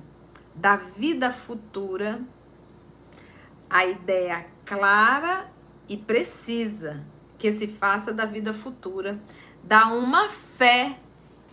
da 0.55 0.76
vida 0.76 1.30
futura, 1.30 2.20
a 3.68 3.86
ideia 3.86 4.47
clara 4.64 5.51
e 5.88 5.97
precisa 5.97 7.03
que 7.38 7.51
se 7.51 7.66
faça 7.66 8.12
da 8.12 8.26
vida 8.26 8.53
futura, 8.53 9.18
dá 9.62 9.86
uma 9.86 10.28
fé 10.28 10.99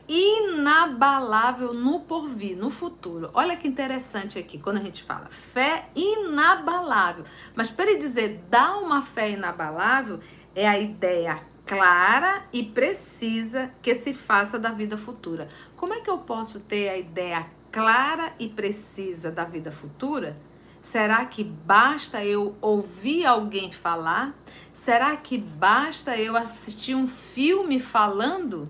inabalável 0.07 1.73
no 1.73 1.99
porvir, 2.01 2.57
no 2.57 2.69
futuro. 2.69 3.29
Olha 3.33 3.57
que 3.57 3.67
interessante 3.67 4.39
aqui, 4.39 4.57
quando 4.57 4.77
a 4.77 4.83
gente 4.83 5.03
fala 5.03 5.27
fé 5.29 5.89
inabalável. 5.93 7.25
Mas 7.53 7.69
para 7.69 7.89
ele 7.89 7.99
dizer 7.99 8.41
dá 8.49 8.77
uma 8.77 9.01
fé 9.01 9.31
inabalável, 9.31 10.19
é 10.55 10.67
a 10.67 10.79
ideia 10.79 11.37
clara 11.67 12.45
e 12.53 12.63
precisa 12.63 13.69
que 13.81 13.93
se 13.93 14.13
faça 14.13 14.57
da 14.57 14.71
vida 14.71 14.97
futura. 14.97 15.49
Como 15.75 15.93
é 15.93 15.99
que 15.99 16.09
eu 16.09 16.19
posso 16.19 16.61
ter 16.61 16.87
a 16.89 16.97
ideia 16.97 17.45
clara 17.71 18.33
e 18.39 18.47
precisa 18.47 19.29
da 19.29 19.43
vida 19.43 19.71
futura? 19.71 20.35
Será 20.81 21.25
que 21.25 21.43
basta 21.43 22.23
eu 22.23 22.55
ouvir 22.61 23.25
alguém 23.25 23.71
falar? 23.73 24.33
Será 24.73 25.17
que 25.17 25.37
basta 25.37 26.17
eu 26.17 26.37
assistir 26.37 26.95
um 26.95 27.05
filme 27.05 27.77
falando? 27.77 28.69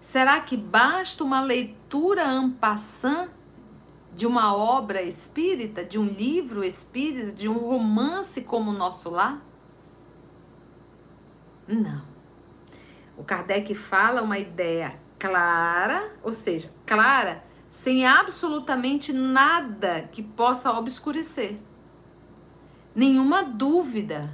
Será 0.00 0.40
que 0.40 0.56
basta 0.56 1.24
uma 1.24 1.40
leitura 1.40 2.28
ampassã 2.28 3.28
de 4.14 4.26
uma 4.26 4.54
obra 4.54 5.02
espírita, 5.02 5.84
de 5.84 5.98
um 5.98 6.06
livro 6.06 6.62
espírita, 6.62 7.32
de 7.32 7.48
um 7.48 7.58
romance 7.58 8.40
como 8.42 8.70
o 8.70 8.74
nosso 8.74 9.10
lar? 9.10 9.49
Não. 11.70 12.02
O 13.16 13.22
Kardec 13.22 13.74
fala 13.74 14.22
uma 14.22 14.38
ideia 14.38 14.98
clara, 15.18 16.10
ou 16.22 16.32
seja, 16.32 16.72
clara, 16.84 17.38
sem 17.70 18.04
absolutamente 18.04 19.12
nada 19.12 20.08
que 20.10 20.22
possa 20.22 20.72
obscurecer. 20.72 21.58
Nenhuma 22.94 23.44
dúvida. 23.44 24.32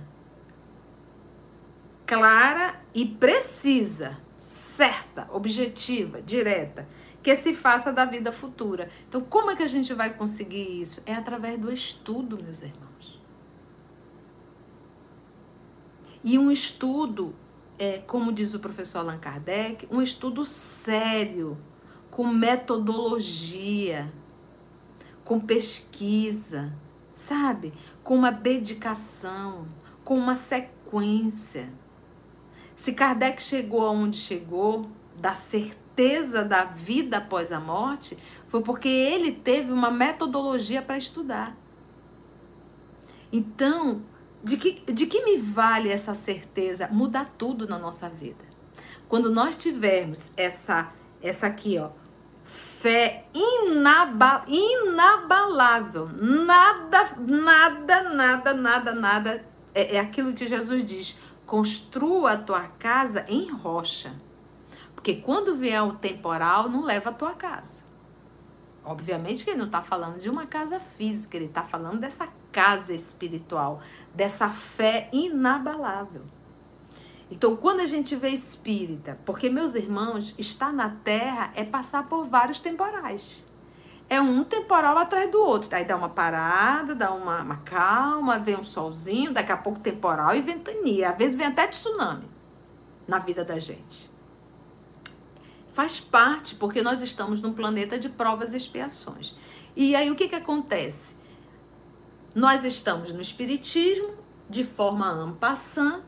Clara 2.07 2.81
e 2.95 3.05
precisa 3.05 4.17
certa, 4.39 5.29
objetiva, 5.33 6.23
direta, 6.23 6.87
que 7.23 7.35
se 7.35 7.53
faça 7.53 7.93
da 7.93 8.05
vida 8.05 8.33
futura. 8.33 8.89
Então, 9.09 9.21
como 9.21 9.51
é 9.51 9.57
que 9.57 9.63
a 9.63 9.69
gente 9.69 9.93
vai 9.93 10.15
conseguir 10.15 10.81
isso? 10.81 11.03
É 11.05 11.15
através 11.15 11.59
do 11.59 11.73
estudo, 11.73 12.43
meus 12.43 12.63
irmãos. 12.63 12.96
E 16.25 16.39
um 16.39 16.51
estudo, 16.51 17.35
é, 17.79 17.99
como 17.99 18.33
diz 18.33 18.55
o 18.55 18.59
professor 18.59 18.99
Allan 18.99 19.19
Kardec, 19.19 19.87
um 19.91 20.03
estudo 20.03 20.45
sério, 20.45 21.57
com 22.11 22.27
metodologia, 22.27 24.11
com 25.25 25.39
pesquisa, 25.39 26.73
sabe? 27.15 27.73
Com 28.03 28.15
uma 28.15 28.31
dedicação, 28.31 29.67
com 30.05 30.17
uma 30.17 30.35
sequência. 30.35 31.69
Se 32.75 32.93
Kardec 32.93 33.43
chegou 33.43 33.87
aonde 33.87 34.19
chegou, 34.19 34.87
da 35.19 35.35
certeza 35.35 36.45
da 36.45 36.65
vida 36.65 37.19
após 37.19 37.51
a 37.51 37.59
morte, 37.59 38.19
foi 38.47 38.61
porque 38.63 38.89
ele 38.89 39.33
teve 39.33 39.73
uma 39.73 39.91
metodologia 39.91 40.83
para 40.83 40.99
estudar. 40.99 41.57
Então, 43.33 44.03
de 44.43 44.57
que, 44.57 44.93
de 44.93 45.07
que 45.07 45.25
me 45.25 45.39
vale 45.39 45.91
essa 45.91 46.15
certeza? 46.15 46.89
Muda 46.89 47.25
tudo 47.37 47.67
na 47.67 47.79
nossa 47.79 48.09
vida. 48.09 48.45
Quando 49.09 49.31
nós 49.31 49.57
tivermos 49.57 50.31
essa, 50.37 50.93
essa 51.23 51.47
aqui, 51.47 51.79
ó, 51.79 51.91
fé 52.45 53.25
inaba, 53.35 54.45
inabalável, 54.47 56.09
nada, 56.13 57.15
nada, 57.19 58.03
nada, 58.11 58.55
nada, 58.55 58.95
nada, 58.95 59.45
é, 59.75 59.97
é 59.97 60.01
aquilo 60.01 60.33
que 60.33 60.49
Jesus 60.49 60.85
diz: 60.85 61.17
Construa 61.47 62.33
a 62.33 62.37
tua 62.37 62.63
casa 62.79 63.25
em 63.29 63.51
rocha. 63.51 64.13
Porque 64.95 65.15
quando 65.15 65.57
vier 65.57 65.83
o 65.83 65.93
temporal, 65.93 66.69
não 66.69 66.83
leva 66.85 67.11
a 67.11 67.13
tua 67.13 67.33
casa. 67.33 67.87
Obviamente 68.85 69.45
que 69.45 69.51
ele 69.51 69.59
não 69.59 69.67
está 69.67 69.83
falando 69.83 70.21
de 70.21 70.29
uma 70.29 70.47
casa 70.47 70.81
física, 70.81 71.37
ele 71.37 71.47
está 71.47 71.63
falando 71.63 72.01
dessa 72.01 72.29
casa 72.57 72.95
espiritual, 72.95 73.83
dessa 74.15 74.49
fé 74.49 75.11
inabalável. 75.13 76.23
Então, 77.31 77.55
quando 77.55 77.81
a 77.81 77.87
gente 77.87 78.17
vê 78.17 78.31
espírita, 78.31 79.19
porque 79.27 79.51
meus 79.51 79.75
irmãos, 79.75 80.35
estar 80.39 80.73
na 80.73 80.89
terra 80.89 81.51
é 81.55 81.63
passar 81.63 82.09
por 82.09 82.25
vários 82.25 82.61
temporais 82.61 83.45
é 84.09 84.21
um 84.21 84.45
temporal 84.45 84.97
atrás 84.99 85.31
do 85.31 85.41
outro. 85.41 85.69
Aí 85.75 85.85
dá 85.85 85.97
uma 85.97 86.09
parada, 86.09 86.95
dá 86.95 87.13
uma, 87.13 87.43
uma 87.43 87.57
calma, 87.57 88.39
vem 88.39 88.57
um 88.57 88.65
solzinho, 88.65 89.33
daqui 89.33 89.51
a 89.53 89.57
pouco 89.57 89.81
temporal 89.81 90.35
e 90.35 90.41
ventania. 90.41 91.11
Às 91.11 91.19
vezes 91.19 91.35
vem 91.35 91.47
até 91.47 91.67
tsunami 91.67 92.25
na 93.07 93.19
vida 93.19 93.45
da 93.45 93.59
gente. 93.59 94.09
Faz 95.73 96.01
parte, 96.01 96.55
porque 96.55 96.83
nós 96.83 97.03
estamos 97.03 97.43
num 97.43 97.53
planeta 97.53 97.99
de 97.99 98.09
provas 98.09 98.55
e 98.55 98.57
expiações. 98.57 99.35
E 99.75 99.95
aí 99.95 100.11
o 100.11 100.15
que, 100.15 100.29
que 100.29 100.37
acontece? 100.37 101.16
Nós 102.37 102.67
estamos 102.67 103.11
no 103.13 103.23
Espiritismo, 103.23 104.11
de 104.47 104.63
forma 104.63 105.09
ampassã, 105.09 106.03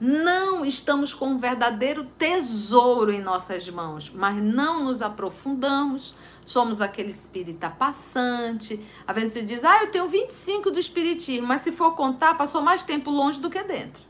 não 0.00 0.64
estamos 0.64 1.14
com 1.14 1.28
um 1.28 1.38
verdadeiro 1.38 2.04
tesouro 2.18 3.12
em 3.12 3.20
nossas 3.20 3.68
mãos, 3.70 4.10
mas 4.12 4.42
não 4.42 4.82
nos 4.82 5.00
aprofundamos, 5.00 6.12
somos 6.44 6.80
aquele 6.80 7.10
espírita 7.10 7.70
passante. 7.70 8.84
Às 9.06 9.14
vezes 9.14 9.32
você 9.34 9.42
diz, 9.42 9.62
ah, 9.62 9.84
eu 9.84 9.92
tenho 9.92 10.08
25 10.08 10.72
do 10.72 10.80
espiritismo, 10.80 11.46
mas 11.46 11.60
se 11.60 11.70
for 11.70 11.92
contar, 11.92 12.34
passou 12.34 12.60
mais 12.60 12.82
tempo 12.82 13.08
longe 13.08 13.40
do 13.40 13.48
que 13.48 13.62
dentro. 13.62 14.02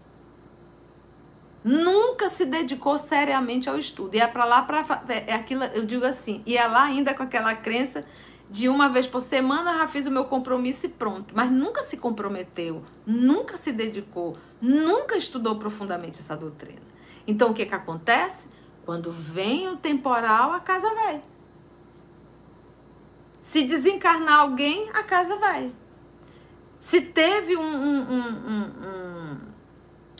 Nunca 1.62 2.30
se 2.30 2.47
dedicou 2.47 2.97
seriamente 2.97 3.68
ao 3.68 3.78
estudo. 3.78 4.14
E 4.14 4.20
é 4.20 4.26
para 4.26 4.47
lá 4.47 4.62
para 4.62 4.82
é 5.09 5.34
aquilo, 5.34 5.64
eu 5.64 5.84
digo 5.84 6.07
assim, 6.07 6.42
e 6.47 6.57
é 6.57 6.66
lá 6.66 6.84
ainda 6.84 7.12
com 7.12 7.22
aquela 7.22 7.55
crença 7.55 8.03
de 8.49 8.68
uma 8.68 8.88
vez 8.88 9.07
por 9.07 9.20
semana 9.20 9.78
já 9.78 9.88
fiz 9.88 10.07
o 10.07 10.11
meu 10.11 10.24
compromisso 10.24 10.86
e 10.86 10.88
pronto. 10.88 11.34
Mas 11.34 11.51
nunca 11.51 11.82
se 11.82 11.97
comprometeu, 11.97 12.84
nunca 13.05 13.57
se 13.57 13.72
dedicou, 13.72 14.36
nunca 14.61 15.16
estudou 15.16 15.57
profundamente 15.57 16.20
essa 16.20 16.36
doutrina. 16.36 16.82
Então 17.26 17.51
o 17.51 17.55
que 17.55 17.66
que 17.66 17.74
acontece? 17.74 18.49
Quando 18.84 19.11
vem 19.11 19.68
o 19.68 19.76
temporal, 19.76 20.53
a 20.53 20.61
casa 20.61 20.88
vai. 20.94 21.20
Se 23.40 23.64
desencarnar 23.64 24.40
alguém, 24.40 24.90
a 24.94 25.03
casa 25.03 25.36
vai. 25.36 25.72
Se 26.78 27.01
teve 27.01 27.57
um, 27.57 27.62
um, 27.62 28.01
um, 28.01 29.36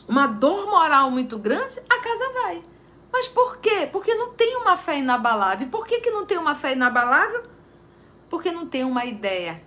uma 0.07 0.27
dor 0.27 0.65
moral 0.67 1.09
muito 1.09 1.37
grande, 1.37 1.79
a 1.89 1.97
casa 1.99 2.33
vai. 2.33 2.63
Mas 3.11 3.27
por 3.27 3.57
quê? 3.57 3.87
Porque 3.91 4.13
não 4.13 4.33
tem 4.33 4.57
uma 4.57 4.75
fé 4.75 4.99
inabalável. 4.99 5.67
Por 5.69 5.87
que, 5.87 6.01
que 6.01 6.11
não 6.11 6.25
tem 6.25 6.37
uma 6.37 6.55
fé 6.55 6.73
inabalável? 6.73 7.43
Porque 8.29 8.51
não 8.51 8.67
tem 8.67 8.83
uma 8.83 9.05
ideia 9.05 9.61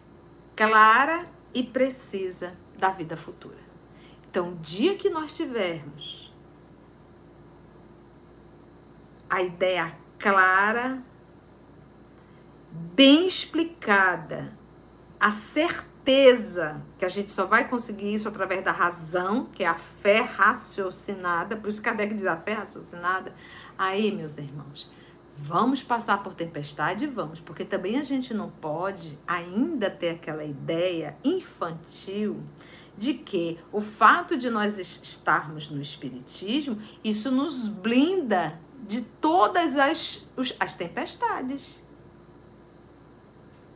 clara 0.55 1.27
e 1.55 1.63
precisa 1.63 2.53
da 2.77 2.91
vida 2.91 3.17
futura. 3.17 3.59
Então, 4.31 4.51
o 4.51 4.57
dia 4.57 4.95
que 4.97 5.11
nós 5.11 5.37
tivermos 5.37 6.33
a 9.29 9.43
ideia 9.43 9.95
clara 10.19 11.03
bem 12.71 13.27
explicada, 13.27 14.53
a 15.19 15.31
certeza 15.31 16.83
que 16.99 17.05
a 17.05 17.09
gente 17.09 17.31
só 17.31 17.47
vai 17.47 17.69
conseguir 17.69 18.13
isso 18.13 18.29
através 18.29 18.65
da 18.65 18.73
razão, 18.73 19.47
que 19.47 19.63
é 19.63 19.67
a 19.67 19.75
fé 19.75 20.21
raciocinada, 20.21 21.57
por 21.57 21.69
isso 21.69 21.83
Kardec 21.83 22.15
diz 22.15 22.27
a 22.27 22.37
fé 22.37 22.55
raciocinada. 22.55 23.35
Aí, 23.79 24.13
meus 24.13 24.39
irmãos, 24.39 24.91
vamos 25.43 25.83
passar 25.83 26.23
por 26.23 26.35
tempestade? 26.35 27.07
Vamos, 27.07 27.41
porque 27.41 27.65
também 27.65 27.99
a 27.99 28.03
gente 28.03 28.35
não 28.35 28.51
pode 28.51 29.19
ainda 29.27 29.89
ter 29.89 30.11
aquela 30.11 30.45
ideia 30.45 31.17
infantil 31.25 32.43
de 32.97 33.15
que 33.15 33.59
o 33.73 33.81
fato 33.81 34.37
de 34.37 34.51
nós 34.51 34.77
estarmos 34.79 35.71
no 35.71 35.81
Espiritismo, 35.81 36.77
isso 37.03 37.31
nos 37.31 37.67
blinda 37.67 38.61
de 38.87 39.01
todas 39.01 39.77
as, 39.77 40.29
as 40.59 40.75
tempestades. 40.75 41.83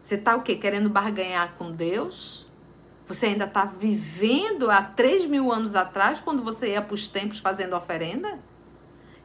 Você 0.02 0.16
está 0.16 0.36
o 0.36 0.42
quê? 0.42 0.56
Querendo 0.56 0.90
barganhar 0.90 1.54
com 1.56 1.72
Deus? 1.72 2.46
Você 3.06 3.26
ainda 3.26 3.46
está 3.46 3.64
vivendo 3.64 4.70
há 4.70 4.82
3 4.82 5.24
mil 5.24 5.50
anos 5.50 5.74
atrás, 5.74 6.20
quando 6.20 6.42
você 6.42 6.72
ia 6.72 6.82
para 6.82 6.94
os 6.94 7.08
templos 7.08 7.38
fazendo 7.38 7.74
oferenda? 7.74 8.38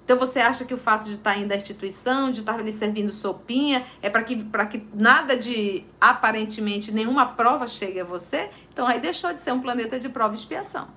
Então 0.10 0.18
você 0.18 0.40
acha 0.40 0.66
que 0.66 0.74
o 0.74 0.78
fato 0.78 1.06
de 1.06 1.14
estar 1.14 1.38
indo 1.38 1.52
à 1.52 1.56
instituição, 1.56 2.32
de 2.32 2.40
estar 2.40 2.56
ali 2.56 2.74
servindo 2.74 3.14
sopinha, 3.14 3.86
é 4.02 4.10
para 4.10 4.24
que, 4.24 4.44
que 4.68 4.88
nada 4.92 5.38
de 5.38 5.86
aparentemente 6.02 6.92
nenhuma 6.92 7.28
prova 7.28 7.68
chegue 7.68 8.00
a 8.00 8.04
você? 8.04 8.50
Então 8.74 8.88
aí 8.88 9.00
deixou 9.00 9.32
de 9.32 9.40
ser 9.40 9.52
um 9.54 9.62
planeta 9.62 10.00
de 10.00 10.10
prova 10.10 10.34
e 10.34 10.36
expiação. 10.36 10.88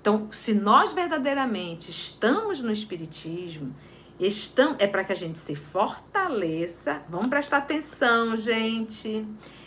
Então, 0.00 0.26
se 0.32 0.52
nós 0.52 0.92
verdadeiramente 0.92 1.92
estamos 1.92 2.60
no 2.60 2.72
Espiritismo, 2.72 3.72
estamos, 4.18 4.78
é 4.80 4.88
para 4.88 5.04
que 5.04 5.12
a 5.12 5.16
gente 5.16 5.38
se 5.38 5.54
fortaleça. 5.54 7.02
Vamos 7.08 7.28
prestar 7.28 7.58
atenção, 7.58 8.36
gente. 8.36 9.24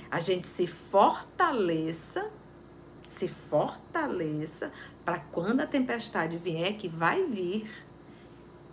A 0.09 0.19
gente 0.19 0.45
se 0.45 0.67
fortaleça, 0.67 2.29
se 3.11 3.27
fortaleça 3.27 4.71
para 5.03 5.19
quando 5.19 5.59
a 5.59 5.67
tempestade 5.67 6.37
vier, 6.37 6.77
que 6.77 6.87
vai 6.87 7.25
vir, 7.25 7.69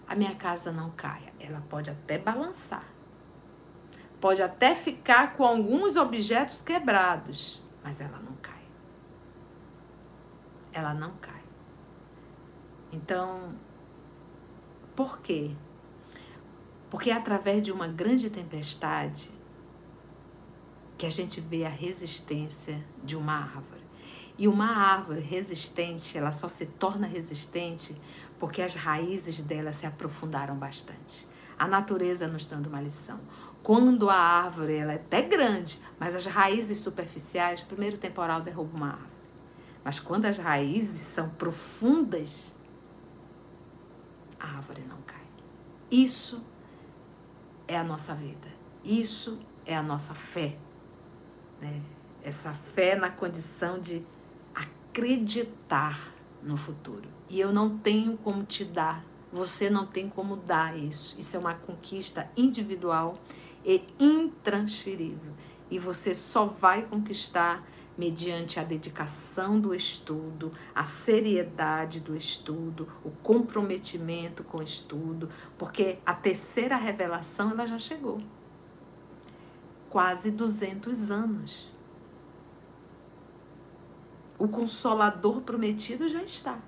a 0.07 0.15
minha 0.15 0.35
casa 0.35 0.71
não 0.71 0.91
caia. 0.91 1.33
Ela 1.41 1.63
pode 1.69 1.91
até 1.91 2.19
balançar. 2.19 2.85
Pode 4.21 4.41
até 4.41 4.75
ficar 4.75 5.37
com 5.37 5.45
alguns 5.45 5.97
objetos 5.97 6.63
quebrados, 6.63 7.61
mas 7.83 8.01
ela 8.01 8.19
não 8.19 8.35
cai. 8.37 8.63
Ela 10.73 10.95
não 10.95 11.13
cai. 11.21 11.43
Então, 12.93 13.55
por 14.95 15.21
quê? 15.21 15.51
Porque 16.89 17.11
é 17.11 17.15
através 17.15 17.61
de 17.61 17.73
uma 17.73 17.89
grande 17.89 18.31
tempestade 18.31 19.31
que 20.97 21.07
a 21.07 21.11
gente 21.11 21.41
vê 21.41 21.65
a 21.65 21.69
resistência 21.69 22.83
de 23.05 23.17
uma 23.17 23.35
árvore. 23.35 23.78
E 24.39 24.47
uma 24.47 24.69
árvore 24.69 25.21
resistente, 25.21 26.17
ela 26.17 26.31
só 26.31 26.49
se 26.49 26.65
torna 26.65 27.09
resistente 27.09 28.01
porque 28.39 28.63
as 28.63 28.77
raízes 28.77 29.43
dela 29.43 29.73
se 29.73 29.85
aprofundaram 29.85 30.55
bastante. 30.55 31.27
A 31.59 31.67
natureza 31.67 32.29
nos 32.29 32.47
dando 32.47 32.69
uma 32.69 32.81
lição. 32.81 33.19
Quando 33.65 34.09
a 34.09 34.15
árvore 34.15 34.77
ela 34.77 34.93
é 34.93 34.97
até 34.97 35.23
grande, 35.23 35.81
mas 35.99 36.15
as 36.15 36.25
raízes 36.25 36.79
superficiais, 36.79 37.63
primeiro 37.63 37.99
temporal 37.99 38.41
derruba 38.41 38.77
uma 38.77 38.91
árvore. 38.91 39.11
Mas 39.85 39.99
quando 39.99 40.27
as 40.27 40.39
raízes 40.39 41.01
são 41.01 41.29
profundas, 41.31 42.55
a 44.39 44.47
árvore 44.47 44.83
não 44.89 44.99
cai. 45.05 45.19
Isso 45.91 46.41
é 47.67 47.77
a 47.77 47.83
nossa 47.83 48.15
vida. 48.15 48.49
Isso 48.85 49.37
é 49.67 49.77
a 49.77 49.83
nossa 49.83 50.15
fé. 50.15 50.55
Né? 51.61 51.83
Essa 52.23 52.53
fé 52.53 52.95
na 52.95 53.11
condição 53.11 53.81
de 53.81 54.05
acreditar 54.99 56.13
no 56.43 56.57
futuro. 56.57 57.09
E 57.31 57.39
eu 57.39 57.53
não 57.53 57.79
tenho 57.79 58.17
como 58.19 58.43
te 58.43 58.65
dar, 58.65 59.05
você 59.33 59.71
não 59.71 59.87
tem 59.87 60.09
como 60.09 60.37
dar 60.37 60.77
isso. 60.77 61.15
Isso 61.19 61.37
é 61.37 61.39
uma 61.39 61.55
conquista 61.55 62.29
individual 62.37 63.15
e 63.65 63.85
intransferível. 63.99 65.33
E 65.71 65.79
você 65.79 66.15
só 66.15 66.47
vai 66.47 66.83
conquistar 66.83 67.65
mediante 67.97 68.59
a 68.59 68.65
dedicação 68.65 69.61
do 69.61 69.75
estudo, 69.75 70.51
a 70.75 70.85
seriedade 70.85 72.01
do 72.01 72.17
estudo, 72.17 72.89
o 73.05 73.11
comprometimento 73.11 74.43
com 74.43 74.59
o 74.59 74.63
estudo, 74.63 75.29
porque 75.57 75.99
a 76.07 76.15
terceira 76.15 76.77
revelação 76.77 77.51
ela 77.51 77.67
já 77.67 77.79
chegou. 77.79 78.19
Quase 79.91 80.31
200 80.31 81.11
anos 81.11 81.78
o 84.39 84.47
consolador 84.47 85.41
prometido 85.41 86.09
já 86.09 86.23
está. 86.23 86.59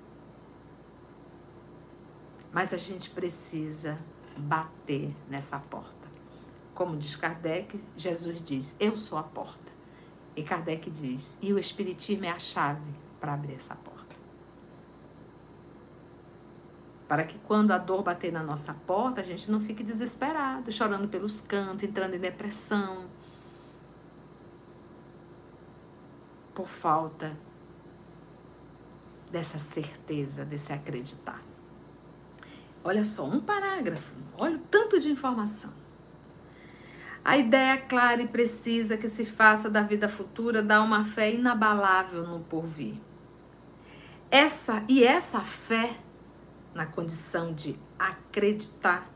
Mas 2.51 2.73
a 2.73 2.77
gente 2.77 3.09
precisa 3.09 3.97
bater 4.37 5.15
nessa 5.29 5.57
porta. 5.57 5.89
Como 6.75 6.97
diz 6.97 7.15
Kardec, 7.15 7.81
Jesus 7.95 8.41
diz: 8.41 8.75
Eu 8.79 8.97
sou 8.97 9.17
a 9.17 9.23
porta. 9.23 9.71
E 10.35 10.43
Kardec 10.43 10.89
diz: 10.89 11.37
E 11.41 11.53
o 11.53 11.59
Espiritismo 11.59 12.25
é 12.25 12.29
a 12.29 12.39
chave 12.39 12.93
para 13.21 13.33
abrir 13.33 13.53
essa 13.53 13.75
porta. 13.75 14.01
Para 17.07 17.23
que 17.23 17.37
quando 17.39 17.71
a 17.71 17.77
dor 17.77 18.03
bater 18.03 18.31
na 18.31 18.43
nossa 18.43 18.73
porta, 18.73 19.21
a 19.21 19.23
gente 19.23 19.49
não 19.49 19.59
fique 19.59 19.83
desesperado, 19.83 20.71
chorando 20.71 21.07
pelos 21.07 21.39
cantos, 21.39 21.83
entrando 21.83 22.15
em 22.15 22.19
depressão. 22.19 23.05
Por 26.53 26.67
falta 26.67 27.37
dessa 29.31 29.57
certeza, 29.57 30.43
desse 30.43 30.73
acreditar. 30.73 31.41
Olha 32.83 33.03
só, 33.03 33.25
um 33.25 33.39
parágrafo, 33.39 34.13
olha 34.37 34.57
o 34.57 34.59
tanto 34.59 34.99
de 34.99 35.09
informação. 35.09 35.71
A 37.23 37.37
ideia 37.37 37.77
clara 37.77 38.21
e 38.23 38.27
precisa 38.27 38.97
que 38.97 39.07
se 39.07 39.25
faça 39.25 39.69
da 39.69 39.83
vida 39.83 40.09
futura 40.09 40.63
dá 40.63 40.81
uma 40.81 41.03
fé 41.03 41.31
inabalável 41.31 42.25
no 42.25 42.39
porvir. 42.39 42.95
Essa 44.31 44.83
e 44.87 45.03
essa 45.03 45.41
fé 45.41 45.99
na 46.73 46.85
condição 46.87 47.53
de 47.53 47.77
acreditar 47.99 49.07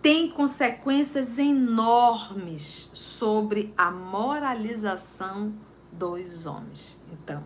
tem 0.00 0.30
consequências 0.30 1.38
enormes 1.38 2.90
sobre 2.94 3.74
a 3.76 3.90
moralização 3.90 5.54
dos 5.92 6.46
homens. 6.46 6.98
Então, 7.12 7.44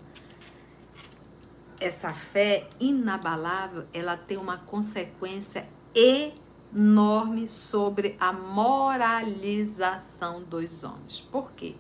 essa 1.85 2.12
fé 2.14 2.66
inabalável, 2.80 3.85
ela 3.93 4.16
tem 4.16 4.39
uma 4.39 4.57
consequência 4.57 5.68
enorme 5.95 7.47
sobre 7.47 8.16
a 8.18 8.32
moralização 8.32 10.43
dos 10.43 10.82
homens. 10.82 11.20
Por 11.20 11.53
quê? 11.53 11.74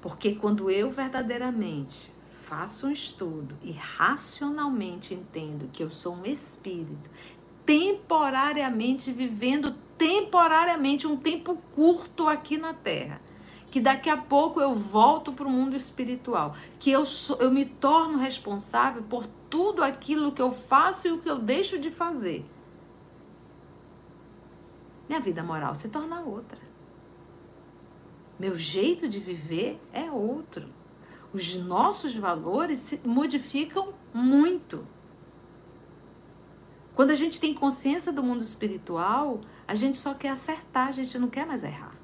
Porque 0.00 0.34
quando 0.34 0.68
eu 0.70 0.90
verdadeiramente 0.90 2.12
faço 2.42 2.88
um 2.88 2.90
estudo 2.90 3.56
e 3.62 3.70
racionalmente 3.72 5.14
entendo 5.14 5.70
que 5.72 5.82
eu 5.82 5.90
sou 5.90 6.14
um 6.14 6.24
espírito, 6.24 7.10
temporariamente 7.64 9.12
vivendo 9.12 9.74
temporariamente 9.96 11.06
um 11.06 11.16
tempo 11.16 11.56
curto 11.72 12.28
aqui 12.28 12.56
na 12.56 12.74
Terra, 12.74 13.20
que 13.70 13.80
daqui 13.80 14.08
a 14.08 14.16
pouco 14.16 14.60
eu 14.60 14.74
volto 14.74 15.32
para 15.32 15.46
o 15.46 15.50
mundo 15.50 15.76
espiritual, 15.76 16.54
que 16.78 16.90
eu, 16.90 17.04
sou, 17.04 17.36
eu 17.38 17.50
me 17.50 17.64
torno 17.64 18.18
responsável 18.18 19.02
por 19.02 19.26
tudo 19.50 19.82
aquilo 19.82 20.32
que 20.32 20.42
eu 20.42 20.52
faço 20.52 21.08
e 21.08 21.12
o 21.12 21.18
que 21.18 21.28
eu 21.28 21.38
deixo 21.38 21.78
de 21.78 21.90
fazer. 21.90 22.44
Minha 25.08 25.20
vida 25.20 25.42
moral 25.42 25.74
se 25.74 25.88
torna 25.88 26.20
outra. 26.20 26.58
Meu 28.38 28.56
jeito 28.56 29.08
de 29.08 29.18
viver 29.18 29.80
é 29.92 30.10
outro. 30.10 30.68
Os 31.32 31.54
nossos 31.56 32.14
valores 32.14 32.78
se 32.80 33.00
modificam 33.04 33.94
muito. 34.12 34.86
Quando 36.94 37.10
a 37.10 37.14
gente 37.14 37.40
tem 37.40 37.54
consciência 37.54 38.12
do 38.12 38.22
mundo 38.22 38.40
espiritual, 38.40 39.40
a 39.66 39.74
gente 39.74 39.98
só 39.98 40.14
quer 40.14 40.30
acertar, 40.30 40.88
a 40.88 40.92
gente 40.92 41.18
não 41.18 41.28
quer 41.28 41.46
mais 41.46 41.62
errar. 41.62 41.95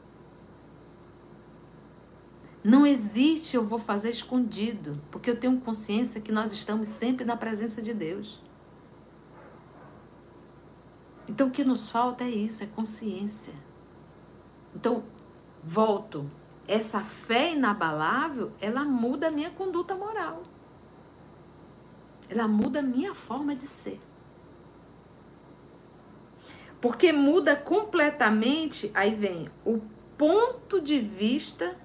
Não 2.65 2.87
existe 2.87 3.57
eu 3.57 3.65
vou 3.65 3.79
fazer 3.79 4.11
escondido, 4.11 5.01
porque 5.11 5.29
eu 5.29 5.37
tenho 5.37 5.61
consciência 5.61 6.21
que 6.21 6.31
nós 6.31 6.53
estamos 6.53 6.89
sempre 6.89 7.25
na 7.25 7.37
presença 7.37 7.83
de 7.83 7.93
Deus. 7.93 8.41
Então 11.29 11.49
o 11.49 11.51
que 11.51 11.65
nos 11.65 11.91
falta 11.91 12.23
é 12.23 12.31
isso, 12.31 12.63
é 12.63 12.67
consciência. 12.67 13.53
Então, 14.75 15.03
volto, 15.63 16.31
essa 16.69 17.01
fé 17.01 17.53
inabalável, 17.53 18.53
ela 18.61 18.85
muda 18.85 19.29
a 19.29 19.31
minha 19.31 19.51
conduta 19.51 19.95
moral. 19.95 20.43
Ela 22.29 22.47
muda 22.47 22.79
a 22.79 22.83
minha 22.83 23.15
forma 23.15 23.55
de 23.55 23.67
ser. 23.67 24.01
Porque 26.81 27.13
muda 27.13 27.55
completamente, 27.57 28.91
aí 28.95 29.15
vem 29.15 29.49
o 29.65 29.81
ponto 30.17 30.81
de 30.81 30.99
vista 30.99 31.77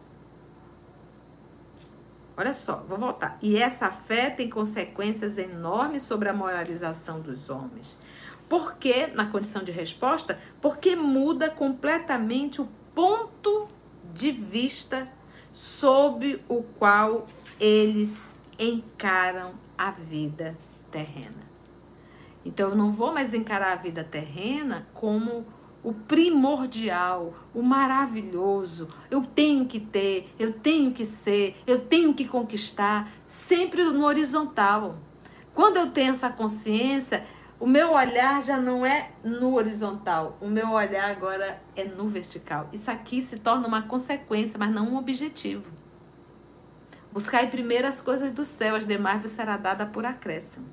Olha 2.38 2.54
só, 2.54 2.86
vou 2.88 3.00
voltar. 3.00 3.38
E 3.42 3.58
essa 3.58 3.90
fé 3.90 4.30
tem 4.30 4.48
consequências 4.48 5.40
enormes 5.40 6.04
sobre 6.04 6.30
a 6.30 6.34
moralização 6.34 7.20
dos 7.20 7.50
homens. 7.50 7.98
Por 8.48 8.76
que, 8.76 9.08
na 9.08 9.26
condição 9.26 9.64
de 9.64 9.72
resposta, 9.72 10.40
porque 10.62 10.96
muda 10.96 11.50
completamente 11.50 12.62
o 12.62 12.70
ponto 12.94 13.68
de 14.14 14.32
vista 14.32 15.08
sob 15.52 16.40
o 16.48 16.62
qual 16.62 17.26
eles 17.60 18.36
encaram 18.60 19.54
a 19.76 19.90
vida 19.90 20.56
terrena. 20.92 21.48
Então 22.46 22.70
eu 22.70 22.76
não 22.76 22.92
vou 22.92 23.12
mais 23.12 23.34
encarar 23.34 23.74
a 23.74 23.76
vida 23.76 24.04
terrena 24.04 24.88
como 24.94 25.46
o 25.88 25.94
primordial, 25.94 27.34
o 27.56 27.64
maravilhoso. 27.64 28.90
Eu 29.10 29.22
tenho 29.22 29.66
que 29.66 29.80
ter, 29.80 30.30
eu 30.38 30.52
tenho 30.52 30.92
que 30.92 31.06
ser, 31.06 31.56
eu 31.66 31.80
tenho 31.80 32.14
que 32.14 32.26
conquistar, 32.26 33.10
sempre 33.26 33.82
no 33.86 34.04
horizontal. 34.04 34.96
Quando 35.54 35.78
eu 35.78 35.90
tenho 35.90 36.12
essa 36.12 36.30
consciência, 36.30 37.26
o 37.58 37.66
meu 37.66 37.94
olhar 37.94 38.44
já 38.44 38.58
não 38.58 38.86
é 38.86 39.12
no 39.24 39.56
horizontal, 39.56 40.38
o 40.42 40.50
meu 40.50 40.72
olhar 40.72 41.10
agora 41.10 41.58
é 41.74 41.86
no 41.86 42.10
vertical. 42.10 42.68
Isso 42.74 42.92
aqui 42.92 43.22
se 43.22 43.38
torna 43.38 43.66
uma 43.66 43.84
consequência, 43.84 44.60
mas 44.60 44.70
não 44.70 44.90
um 44.90 44.98
objetivo. 44.98 45.64
Buscai 47.14 47.48
primeiro 47.48 47.88
as 47.88 48.02
coisas 48.02 48.34
do 48.34 48.44
céu, 48.44 48.76
as 48.76 48.86
demais 48.86 49.22
vos 49.22 49.32
será 49.32 49.56
dada 49.56 49.86
por 49.86 50.06
acréscimo. 50.06 50.66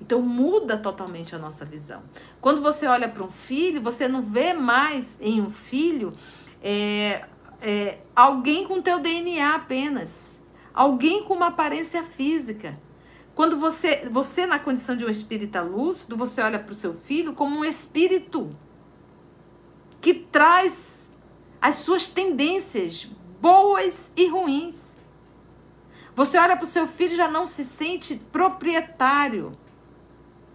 Então 0.00 0.20
muda 0.20 0.76
totalmente 0.76 1.34
a 1.34 1.38
nossa 1.38 1.64
visão. 1.64 2.02
Quando 2.40 2.60
você 2.60 2.86
olha 2.86 3.08
para 3.08 3.24
um 3.24 3.30
filho, 3.30 3.80
você 3.80 4.06
não 4.06 4.22
vê 4.22 4.52
mais 4.52 5.18
em 5.20 5.40
um 5.40 5.50
filho 5.50 6.12
é, 6.62 7.24
é, 7.60 7.98
alguém 8.14 8.66
com 8.66 8.82
teu 8.82 8.98
DNA 8.98 9.54
apenas, 9.54 10.38
alguém 10.74 11.24
com 11.24 11.34
uma 11.34 11.46
aparência 11.46 12.02
física. 12.02 12.78
Quando 13.34 13.58
você, 13.58 14.08
você 14.10 14.46
na 14.46 14.58
condição 14.58 14.96
de 14.96 15.04
um 15.04 15.10
espírita 15.10 15.60
lúcido, 15.60 16.16
você 16.16 16.40
olha 16.40 16.58
para 16.58 16.72
o 16.72 16.74
seu 16.74 16.94
filho 16.94 17.34
como 17.34 17.58
um 17.58 17.64
espírito 17.64 18.50
que 20.00 20.14
traz 20.14 21.08
as 21.60 21.76
suas 21.76 22.08
tendências 22.08 23.04
boas 23.40 24.10
e 24.16 24.28
ruins. 24.28 24.88
Você 26.14 26.38
olha 26.38 26.56
para 26.56 26.64
o 26.64 26.68
seu 26.68 26.86
filho 26.86 27.12
e 27.12 27.16
já 27.16 27.28
não 27.28 27.44
se 27.44 27.64
sente 27.64 28.16
proprietário, 28.16 29.52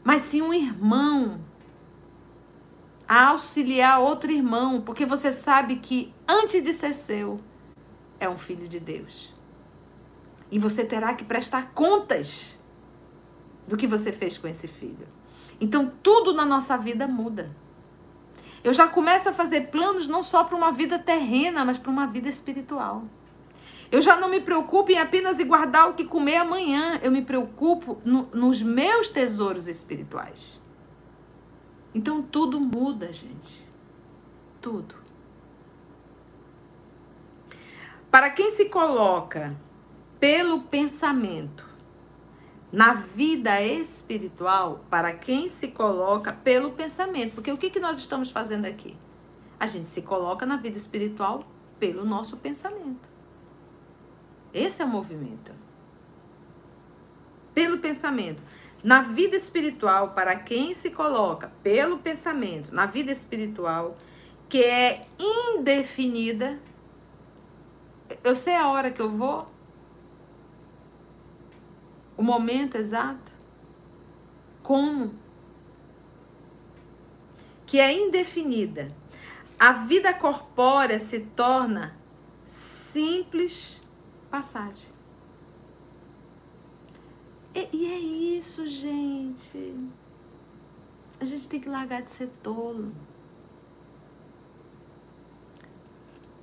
mas 0.04 0.24
sim 0.24 0.42
um 0.42 0.54
irmão 0.54 1.40
a 3.08 3.28
auxiliar 3.28 4.00
outro 4.00 4.32
irmão, 4.32 4.82
porque 4.82 5.06
você 5.06 5.32
sabe 5.32 5.76
que 5.76 6.14
antes 6.28 6.64
de 6.64 6.74
ser 6.74 6.94
seu, 6.94 7.40
é 8.20 8.30
um 8.30 8.38
filho 8.38 8.68
de 8.68 8.80
Deus. 8.80 9.34
E 10.50 10.58
você 10.58 10.86
terá 10.86 11.14
que 11.14 11.26
prestar 11.26 11.72
contas 11.74 12.60
do 13.68 13.76
que 13.76 13.88
você 13.88 14.12
fez 14.12 14.38
com 14.38 14.48
esse 14.48 14.68
filho. 14.68 15.08
Então, 15.60 15.92
tudo 16.02 16.34
na 16.34 16.46
nossa 16.46 16.78
vida 16.78 17.08
muda. 17.08 17.52
Eu 18.64 18.74
já 18.74 18.88
começo 18.88 19.30
a 19.30 19.34
fazer 19.34 19.68
planos 19.72 20.08
não 20.08 20.24
só 20.24 20.44
para 20.44 20.56
uma 20.56 20.72
vida 20.72 21.00
terrena, 21.00 21.66
mas 21.66 21.78
para 21.78 21.92
uma 21.92 22.08
vida 22.08 22.30
espiritual. 22.30 23.04
Eu 23.92 24.02
já 24.02 24.16
não 24.16 24.30
me 24.30 24.40
preocupo 24.40 24.92
em 24.92 24.98
apenas 24.98 25.38
guardar 25.44 25.90
o 25.90 25.94
que 25.94 26.06
comer 26.06 26.38
amanhã. 26.38 27.00
Eu 27.04 27.12
me 27.12 27.22
preocupo 27.22 28.00
no, 28.06 28.30
nos 28.34 28.62
meus 28.62 29.10
tesouros 29.10 29.68
espirituais. 29.68 30.62
Então 31.94 32.22
tudo 32.22 32.60
muda, 32.60 33.12
gente. 33.12 33.70
Tudo. 34.62 34.96
Para 38.10 38.30
quem 38.30 38.50
se 38.50 38.66
coloca 38.66 39.56
pelo 40.20 40.62
pensamento 40.62 41.72
na 42.72 42.94
vida 42.94 43.62
espiritual 43.62 44.86
para 44.90 45.12
quem 45.12 45.50
se 45.50 45.68
coloca 45.70 46.32
pelo 46.32 46.72
pensamento. 46.72 47.36
Porque 47.36 47.52
o 47.52 47.58
que, 47.58 47.70
que 47.70 47.80
nós 47.80 48.00
estamos 48.00 48.32
fazendo 48.32 48.66
aqui? 48.66 48.96
A 49.60 49.68
gente 49.68 49.90
se 49.90 50.02
coloca 50.02 50.46
na 50.46 50.56
vida 50.56 50.78
espiritual 50.78 51.44
pelo 51.80 52.06
nosso 52.06 52.38
pensamento. 52.38 53.11
Esse 54.54 54.82
é 54.82 54.86
o 54.86 54.88
movimento. 54.88 55.54
Pelo 57.54 57.78
pensamento. 57.80 58.44
Na 58.84 59.02
vida 59.02 59.36
espiritual, 59.36 60.12
para 60.12 60.36
quem 60.36 60.74
se 60.74 60.90
coloca 60.90 61.52
pelo 61.62 62.00
pensamento, 62.00 62.74
na 62.74 62.86
vida 62.86 63.12
espiritual, 63.12 63.96
que 64.50 64.64
é 64.64 65.06
indefinida, 65.20 66.60
eu 68.24 68.36
sei 68.36 68.56
a 68.56 68.68
hora 68.70 68.92
que 68.92 69.02
eu 69.02 69.10
vou, 69.10 69.46
o 72.18 72.24
momento 72.24 72.76
exato? 72.76 73.32
Como? 74.62 75.14
Que 77.66 77.80
é 77.80 77.94
indefinida. 77.94 78.92
A 79.60 79.74
vida 79.74 80.14
corpórea 80.14 81.00
se 81.00 81.22
torna 81.22 81.96
simples 82.46 83.81
passagem. 84.32 84.90
E, 87.54 87.68
e 87.74 87.86
é 87.86 88.00
isso, 88.00 88.66
gente. 88.66 89.76
A 91.20 91.26
gente 91.26 91.48
tem 91.50 91.60
que 91.60 91.68
largar 91.68 92.02
de 92.02 92.10
ser 92.10 92.30
tolo. 92.42 92.88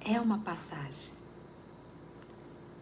É 0.00 0.20
uma 0.20 0.38
passagem. 0.38 1.12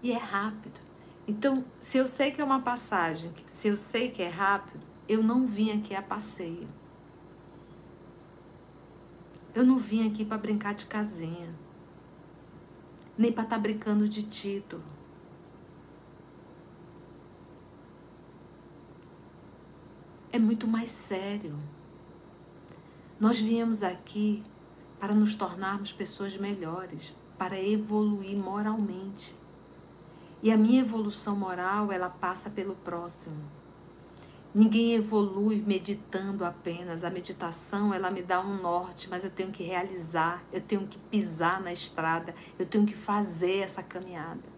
E 0.02 0.12
é 0.12 0.18
rápido. 0.18 0.80
Então, 1.26 1.64
se 1.80 1.98
eu 1.98 2.06
sei 2.06 2.30
que 2.30 2.40
é 2.40 2.44
uma 2.44 2.60
passagem, 2.60 3.32
se 3.46 3.68
eu 3.68 3.76
sei 3.76 4.10
que 4.10 4.22
é 4.22 4.28
rápido, 4.28 4.84
eu 5.08 5.22
não 5.22 5.46
vim 5.46 5.70
aqui 5.70 5.94
a 5.94 6.02
passeio. 6.02 6.68
Eu 9.54 9.64
não 9.64 9.78
vim 9.78 10.06
aqui 10.06 10.24
para 10.24 10.36
brincar 10.36 10.74
de 10.74 10.84
casinha. 10.84 11.54
Nem 13.16 13.32
para 13.32 13.44
estar 13.44 13.56
tá 13.56 13.62
brincando 13.62 14.08
de 14.08 14.22
título. 14.22 14.95
É 20.36 20.38
muito 20.38 20.68
mais 20.68 20.90
sério. 20.90 21.56
Nós 23.18 23.40
viemos 23.40 23.82
aqui 23.82 24.42
para 25.00 25.14
nos 25.14 25.34
tornarmos 25.34 25.94
pessoas 25.94 26.36
melhores, 26.36 27.14
para 27.38 27.58
evoluir 27.58 28.36
moralmente. 28.36 29.34
E 30.42 30.52
a 30.52 30.56
minha 30.58 30.80
evolução 30.80 31.34
moral, 31.34 31.90
ela 31.90 32.10
passa 32.10 32.50
pelo 32.50 32.74
próximo. 32.74 33.42
Ninguém 34.54 34.92
evolui 34.92 35.64
meditando 35.66 36.44
apenas. 36.44 37.02
A 37.02 37.08
meditação, 37.08 37.94
ela 37.94 38.10
me 38.10 38.20
dá 38.20 38.38
um 38.38 38.60
norte, 38.60 39.08
mas 39.08 39.24
eu 39.24 39.30
tenho 39.30 39.50
que 39.50 39.62
realizar, 39.62 40.44
eu 40.52 40.60
tenho 40.60 40.86
que 40.86 40.98
pisar 40.98 41.62
na 41.62 41.72
estrada, 41.72 42.34
eu 42.58 42.66
tenho 42.66 42.84
que 42.84 42.94
fazer 42.94 43.60
essa 43.60 43.82
caminhada. 43.82 44.55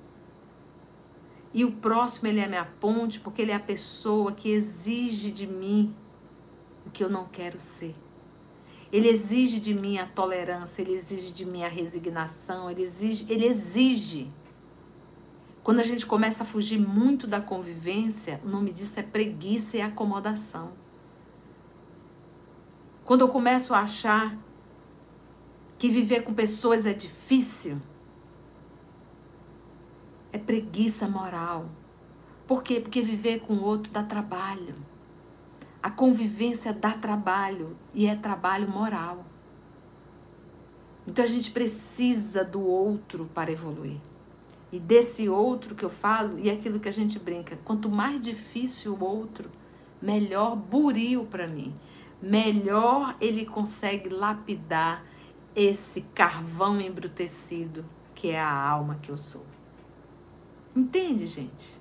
E 1.53 1.65
o 1.65 1.73
próximo, 1.73 2.29
ele 2.29 2.41
é 2.41 2.45
a 2.45 2.49
minha 2.49 2.69
ponte, 2.81 3.21
porque 3.21 3.43
ele 3.43 3.53
é 3.53 3.55
a 3.55 3.61
pessoa 3.61 4.33
que 4.33 4.51
exige 4.51 5.31
de 5.31 5.47
mim 5.47 5.95
o 6.87 6.91
que 6.91 7.03
eu 7.03 7.09
não 7.09 7.27
quero 7.27 7.61
ser. 7.61 7.95
Ele 8.93 9.09
exige 9.09 9.61
de 9.61 9.75
mim 9.75 9.99
a 9.99 10.07
tolerância, 10.07 10.81
ele 10.83 10.95
exige 10.95 11.31
de 11.31 11.45
mim 11.45 11.63
a 11.63 11.69
resignação, 11.69 12.71
ele 12.71 12.83
exige, 12.83 13.27
ele 13.29 13.45
exige 13.45 14.29
quando 15.69 15.81
a 15.81 15.83
gente 15.83 16.07
começa 16.07 16.45
a 16.45 16.47
fugir 16.47 16.79
muito 16.79 17.27
da 17.27 17.43
convivência, 17.43 18.41
o 18.43 18.49
nome 18.49 18.73
disso 18.73 18.99
é 18.99 19.03
preguiça 19.03 19.77
e 19.77 19.83
acomodação. 19.83 20.73
Quando 23.05 23.21
eu 23.21 23.29
começo 23.29 23.75
a 23.75 23.81
achar 23.81 24.35
que 25.79 25.91
viver 25.91 26.23
com 26.23 26.33
pessoas 26.33 26.87
é 26.87 26.95
difícil, 26.95 27.79
é 30.39 30.41
preguiça 30.41 31.09
moral. 31.09 31.67
Por 32.47 32.63
quê? 32.63 32.81
Porque 32.81 33.03
viver 33.03 33.41
com 33.41 33.55
o 33.55 33.65
outro 33.65 33.93
dá 33.93 34.03
trabalho. 34.03 34.75
A 35.83 35.91
convivência 35.91 36.73
dá 36.73 36.93
trabalho 36.93 37.77
e 37.93 38.07
é 38.07 38.15
trabalho 38.15 38.71
moral. 38.71 39.25
Então 41.07 41.25
a 41.25 41.29
gente 41.29 41.51
precisa 41.51 42.45
do 42.45 42.63
outro 42.63 43.29
para 43.35 43.51
evoluir. 43.51 43.99
E 44.71 44.79
desse 44.79 45.29
outro 45.29 45.75
que 45.75 45.85
eu 45.85 45.91
falo, 45.91 46.39
e 46.39 46.51
aquilo 46.51 46.79
que 46.79 46.89
a 46.89 46.93
gente 46.93 47.19
brinca, 47.19 47.59
quanto 47.65 47.89
mais 47.89 48.21
difícil 48.21 48.95
o 48.95 49.05
outro, 49.05 49.51
melhor 50.01 50.55
buril 50.55 51.25
para 51.25 51.49
mim. 51.49 51.75
Melhor 52.21 53.17
ele 53.21 53.47
consegue 53.47 54.09
lapidar 54.09 55.05
esse 55.55 56.03
carvão 56.15 56.81
embrutecido 56.81 57.85
que 58.15 58.31
é 58.31 58.41
a 58.41 58.69
alma 58.69 58.99
que 59.01 59.11
eu 59.11 59.17
sou. 59.17 59.45
Entende, 60.79 61.27
gente? 61.27 61.77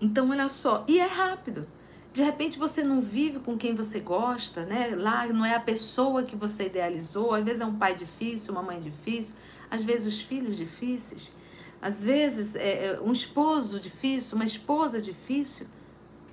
Então, 0.00 0.30
olha 0.30 0.48
só, 0.48 0.84
e 0.86 1.00
é 1.00 1.06
rápido. 1.06 1.66
De 2.12 2.22
repente 2.22 2.56
você 2.60 2.84
não 2.84 3.00
vive 3.00 3.40
com 3.40 3.58
quem 3.58 3.74
você 3.74 3.98
gosta, 3.98 4.64
né? 4.64 4.94
Lá 4.94 5.26
não 5.26 5.44
é 5.44 5.56
a 5.56 5.60
pessoa 5.60 6.22
que 6.22 6.36
você 6.36 6.66
idealizou, 6.66 7.34
às 7.34 7.44
vezes 7.44 7.60
é 7.60 7.66
um 7.66 7.76
pai 7.76 7.92
difícil, 7.92 8.52
uma 8.52 8.62
mãe 8.62 8.80
difícil, 8.80 9.34
às 9.68 9.82
vezes 9.82 10.06
os 10.06 10.20
filhos 10.20 10.56
difíceis, 10.56 11.34
às 11.82 12.04
vezes 12.04 12.54
é, 12.54 12.86
é 12.86 13.00
um 13.00 13.12
esposo 13.12 13.80
difícil, 13.80 14.36
uma 14.36 14.44
esposa 14.44 15.00
difícil, 15.00 15.66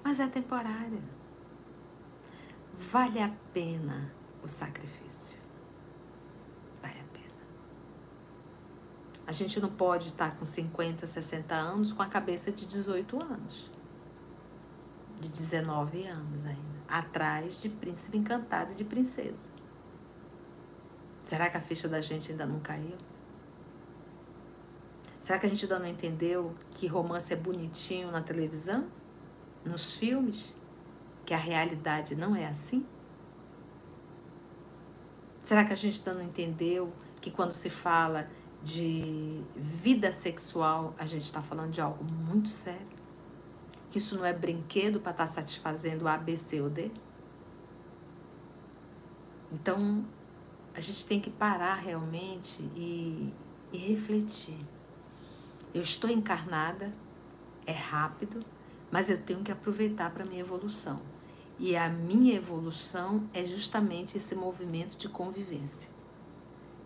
mas 0.03 0.19
é 0.19 0.27
temporária. 0.27 1.01
Vale 2.77 3.21
a 3.23 3.31
pena 3.51 4.11
o 4.43 4.47
sacrifício. 4.47 5.35
Vale 6.81 6.99
a 6.99 7.07
pena. 7.11 7.25
A 9.27 9.31
gente 9.31 9.59
não 9.59 9.69
pode 9.69 10.07
estar 10.07 10.35
com 10.37 10.45
50, 10.45 11.07
60 11.07 11.55
anos 11.55 11.91
com 11.91 12.01
a 12.03 12.07
cabeça 12.07 12.51
de 12.51 12.65
18 12.65 13.23
anos. 13.23 13.71
de 15.19 15.31
19 15.31 16.05
anos 16.05 16.45
ainda, 16.45 16.61
atrás 16.87 17.61
de 17.61 17.69
príncipe 17.69 18.17
encantado 18.17 18.73
e 18.73 18.75
de 18.75 18.83
princesa. 18.83 19.49
Será 21.23 21.49
que 21.49 21.57
a 21.57 21.61
ficha 21.61 21.87
da 21.87 22.01
gente 22.01 22.31
ainda 22.31 22.45
não 22.45 22.59
caiu? 22.59 22.95
Será 25.19 25.39
que 25.39 25.47
a 25.47 25.49
gente 25.49 25.65
ainda 25.65 25.79
não 25.79 25.87
entendeu 25.87 26.53
que 26.71 26.85
romance 26.85 27.33
é 27.33 27.35
bonitinho 27.35 28.11
na 28.11 28.21
televisão? 28.21 28.87
Nos 29.63 29.93
filmes? 29.95 30.53
Que 31.25 31.33
a 31.33 31.37
realidade 31.37 32.15
não 32.15 32.35
é 32.35 32.45
assim? 32.45 32.85
Será 35.41 35.63
que 35.65 35.73
a 35.73 35.75
gente 35.75 35.97
ainda 35.99 36.13
não 36.19 36.23
entendeu 36.27 36.93
que 37.19 37.31
quando 37.31 37.53
se 37.53 37.71
fala 37.71 38.27
de 38.65 39.43
vida 39.55 40.11
sexual, 40.11 40.95
a 40.97 41.05
gente 41.05 41.25
está 41.25 41.39
falando 41.39 41.69
de 41.69 41.79
algo 41.79 42.03
muito 42.03 42.49
sério? 42.49 42.81
Que 43.91 43.99
isso 43.99 44.17
não 44.17 44.25
é 44.25 44.33
brinquedo 44.33 44.99
para 44.99 45.11
estar 45.11 45.27
tá 45.27 45.31
satisfazendo 45.31 46.07
A, 46.07 46.17
B, 46.17 46.35
C 46.35 46.59
ou 46.61 46.67
D? 46.67 46.89
Então, 49.51 50.03
a 50.73 50.81
gente 50.81 51.05
tem 51.05 51.21
que 51.21 51.29
parar 51.29 51.75
realmente 51.75 52.63
e, 52.75 53.31
e 53.71 53.77
refletir. 53.77 54.57
Eu 55.71 55.83
estou 55.83 56.09
encarnada, 56.09 56.91
é 57.67 57.71
rápido, 57.71 58.43
mas 58.89 59.11
eu 59.11 59.21
tenho 59.21 59.43
que 59.43 59.51
aproveitar 59.51 60.09
para 60.09 60.25
minha 60.25 60.41
evolução. 60.41 60.95
E 61.59 61.77
a 61.77 61.87
minha 61.87 62.33
evolução 62.33 63.29
é 63.31 63.45
justamente 63.45 64.17
esse 64.17 64.33
movimento 64.33 64.97
de 64.97 65.07
convivência, 65.07 65.91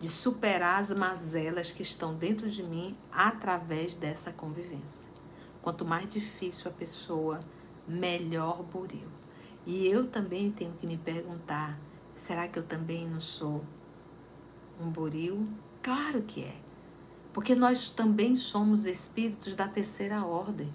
de 0.00 0.08
superar 0.08 0.80
as 0.80 0.90
mazelas 0.90 1.70
que 1.70 1.82
estão 1.82 2.14
dentro 2.14 2.48
de 2.48 2.62
mim 2.62 2.96
através 3.12 3.94
dessa 3.94 4.32
convivência. 4.32 5.06
Quanto 5.60 5.84
mais 5.84 6.08
difícil 6.08 6.70
a 6.70 6.74
pessoa, 6.74 7.40
melhor 7.86 8.62
buril. 8.62 9.08
E 9.66 9.86
eu 9.86 10.06
também 10.08 10.50
tenho 10.50 10.72
que 10.72 10.86
me 10.86 10.96
perguntar: 10.96 11.78
será 12.14 12.48
que 12.48 12.58
eu 12.58 12.62
também 12.62 13.06
não 13.06 13.20
sou 13.20 13.62
um 14.80 14.88
buril? 14.88 15.46
Claro 15.82 16.22
que 16.22 16.44
é. 16.44 16.56
Porque 17.30 17.54
nós 17.54 17.90
também 17.90 18.34
somos 18.34 18.86
espíritos 18.86 19.54
da 19.54 19.68
terceira 19.68 20.24
ordem. 20.24 20.70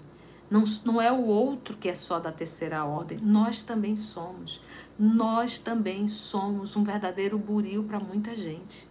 Não, 0.48 0.62
não 0.84 1.02
é 1.02 1.10
o 1.10 1.26
outro 1.26 1.76
que 1.76 1.88
é 1.88 1.94
só 1.96 2.20
da 2.20 2.30
terceira 2.30 2.84
ordem, 2.84 3.18
nós 3.18 3.62
também 3.62 3.96
somos. 3.96 4.62
Nós 4.96 5.58
também 5.58 6.06
somos 6.06 6.76
um 6.76 6.84
verdadeiro 6.84 7.36
buril 7.36 7.82
para 7.82 7.98
muita 7.98 8.36
gente. 8.36 8.88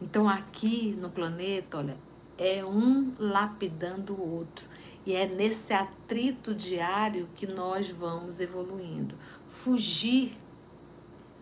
Então, 0.00 0.28
aqui 0.28 0.94
no 1.00 1.10
planeta, 1.10 1.78
olha, 1.78 1.96
é 2.36 2.64
um 2.64 3.14
lapidando 3.18 4.12
o 4.14 4.34
outro. 4.36 4.68
E 5.06 5.14
é 5.14 5.26
nesse 5.26 5.72
atrito 5.72 6.54
diário 6.54 7.28
que 7.34 7.46
nós 7.46 7.90
vamos 7.90 8.40
evoluindo. 8.40 9.14
Fugir 9.46 10.36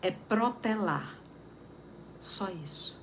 é 0.03 0.11
protelar. 0.11 1.19
Só 2.21 2.51
isso. 2.51 2.97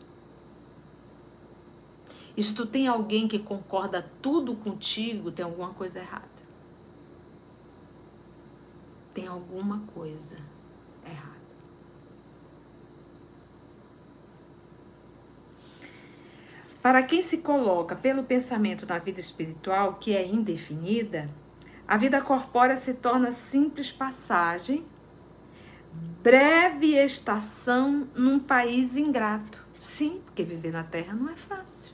E 2.36 2.41
se 2.41 2.56
tu 2.56 2.66
tem 2.66 2.88
alguém 2.88 3.28
que 3.28 3.39
concorda 3.39 4.10
tudo 4.22 4.56
contigo, 4.56 5.32
tem 5.32 5.43
alguma 5.43 5.74
coisa 5.74 5.99
errada. 5.99 6.30
Tem 9.14 9.28
alguma 9.28 9.80
coisa 9.93 10.36
errada. 11.06 11.41
Para 16.82 17.04
quem 17.04 17.22
se 17.22 17.38
coloca 17.38 17.96
pelo 17.96 18.24
pensamento 18.24 18.88
na 18.88 18.98
vida 18.98 19.20
espiritual, 19.20 19.98
que 20.00 20.16
é 20.16 20.26
indefinida, 20.26 21.28
a 21.88 21.96
vida 21.96 22.20
corpórea 22.22 22.76
se 22.76 22.96
torna 22.96 23.32
simples 23.32 23.92
passagem, 23.92 24.84
breve 26.24 26.96
estação 26.96 28.08
num 28.16 28.40
país 28.40 28.96
ingrato. 28.96 29.64
Sim, 29.80 30.22
porque 30.26 30.44
viver 30.44 30.72
na 30.72 30.84
Terra 30.84 31.14
não 31.14 31.30
é 31.30 31.36
fácil. 31.36 31.94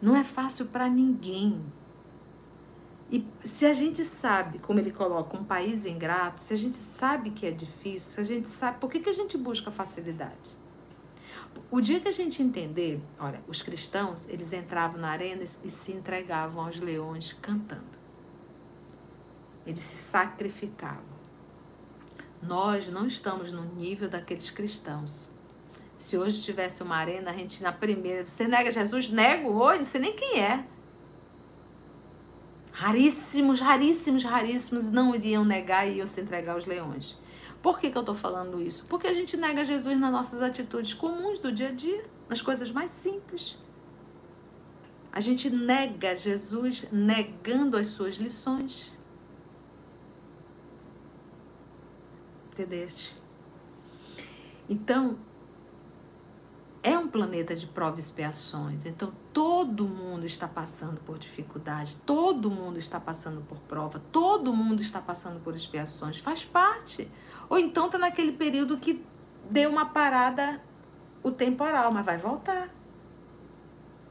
Não 0.00 0.16
é 0.16 0.24
fácil 0.24 0.66
para 0.66 0.88
ninguém. 0.88 1.60
E 3.10 3.26
se 3.44 3.66
a 3.66 3.74
gente 3.74 4.02
sabe, 4.02 4.58
como 4.58 4.78
ele 4.78 4.90
coloca, 4.90 5.36
um 5.36 5.44
país 5.44 5.84
ingrato, 5.84 6.40
se 6.40 6.54
a 6.54 6.56
gente 6.56 6.76
sabe 6.76 7.30
que 7.30 7.46
é 7.46 7.50
difícil, 7.50 8.12
se 8.12 8.20
a 8.20 8.24
gente 8.24 8.48
sabe, 8.48 8.78
por 8.78 8.90
que, 8.90 9.00
que 9.00 9.10
a 9.10 9.14
gente 9.14 9.36
busca 9.36 9.70
facilidade? 9.70 10.63
O 11.70 11.80
dia 11.80 11.98
que 11.98 12.08
a 12.08 12.12
gente 12.12 12.42
entender, 12.42 13.00
olha, 13.18 13.40
os 13.48 13.60
cristãos, 13.60 14.28
eles 14.28 14.52
entravam 14.52 15.00
na 15.00 15.08
arena 15.08 15.42
e 15.42 15.70
se 15.70 15.92
entregavam 15.92 16.64
aos 16.64 16.78
leões 16.78 17.32
cantando. 17.32 17.82
Eles 19.66 19.80
se 19.80 19.96
sacrificavam. 19.96 21.14
Nós 22.42 22.88
não 22.88 23.06
estamos 23.06 23.50
no 23.50 23.64
nível 23.74 24.08
daqueles 24.08 24.50
cristãos. 24.50 25.28
Se 25.98 26.18
hoje 26.18 26.42
tivesse 26.42 26.82
uma 26.82 26.96
arena, 26.96 27.30
a 27.30 27.34
gente 27.34 27.62
na 27.62 27.72
primeira. 27.72 28.26
Você 28.26 28.46
nega 28.46 28.70
Jesus? 28.70 29.08
Nego 29.08 29.50
hoje, 29.50 29.78
não 29.78 29.84
sei 29.84 30.00
nem 30.00 30.12
quem 30.12 30.40
é. 30.40 30.64
Raríssimos, 32.72 33.60
raríssimos, 33.60 34.24
raríssimos 34.24 34.90
não 34.90 35.14
iriam 35.14 35.44
negar 35.44 35.88
e 35.88 35.98
iam 35.98 36.06
se 36.06 36.20
entregar 36.20 36.54
aos 36.54 36.66
leões. 36.66 37.16
Por 37.64 37.78
que, 37.78 37.90
que 37.90 37.96
eu 37.96 38.00
estou 38.00 38.14
falando 38.14 38.60
isso? 38.60 38.84
Porque 38.90 39.06
a 39.06 39.12
gente 39.14 39.38
nega 39.38 39.64
Jesus 39.64 39.98
nas 39.98 40.12
nossas 40.12 40.42
atitudes 40.42 40.92
comuns 40.92 41.38
do 41.38 41.50
dia 41.50 41.68
a 41.68 41.72
dia, 41.72 42.04
nas 42.28 42.42
coisas 42.42 42.70
mais 42.70 42.90
simples. 42.90 43.56
A 45.10 45.18
gente 45.18 45.48
nega 45.48 46.14
Jesus 46.14 46.84
negando 46.92 47.78
as 47.78 47.86
suas 47.86 48.16
lições. 48.16 48.92
Entendeste? 52.52 53.16
Então, 54.68 55.16
é 56.84 56.98
um 56.98 57.08
planeta 57.08 57.56
de 57.56 57.66
provas 57.66 58.04
e 58.04 58.08
expiações. 58.08 58.84
Então, 58.84 59.10
todo 59.32 59.88
mundo 59.88 60.26
está 60.26 60.46
passando 60.46 61.00
por 61.00 61.18
dificuldade, 61.18 61.96
todo 62.04 62.50
mundo 62.50 62.78
está 62.78 63.00
passando 63.00 63.40
por 63.40 63.58
prova, 63.60 63.98
todo 64.12 64.52
mundo 64.52 64.82
está 64.82 65.00
passando 65.00 65.40
por 65.40 65.56
expiações. 65.56 66.18
Faz 66.18 66.44
parte. 66.44 67.10
Ou 67.48 67.58
então 67.58 67.86
está 67.86 67.96
naquele 67.96 68.32
período 68.32 68.76
que 68.76 69.02
deu 69.48 69.70
uma 69.70 69.86
parada 69.86 70.62
o 71.22 71.30
temporal, 71.30 71.90
mas 71.90 72.04
vai 72.04 72.18
voltar. 72.18 72.68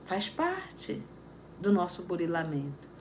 Faz 0.06 0.28
parte 0.28 1.00
do 1.62 1.72
nosso 1.72 2.02
burilamento. 2.02 2.93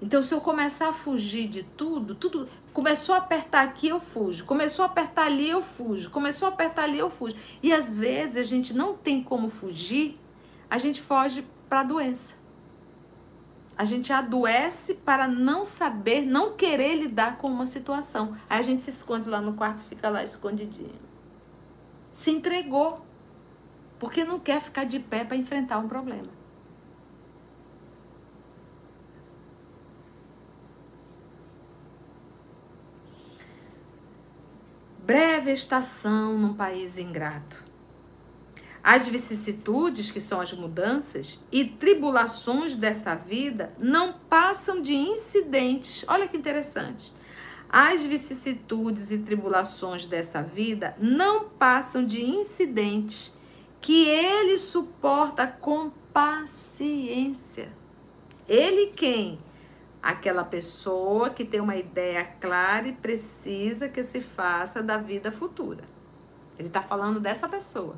Então, 0.00 0.22
se 0.22 0.34
eu 0.34 0.40
começar 0.40 0.88
a 0.88 0.92
fugir 0.92 1.48
de 1.48 1.62
tudo, 1.62 2.14
tudo 2.14 2.48
começou 2.72 3.14
a 3.14 3.18
apertar 3.18 3.62
aqui, 3.62 3.88
eu 3.88 3.98
fujo. 3.98 4.44
Começou 4.44 4.84
a 4.84 4.86
apertar 4.86 5.24
ali, 5.24 5.48
eu 5.48 5.62
fujo. 5.62 6.10
Começou 6.10 6.46
a 6.46 6.50
apertar 6.50 6.82
ali, 6.82 6.98
eu 6.98 7.08
fujo. 7.08 7.34
E 7.62 7.72
às 7.72 7.96
vezes 7.96 8.36
a 8.36 8.42
gente 8.42 8.74
não 8.74 8.94
tem 8.94 9.22
como 9.22 9.48
fugir, 9.48 10.18
a 10.68 10.76
gente 10.76 11.00
foge 11.00 11.46
para 11.68 11.80
a 11.80 11.84
doença. 11.84 12.34
A 13.78 13.84
gente 13.84 14.12
adoece 14.12 14.94
para 14.94 15.28
não 15.28 15.64
saber, 15.64 16.22
não 16.22 16.52
querer 16.54 16.94
lidar 16.94 17.36
com 17.36 17.48
uma 17.48 17.66
situação. 17.66 18.36
Aí 18.48 18.60
a 18.60 18.62
gente 18.62 18.82
se 18.82 18.90
esconde 18.90 19.28
lá 19.28 19.40
no 19.40 19.54
quarto 19.54 19.80
e 19.80 19.84
fica 19.84 20.08
lá 20.08 20.22
escondidinho. 20.22 20.94
Se 22.12 22.30
entregou. 22.30 23.04
Porque 23.98 24.24
não 24.24 24.38
quer 24.38 24.60
ficar 24.60 24.84
de 24.84 25.00
pé 25.00 25.24
para 25.24 25.38
enfrentar 25.38 25.78
um 25.78 25.88
problema. 25.88 26.35
Breve 35.06 35.52
estação 35.52 36.36
num 36.36 36.52
país 36.52 36.98
ingrato. 36.98 37.64
As 38.82 39.06
vicissitudes, 39.06 40.10
que 40.10 40.20
são 40.20 40.40
as 40.40 40.52
mudanças, 40.52 41.44
e 41.52 41.64
tribulações 41.64 42.74
dessa 42.74 43.14
vida 43.14 43.72
não 43.78 44.14
passam 44.28 44.82
de 44.82 44.94
incidentes. 44.94 46.04
Olha 46.08 46.26
que 46.26 46.36
interessante. 46.36 47.14
As 47.68 48.04
vicissitudes 48.04 49.12
e 49.12 49.18
tribulações 49.18 50.06
dessa 50.06 50.42
vida 50.42 50.96
não 51.00 51.50
passam 51.50 52.04
de 52.04 52.24
incidentes 52.24 53.32
que 53.80 54.08
ele 54.08 54.58
suporta 54.58 55.46
com 55.46 55.90
paciência. 56.12 57.72
Ele 58.48 58.88
quem? 58.88 59.38
Aquela 60.06 60.44
pessoa 60.44 61.30
que 61.30 61.44
tem 61.44 61.60
uma 61.60 61.74
ideia 61.74 62.24
clara 62.40 62.86
e 62.86 62.92
precisa 62.92 63.88
que 63.88 64.04
se 64.04 64.20
faça 64.20 64.80
da 64.80 64.96
vida 64.96 65.32
futura. 65.32 65.82
Ele 66.56 66.68
está 66.68 66.80
falando 66.80 67.18
dessa 67.18 67.48
pessoa. 67.48 67.96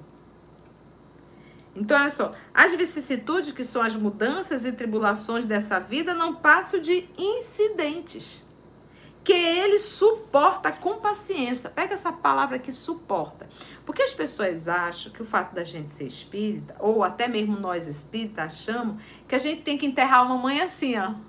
Então, 1.76 2.00
olha 2.00 2.10
só, 2.10 2.32
as 2.54 2.74
vicissitudes, 2.74 3.52
que 3.52 3.62
são 3.62 3.82
as 3.82 3.94
mudanças 3.94 4.64
e 4.64 4.72
tribulações 4.72 5.44
dessa 5.44 5.78
vida, 5.78 6.14
não 6.14 6.34
passam 6.34 6.80
de 6.80 7.08
incidentes 7.18 8.42
que 9.22 9.34
ele 9.34 9.78
suporta 9.78 10.72
com 10.72 10.94
paciência. 11.00 11.68
Pega 11.68 11.92
essa 11.92 12.10
palavra 12.10 12.56
aqui, 12.56 12.72
suporta. 12.72 13.46
Porque 13.84 14.00
as 14.00 14.14
pessoas 14.14 14.66
acham 14.66 15.12
que 15.12 15.20
o 15.20 15.26
fato 15.26 15.54
da 15.54 15.62
gente 15.62 15.90
ser 15.90 16.04
espírita, 16.04 16.74
ou 16.78 17.04
até 17.04 17.28
mesmo 17.28 17.60
nós 17.60 17.86
espíritas 17.86 18.46
achamos, 18.46 19.02
que 19.28 19.34
a 19.34 19.38
gente 19.38 19.60
tem 19.60 19.76
que 19.76 19.84
enterrar 19.84 20.24
uma 20.24 20.38
mãe 20.38 20.62
assim, 20.62 20.96
ó 20.96 21.27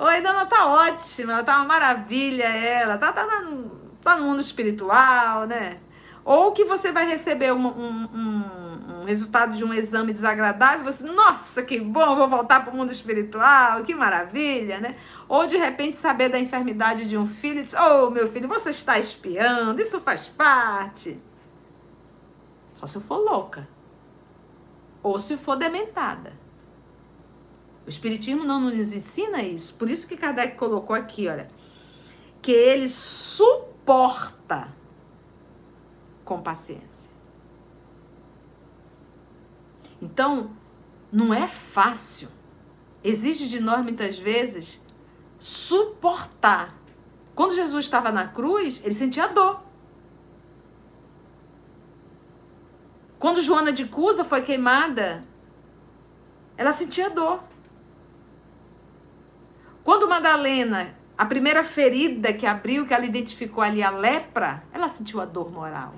Oi, 0.00 0.20
dona, 0.20 0.46
tá 0.46 0.64
ótima, 0.68 1.32
ela 1.32 1.42
tá 1.42 1.56
uma 1.56 1.64
maravilha, 1.64 2.44
ela. 2.44 2.96
Tá, 2.96 3.12
tá, 3.12 3.26
tá, 3.26 3.44
tá 4.04 4.16
no 4.16 4.26
mundo 4.26 4.40
espiritual, 4.40 5.44
né? 5.44 5.78
Ou 6.24 6.52
que 6.52 6.64
você 6.64 6.92
vai 6.92 7.04
receber 7.04 7.52
um, 7.52 7.66
um, 7.66 8.08
um, 8.14 9.00
um 9.00 9.04
resultado 9.04 9.56
de 9.56 9.64
um 9.64 9.74
exame 9.74 10.12
desagradável, 10.12 10.84
você, 10.84 11.02
nossa, 11.02 11.64
que 11.64 11.80
bom, 11.80 12.14
vou 12.14 12.28
voltar 12.28 12.64
para 12.64 12.72
o 12.72 12.76
mundo 12.76 12.92
espiritual, 12.92 13.82
que 13.82 13.92
maravilha, 13.92 14.78
né? 14.78 14.94
Ou 15.28 15.48
de 15.48 15.56
repente 15.56 15.96
saber 15.96 16.28
da 16.28 16.38
enfermidade 16.38 17.08
de 17.08 17.18
um 17.18 17.26
filho, 17.26 17.62
diz, 17.62 17.74
oh, 17.74 18.08
meu 18.08 18.30
filho, 18.30 18.46
você 18.46 18.70
está 18.70 19.00
espiando, 19.00 19.82
isso 19.82 20.00
faz 20.00 20.28
parte. 20.28 21.16
Só 22.72 22.86
se 22.86 22.94
eu 22.94 23.00
for 23.00 23.16
louca. 23.16 23.68
Ou 25.02 25.18
se 25.18 25.36
for 25.36 25.56
dementada. 25.56 26.47
O 27.88 27.90
Espiritismo 27.90 28.44
não 28.44 28.60
nos 28.60 28.92
ensina 28.92 29.42
isso. 29.42 29.72
Por 29.72 29.88
isso 29.88 30.06
que 30.06 30.14
Kardec 30.14 30.58
colocou 30.58 30.94
aqui, 30.94 31.26
olha, 31.26 31.48
que 32.42 32.52
ele 32.52 32.86
suporta 32.86 34.68
com 36.22 36.42
paciência. 36.42 37.10
Então, 40.02 40.50
não 41.10 41.32
é 41.32 41.48
fácil. 41.48 42.28
Exige 43.02 43.48
de 43.48 43.58
nós, 43.58 43.82
muitas 43.82 44.18
vezes, 44.18 44.82
suportar. 45.40 46.76
Quando 47.34 47.54
Jesus 47.54 47.86
estava 47.86 48.12
na 48.12 48.28
cruz, 48.28 48.82
ele 48.84 48.92
sentia 48.92 49.28
dor. 49.28 49.62
Quando 53.18 53.40
Joana 53.40 53.72
de 53.72 53.86
Cusa 53.86 54.24
foi 54.24 54.42
queimada, 54.42 55.24
ela 56.54 56.72
sentia 56.74 57.08
dor. 57.08 57.47
Quando 59.88 60.06
Madalena, 60.06 60.94
a 61.16 61.24
primeira 61.24 61.64
ferida 61.64 62.30
que 62.30 62.44
abriu, 62.44 62.84
que 62.84 62.92
ela 62.92 63.06
identificou 63.06 63.64
ali 63.64 63.82
a 63.82 63.88
lepra, 63.88 64.62
ela 64.70 64.86
sentiu 64.86 65.18
a 65.18 65.24
dor 65.24 65.50
moral. 65.50 65.94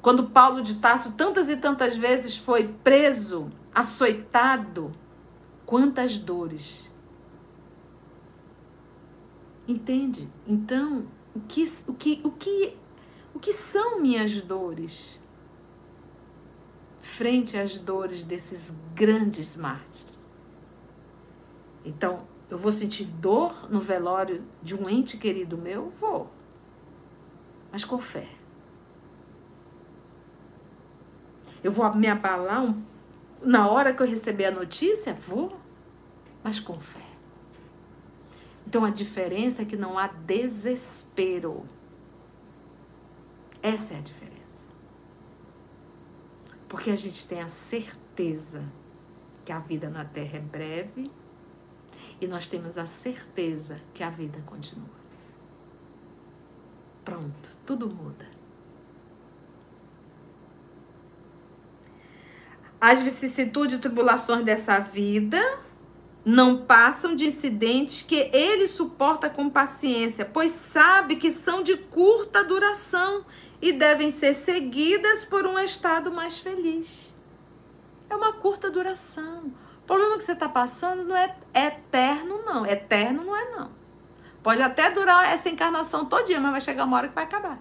Quando 0.00 0.30
Paulo 0.30 0.62
de 0.62 0.76
Tarso 0.76 1.12
tantas 1.12 1.50
e 1.50 1.56
tantas 1.58 1.98
vezes 1.98 2.34
foi 2.34 2.68
preso, 2.82 3.52
açoitado, 3.74 4.90
quantas 5.66 6.16
dores. 6.16 6.90
Entende? 9.68 10.30
Então, 10.46 11.06
o 11.36 11.40
que, 11.40 11.64
o 11.86 11.92
que, 11.92 12.20
o 12.24 12.30
que, 12.30 12.76
o 13.34 13.38
que 13.38 13.52
são 13.52 14.00
minhas 14.00 14.40
dores? 14.40 15.19
Frente 17.20 17.58
às 17.58 17.78
dores 17.78 18.24
desses 18.24 18.72
grandes 18.94 19.54
mártires. 19.54 20.18
Então, 21.84 22.26
eu 22.48 22.56
vou 22.56 22.72
sentir 22.72 23.04
dor 23.04 23.70
no 23.70 23.78
velório 23.78 24.42
de 24.62 24.74
um 24.74 24.88
ente 24.88 25.18
querido 25.18 25.58
meu? 25.58 25.90
Vou. 26.00 26.30
Mas 27.70 27.84
com 27.84 27.98
fé. 27.98 28.26
Eu 31.62 31.70
vou 31.70 31.94
me 31.94 32.08
abalar 32.08 32.64
um, 32.64 32.82
na 33.42 33.68
hora 33.68 33.92
que 33.92 34.02
eu 34.02 34.06
receber 34.06 34.46
a 34.46 34.50
notícia? 34.50 35.12
Vou, 35.12 35.52
mas 36.42 36.58
com 36.58 36.80
fé. 36.80 37.04
Então 38.66 38.82
a 38.82 38.88
diferença 38.88 39.60
é 39.60 39.66
que 39.66 39.76
não 39.76 39.98
há 39.98 40.06
desespero. 40.06 41.66
Essa 43.62 43.92
é 43.92 43.98
a 43.98 44.00
diferença. 44.00 44.39
Porque 46.70 46.88
a 46.88 46.96
gente 46.96 47.26
tem 47.26 47.42
a 47.42 47.48
certeza 47.48 48.64
que 49.44 49.50
a 49.50 49.58
vida 49.58 49.90
na 49.90 50.04
Terra 50.04 50.36
é 50.36 50.40
breve 50.40 51.10
e 52.20 52.28
nós 52.28 52.46
temos 52.46 52.78
a 52.78 52.86
certeza 52.86 53.80
que 53.92 54.04
a 54.04 54.08
vida 54.08 54.40
continua. 54.46 55.00
Pronto, 57.04 57.48
tudo 57.66 57.88
muda. 57.88 58.24
As 62.80 63.02
vicissitudes 63.02 63.76
e 63.76 63.80
tribulações 63.80 64.44
dessa 64.44 64.78
vida 64.78 65.42
não 66.24 66.64
passam 66.66 67.16
de 67.16 67.26
incidentes 67.26 68.02
que 68.02 68.30
ele 68.32 68.68
suporta 68.68 69.28
com 69.28 69.50
paciência, 69.50 70.24
pois 70.24 70.52
sabe 70.52 71.16
que 71.16 71.32
são 71.32 71.64
de 71.64 71.76
curta 71.76 72.44
duração 72.44 73.24
e 73.60 73.72
devem 73.72 74.10
ser 74.10 74.34
seguidas 74.34 75.24
por 75.24 75.46
um 75.46 75.58
estado 75.58 76.10
mais 76.10 76.38
feliz. 76.38 77.14
É 78.08 78.16
uma 78.16 78.32
curta 78.32 78.70
duração. 78.70 79.52
O 79.82 79.86
problema 79.86 80.16
que 80.16 80.24
você 80.24 80.32
está 80.32 80.48
passando 80.48 81.04
não 81.04 81.16
é 81.16 81.36
eterno, 81.54 82.42
não. 82.44 82.66
Eterno 82.66 83.24
não 83.24 83.36
é, 83.36 83.50
não. 83.50 83.70
Pode 84.42 84.62
até 84.62 84.90
durar 84.90 85.32
essa 85.32 85.48
encarnação 85.48 86.06
todo 86.06 86.26
dia, 86.26 86.40
mas 86.40 86.52
vai 86.52 86.60
chegar 86.60 86.84
uma 86.84 86.96
hora 86.96 87.08
que 87.08 87.14
vai 87.14 87.24
acabar. 87.24 87.58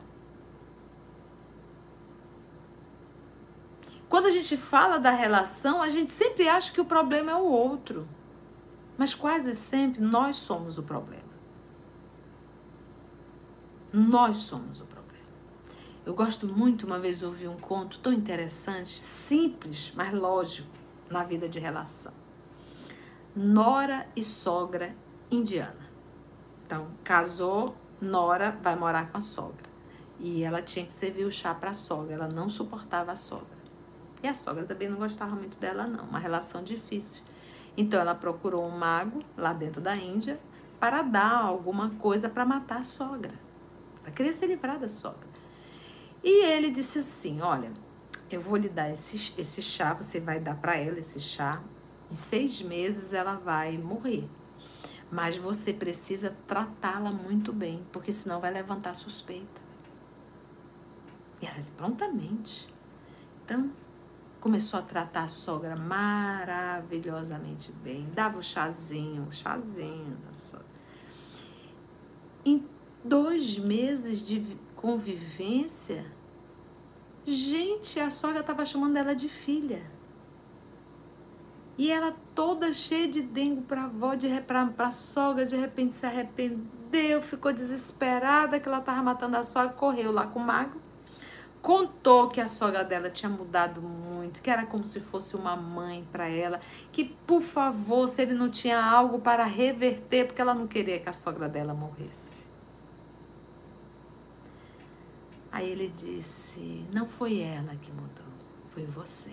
Quando 4.07 4.25
a 4.25 4.31
gente 4.31 4.57
fala 4.57 4.97
da 4.97 5.11
relação, 5.11 5.81
a 5.81 5.89
gente 5.89 6.11
sempre 6.11 6.49
acha 6.49 6.71
que 6.71 6.81
o 6.81 6.85
problema 6.85 7.31
é 7.31 7.35
o 7.35 7.43
outro. 7.43 8.07
Mas 8.97 9.13
quase 9.13 9.55
sempre 9.55 10.01
nós 10.01 10.37
somos 10.37 10.77
o 10.77 10.83
problema. 10.83 11.29
Nós 13.93 14.37
somos 14.37 14.81
o 14.81 14.83
problema. 14.83 14.88
Eu 16.09 16.15
gosto 16.15 16.47
muito, 16.47 16.87
uma 16.87 16.97
vez 16.97 17.21
ouvi 17.21 17.47
um 17.47 17.55
conto 17.55 17.99
tão 17.99 18.11
interessante, 18.11 18.89
simples, 18.89 19.93
mas 19.95 20.11
lógico, 20.11 20.67
na 21.07 21.23
vida 21.23 21.47
de 21.47 21.59
relação. 21.59 22.11
Nora 23.35 24.07
e 24.15 24.23
sogra 24.23 24.95
indiana. 25.29 25.87
Então, 26.65 26.87
casou, 27.03 27.75
Nora 28.01 28.57
vai 28.59 28.75
morar 28.75 29.11
com 29.11 29.19
a 29.19 29.21
sogra. 29.21 29.69
E 30.19 30.41
ela 30.43 30.63
tinha 30.63 30.83
que 30.83 30.91
servir 30.91 31.25
o 31.25 31.31
chá 31.31 31.53
para 31.53 31.69
a 31.69 31.73
sogra, 31.75 32.15
ela 32.15 32.27
não 32.27 32.49
suportava 32.49 33.11
a 33.11 33.15
sogra. 33.15 33.59
E 34.23 34.27
a 34.27 34.33
sogra 34.33 34.65
também 34.65 34.89
não 34.89 34.97
gostava 34.97 35.35
muito 35.35 35.59
dela, 35.59 35.85
não. 35.85 36.05
Uma 36.05 36.17
relação 36.17 36.63
difícil. 36.63 37.21
Então 37.77 37.99
ela 37.99 38.15
procurou 38.15 38.67
um 38.67 38.75
mago 38.75 39.19
lá 39.37 39.53
dentro 39.53 39.79
da 39.79 39.95
Índia 39.95 40.39
para 40.79 41.03
dar 41.03 41.35
alguma 41.35 41.91
coisa 41.91 42.27
para 42.27 42.43
matar 42.43 42.79
a 42.79 42.83
sogra. 42.83 43.33
Ela 44.03 44.11
queria 44.11 44.33
se 44.33 44.47
livrar 44.47 44.79
da 44.79 44.89
sogra. 44.89 45.29
E 46.23 46.45
ele 46.45 46.69
disse 46.69 46.99
assim: 46.99 47.41
Olha, 47.41 47.71
eu 48.31 48.41
vou 48.41 48.57
lhe 48.57 48.69
dar 48.69 48.89
esse, 48.91 49.33
esse 49.37 49.61
chá, 49.61 49.93
você 49.93 50.19
vai 50.19 50.39
dar 50.39 50.55
para 50.55 50.75
ela 50.75 50.99
esse 50.99 51.19
chá. 51.19 51.61
Em 52.11 52.15
seis 52.15 52.61
meses 52.61 53.13
ela 53.13 53.35
vai 53.35 53.77
morrer. 53.77 54.27
Mas 55.11 55.37
você 55.37 55.73
precisa 55.73 56.35
tratá-la 56.47 57.11
muito 57.11 57.51
bem, 57.51 57.83
porque 57.91 58.13
senão 58.13 58.39
vai 58.39 58.51
levantar 58.51 58.93
suspeita. 58.93 59.61
E 61.41 61.45
ela 61.45 61.55
disse, 61.55 61.71
prontamente. 61.71 62.71
Então, 63.43 63.71
começou 64.39 64.79
a 64.79 64.83
tratar 64.83 65.23
a 65.23 65.27
sogra 65.27 65.75
maravilhosamente 65.75 67.71
bem. 67.83 68.07
Dava 68.13 68.37
o 68.37 68.43
chazinho, 68.43 69.23
o 69.23 69.33
chazinho 69.33 70.15
da 70.27 70.33
sogra. 70.33 70.65
Em 72.45 72.63
dois 73.03 73.57
meses 73.57 74.25
de 74.25 74.57
convivência, 74.79 76.05
gente, 77.25 77.99
a 77.99 78.09
sogra 78.09 78.39
estava 78.39 78.65
chamando 78.65 78.95
ela 78.95 79.13
de 79.13 79.27
filha. 79.27 79.81
E 81.77 81.91
ela 81.91 82.15
toda 82.33 82.73
cheia 82.73 83.07
de 83.07 83.21
dengo 83.21 83.61
para 83.63 83.83
avó, 83.83 84.11
para 84.47 84.87
a 84.87 84.91
sogra, 84.91 85.45
de 85.45 85.55
repente 85.55 85.95
se 85.95 86.05
arrependeu, 86.05 87.21
ficou 87.21 87.51
desesperada 87.51 88.59
que 88.59 88.67
ela 88.67 88.79
estava 88.79 89.01
matando 89.01 89.37
a 89.37 89.43
sogra, 89.43 89.73
correu 89.73 90.11
lá 90.11 90.25
com 90.25 90.39
o 90.39 90.43
mago 90.43 90.79
contou 91.61 92.29
que 92.29 92.39
a 92.39 92.47
sogra 92.47 92.83
dela 92.83 93.09
tinha 93.09 93.29
mudado 93.29 93.81
muito, 93.81 94.41
que 94.41 94.49
era 94.49 94.65
como 94.65 94.85
se 94.85 94.99
fosse 94.99 95.35
uma 95.35 95.55
mãe 95.55 96.07
para 96.11 96.27
ela, 96.27 96.59
que 96.91 97.03
por 97.27 97.41
favor, 97.41 98.07
se 98.07 98.21
ele 98.21 98.33
não 98.33 98.49
tinha 98.49 98.81
algo 98.81 99.19
para 99.19 99.43
reverter, 99.43 100.25
porque 100.25 100.41
ela 100.41 100.53
não 100.53 100.67
queria 100.67 100.99
que 100.99 101.09
a 101.09 101.13
sogra 101.13 101.49
dela 101.49 101.73
morresse. 101.73 102.48
Aí 105.51 105.69
ele 105.69 105.89
disse: 105.89 106.85
Não 106.93 107.07
foi 107.07 107.39
ela 107.39 107.75
que 107.75 107.91
mudou, 107.91 108.25
foi 108.65 108.85
você. 108.85 109.31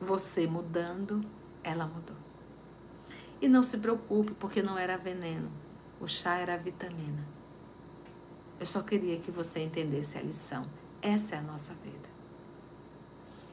Você 0.00 0.46
mudando, 0.46 1.24
ela 1.62 1.86
mudou. 1.86 2.16
E 3.40 3.48
não 3.48 3.62
se 3.62 3.78
preocupe, 3.78 4.32
porque 4.34 4.62
não 4.62 4.78
era 4.78 4.96
veneno, 4.96 5.50
o 6.00 6.06
chá 6.06 6.36
era 6.36 6.56
vitamina. 6.56 7.24
Eu 8.58 8.66
só 8.66 8.82
queria 8.82 9.18
que 9.18 9.30
você 9.30 9.60
entendesse 9.60 10.16
a 10.16 10.22
lição. 10.22 10.64
Essa 11.02 11.34
é 11.34 11.38
a 11.38 11.42
nossa 11.42 11.74
vida. 11.74 12.08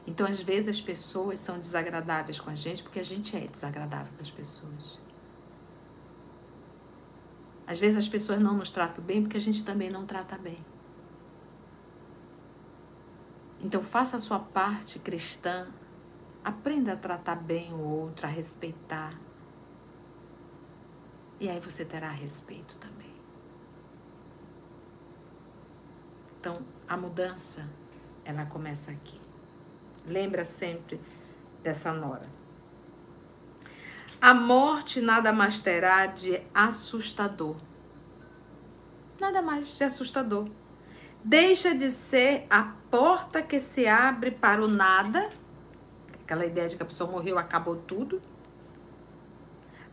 Então, 0.06 0.26
às 0.26 0.40
vezes, 0.40 0.68
as 0.68 0.80
pessoas 0.80 1.40
são 1.40 1.58
desagradáveis 1.58 2.40
com 2.40 2.50
a 2.50 2.54
gente 2.54 2.82
porque 2.82 3.00
a 3.00 3.04
gente 3.04 3.36
é 3.36 3.40
desagradável 3.40 4.12
com 4.16 4.22
as 4.22 4.30
pessoas. 4.30 4.98
Às 7.66 7.78
vezes, 7.78 7.96
as 7.96 8.08
pessoas 8.08 8.40
não 8.40 8.54
nos 8.54 8.70
tratam 8.70 9.02
bem 9.02 9.22
porque 9.22 9.36
a 9.36 9.40
gente 9.40 9.64
também 9.64 9.90
não 9.90 10.04
trata 10.04 10.36
bem. 10.36 10.58
Então, 13.60 13.82
faça 13.82 14.16
a 14.16 14.20
sua 14.20 14.38
parte 14.38 14.98
cristã 14.98 15.66
Aprenda 16.44 16.92
a 16.92 16.96
tratar 16.96 17.36
bem 17.36 17.72
o 17.72 17.80
outro, 17.80 18.26
a 18.26 18.28
respeitar. 18.28 19.18
E 21.40 21.48
aí 21.48 21.58
você 21.58 21.86
terá 21.86 22.10
respeito 22.10 22.76
também. 22.76 23.10
Então, 26.38 26.58
a 26.86 26.98
mudança, 26.98 27.66
ela 28.26 28.44
começa 28.44 28.90
aqui. 28.90 29.18
Lembra 30.06 30.44
sempre 30.44 31.00
dessa 31.62 31.94
nora. 31.94 32.28
A 34.24 34.32
morte 34.32 35.02
nada 35.02 35.34
mais 35.34 35.60
terá 35.60 36.06
de 36.06 36.40
assustador. 36.54 37.56
Nada 39.20 39.42
mais 39.42 39.76
de 39.76 39.84
assustador. 39.84 40.48
Deixa 41.22 41.74
de 41.74 41.90
ser 41.90 42.46
a 42.48 42.72
porta 42.90 43.42
que 43.42 43.60
se 43.60 43.86
abre 43.86 44.30
para 44.30 44.64
o 44.64 44.66
nada, 44.66 45.28
aquela 46.22 46.46
ideia 46.46 46.70
de 46.70 46.76
que 46.76 46.82
a 46.82 46.86
pessoa 46.86 47.10
morreu, 47.10 47.38
acabou 47.38 47.76
tudo, 47.76 48.22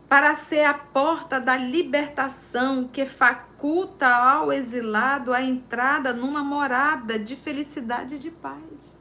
para 0.08 0.34
ser 0.34 0.64
a 0.64 0.76
porta 0.76 1.38
da 1.38 1.58
libertação 1.58 2.88
que 2.88 3.06
faculta 3.06 4.08
ao 4.08 4.54
exilado 4.54 5.34
a 5.34 5.42
entrada 5.42 6.14
numa 6.14 6.42
morada 6.42 7.20
de 7.20 7.36
felicidade 7.36 8.16
e 8.16 8.18
de 8.18 8.32
paz. 8.32 8.98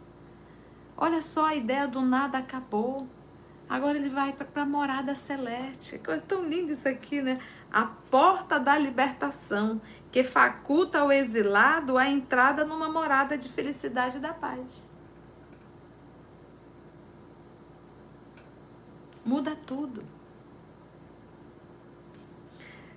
Olha 0.97 1.23
só 1.23 1.47
a 1.47 1.55
ideia 1.55 1.87
do 1.87 2.01
nada 2.01 2.39
acabou. 2.39 3.07
Agora 3.71 3.97
ele 3.97 4.09
vai 4.09 4.33
para 4.33 4.63
a 4.63 4.67
morada 4.67 5.15
celeste. 5.15 5.97
Coisa 6.01 6.21
tão 6.21 6.45
linda 6.45 6.73
isso 6.73 6.89
aqui, 6.89 7.23
né? 7.23 7.39
A 7.73 7.87
porta 7.87 8.59
da 8.59 8.77
libertação 8.77 9.81
que 10.11 10.25
faculta 10.25 10.99
ao 10.99 11.13
exilado 11.13 11.97
a 11.97 12.09
entrada 12.09 12.65
numa 12.65 12.89
morada 12.89 13.39
de 13.39 13.49
felicidade 13.49 14.17
e 14.17 14.21
da 14.21 14.35
paz. 14.35 14.91
Muda 19.25 19.55
tudo. 19.55 20.03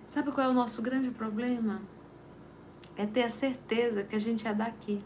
Sabe 0.08 0.32
qual 0.32 0.48
é 0.48 0.50
o 0.50 0.54
nosso 0.54 0.82
grande 0.82 1.12
problema? 1.12 1.84
É 2.98 3.06
ter 3.06 3.24
a 3.24 3.30
certeza 3.30 4.04
que 4.04 4.16
a 4.16 4.20
gente 4.20 4.48
é 4.48 4.54
daqui. 4.56 5.04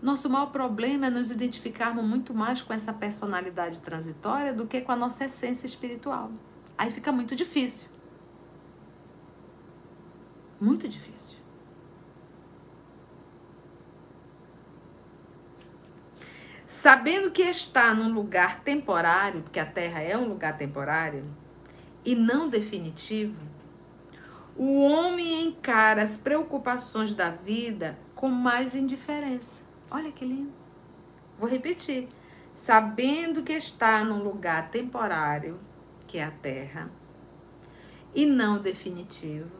Nosso 0.00 0.28
maior 0.28 0.46
problema 0.46 1.06
é 1.06 1.10
nos 1.10 1.30
identificarmos 1.30 2.04
muito 2.04 2.34
mais 2.34 2.60
com 2.60 2.72
essa 2.72 2.92
personalidade 2.92 3.80
transitória 3.80 4.52
do 4.52 4.66
que 4.66 4.80
com 4.80 4.92
a 4.92 4.96
nossa 4.96 5.24
essência 5.24 5.66
espiritual. 5.66 6.30
Aí 6.76 6.90
fica 6.90 7.10
muito 7.10 7.34
difícil. 7.34 7.88
Muito 10.60 10.86
difícil. 10.86 11.38
Sabendo 16.66 17.30
que 17.30 17.42
está 17.42 17.94
num 17.94 18.12
lugar 18.12 18.60
temporário, 18.60 19.42
porque 19.42 19.58
a 19.58 19.64
Terra 19.64 20.00
é 20.00 20.16
um 20.16 20.28
lugar 20.28 20.56
temporário 20.56 21.24
e 22.04 22.14
não 22.14 22.48
definitivo, 22.48 23.40
o 24.56 24.82
homem 24.82 25.44
encara 25.44 26.02
as 26.02 26.16
preocupações 26.16 27.14
da 27.14 27.30
vida 27.30 27.98
com 28.14 28.28
mais 28.28 28.74
indiferença. 28.74 29.65
Olha 29.90 30.10
que 30.10 30.24
lindo. 30.24 30.52
Vou 31.38 31.48
repetir. 31.48 32.08
Sabendo 32.54 33.42
que 33.42 33.52
está 33.52 34.02
num 34.02 34.22
lugar 34.22 34.70
temporário, 34.70 35.58
que 36.06 36.18
é 36.18 36.24
a 36.24 36.30
Terra, 36.30 36.90
e 38.14 38.24
não 38.24 38.58
definitivo, 38.58 39.58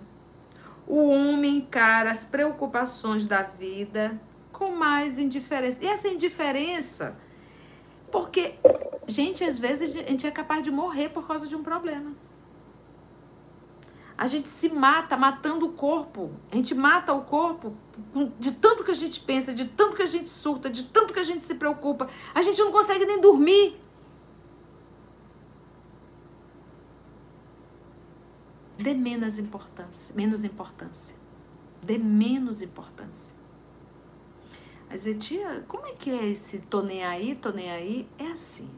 o 0.86 1.08
homem 1.08 1.56
encara 1.56 2.10
as 2.10 2.24
preocupações 2.24 3.26
da 3.26 3.42
vida 3.42 4.18
com 4.50 4.70
mais 4.70 5.18
indiferença. 5.18 5.78
E 5.82 5.86
essa 5.86 6.08
indiferença, 6.08 7.16
porque, 8.10 8.54
gente, 9.06 9.44
às 9.44 9.58
vezes 9.58 9.94
a 9.94 10.02
gente 10.02 10.26
é 10.26 10.30
capaz 10.30 10.62
de 10.62 10.70
morrer 10.70 11.10
por 11.10 11.26
causa 11.26 11.46
de 11.46 11.54
um 11.54 11.62
problema. 11.62 12.12
A 14.18 14.26
gente 14.26 14.48
se 14.48 14.68
mata 14.70 15.16
matando 15.16 15.66
o 15.66 15.72
corpo. 15.72 16.30
A 16.50 16.56
gente 16.56 16.74
mata 16.74 17.12
o 17.12 17.22
corpo 17.22 17.76
de 18.38 18.52
tanto 18.52 18.82
que 18.82 18.90
a 18.90 18.94
gente 18.94 19.20
pensa, 19.20 19.52
de 19.52 19.66
tanto 19.66 19.94
que 19.94 20.02
a 20.02 20.06
gente 20.06 20.30
surta, 20.30 20.70
de 20.70 20.84
tanto 20.84 21.12
que 21.12 21.20
a 21.20 21.24
gente 21.24 21.44
se 21.44 21.54
preocupa. 21.54 22.08
A 22.34 22.40
gente 22.40 22.58
não 22.60 22.72
consegue 22.72 23.04
nem 23.04 23.20
dormir. 23.20 23.78
Dê 28.78 28.94
menos 28.94 29.38
importância, 29.38 30.14
menos 30.14 30.44
importância. 30.44 31.16
Dê 31.82 31.98
menos 31.98 32.62
importância. 32.62 33.34
Mas, 34.88 35.04
tia, 35.18 35.64
como 35.66 35.86
é 35.86 35.92
que 35.92 36.10
é 36.10 36.28
esse 36.28 36.58
tô 36.58 36.80
nem 36.80 37.04
aí, 37.04 37.36
tô 37.36 37.50
nem 37.50 37.70
aí? 37.70 38.08
É 38.18 38.28
assim. 38.28 38.70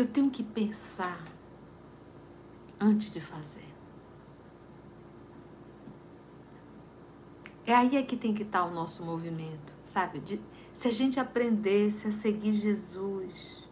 Eu 0.00 0.06
tenho 0.06 0.30
que 0.30 0.42
pensar 0.42 1.22
antes 2.80 3.10
de 3.10 3.20
fazer. 3.20 3.68
É 7.66 7.74
aí 7.74 7.98
é 7.98 8.02
que 8.02 8.16
tem 8.16 8.32
que 8.32 8.44
estar 8.44 8.64
o 8.64 8.70
nosso 8.70 9.04
movimento, 9.04 9.74
sabe? 9.84 10.18
De, 10.20 10.40
se 10.72 10.88
a 10.88 10.90
gente 10.90 11.20
aprendesse 11.20 12.08
a 12.08 12.12
seguir 12.12 12.54
Jesus 12.54 13.68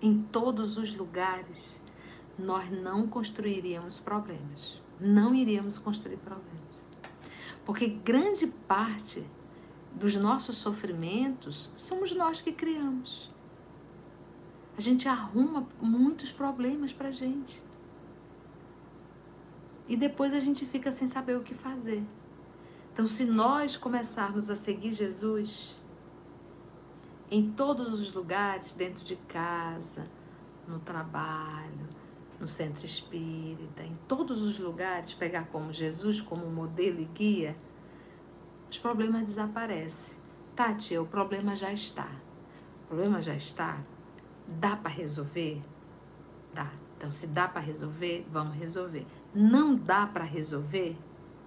em 0.00 0.22
todos 0.22 0.78
os 0.78 0.94
lugares, 0.94 1.82
nós 2.38 2.70
não 2.70 3.08
construiríamos 3.08 3.98
problemas. 3.98 4.80
Não 5.00 5.34
iríamos 5.34 5.80
construir 5.80 6.18
problemas. 6.18 6.86
Porque 7.64 7.88
grande 7.88 8.46
parte 8.46 9.26
dos 9.92 10.14
nossos 10.14 10.58
sofrimentos 10.58 11.72
somos 11.74 12.14
nós 12.14 12.40
que 12.40 12.52
criamos. 12.52 13.33
A 14.76 14.80
gente 14.80 15.08
arruma 15.08 15.66
muitos 15.80 16.32
problemas 16.32 16.92
para 16.92 17.10
gente. 17.12 17.62
E 19.86 19.96
depois 19.96 20.32
a 20.34 20.40
gente 20.40 20.64
fica 20.66 20.90
sem 20.90 21.06
saber 21.06 21.36
o 21.36 21.42
que 21.42 21.54
fazer. 21.54 22.02
Então, 22.92 23.06
se 23.06 23.24
nós 23.24 23.76
começarmos 23.76 24.48
a 24.48 24.56
seguir 24.56 24.92
Jesus 24.92 25.80
em 27.30 27.50
todos 27.50 28.00
os 28.00 28.12
lugares, 28.12 28.72
dentro 28.72 29.04
de 29.04 29.16
casa, 29.16 30.08
no 30.66 30.78
trabalho, 30.78 31.88
no 32.40 32.48
centro 32.48 32.84
espírita, 32.84 33.82
em 33.82 33.96
todos 34.08 34.42
os 34.42 34.58
lugares, 34.58 35.12
pegar 35.12 35.46
como 35.46 35.72
Jesus 35.72 36.20
como 36.20 36.46
modelo 36.46 37.00
e 37.00 37.04
guia, 37.04 37.54
os 38.70 38.78
problemas 38.78 39.22
desaparecem. 39.24 40.16
Tati, 40.54 40.96
o 40.96 41.06
problema 41.06 41.54
já 41.54 41.72
está. 41.72 42.10
O 42.84 42.88
problema 42.88 43.20
já 43.20 43.34
está. 43.34 43.82
Dá 44.46 44.76
para 44.76 44.90
resolver? 44.90 45.62
Dá. 46.52 46.70
Então, 46.96 47.10
se 47.10 47.26
dá 47.26 47.48
para 47.48 47.60
resolver, 47.60 48.26
vamos 48.30 48.56
resolver. 48.56 49.06
Não 49.34 49.74
dá 49.74 50.06
para 50.06 50.24
resolver? 50.24 50.96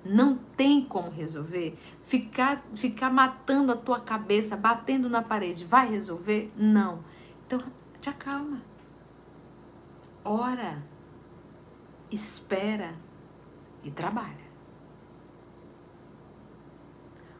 Não 0.06 0.38
tem 0.56 0.84
como 0.84 1.10
resolver? 1.10 1.76
Ficar, 2.02 2.64
ficar 2.76 3.11
matando 3.11 3.72
a 3.72 3.76
tua 3.76 3.99
cabeça, 3.99 4.56
batendo 4.56 5.10
na 5.10 5.22
parede, 5.22 5.65
vai 5.65 5.90
resolver? 5.90 6.52
Não. 6.56 7.03
Então, 7.45 7.61
te 7.99 8.10
acalma. 8.10 8.61
Ora, 10.24 10.84
espera 12.11 12.94
e 13.84 13.91
trabalha. 13.91 14.47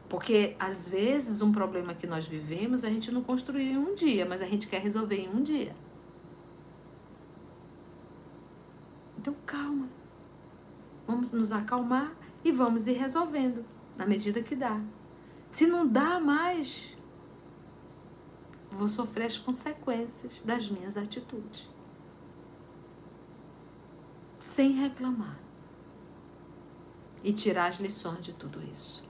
Porque 0.08 0.56
às 0.58 0.88
vezes 0.88 1.42
um 1.42 1.52
problema 1.52 1.94
que 1.94 2.06
nós 2.06 2.26
vivemos 2.26 2.82
a 2.82 2.88
gente 2.88 3.12
não 3.12 3.22
construiu 3.22 3.72
em 3.72 3.76
um 3.76 3.94
dia, 3.94 4.24
mas 4.24 4.40
a 4.40 4.46
gente 4.46 4.66
quer 4.66 4.80
resolver 4.80 5.16
em 5.16 5.28
um 5.28 5.42
dia. 5.42 5.74
Então 9.18 9.34
calma. 9.44 9.88
Vamos 11.06 11.30
nos 11.30 11.52
acalmar 11.52 12.14
e 12.44 12.52
vamos 12.52 12.86
ir 12.86 12.92
resolvendo 12.92 13.64
na 13.96 14.06
medida 14.06 14.42
que 14.42 14.54
dá. 14.54 14.80
Se 15.50 15.66
não 15.66 15.86
dá 15.86 16.20
mais, 16.20 16.96
vou 18.70 18.88
sofrer 18.88 19.26
as 19.26 19.38
consequências 19.38 20.42
das 20.44 20.68
minhas 20.68 20.96
atitudes. 20.96 21.68
Sem 24.38 24.72
reclamar. 24.72 25.38
E 27.24 27.32
tirar 27.32 27.66
as 27.66 27.80
lições 27.80 28.24
de 28.24 28.34
tudo 28.34 28.62
isso. 28.72 29.07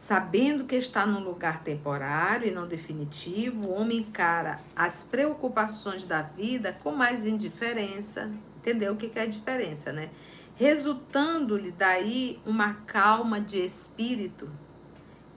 Sabendo 0.00 0.64
que 0.64 0.76
está 0.76 1.04
num 1.04 1.22
lugar 1.22 1.62
temporário 1.62 2.48
e 2.48 2.50
não 2.50 2.66
definitivo, 2.66 3.68
o 3.68 3.72
homem 3.74 3.98
encara 3.98 4.58
as 4.74 5.02
preocupações 5.02 6.04
da 6.04 6.22
vida 6.22 6.72
com 6.82 6.92
mais 6.92 7.26
indiferença. 7.26 8.30
Entendeu 8.56 8.94
o 8.94 8.96
que 8.96 9.18
é 9.18 9.24
a 9.24 9.26
diferença, 9.26 9.92
né? 9.92 10.08
Resultando-lhe 10.56 11.70
daí 11.70 12.40
uma 12.46 12.72
calma 12.86 13.42
de 13.42 13.58
espírito 13.58 14.48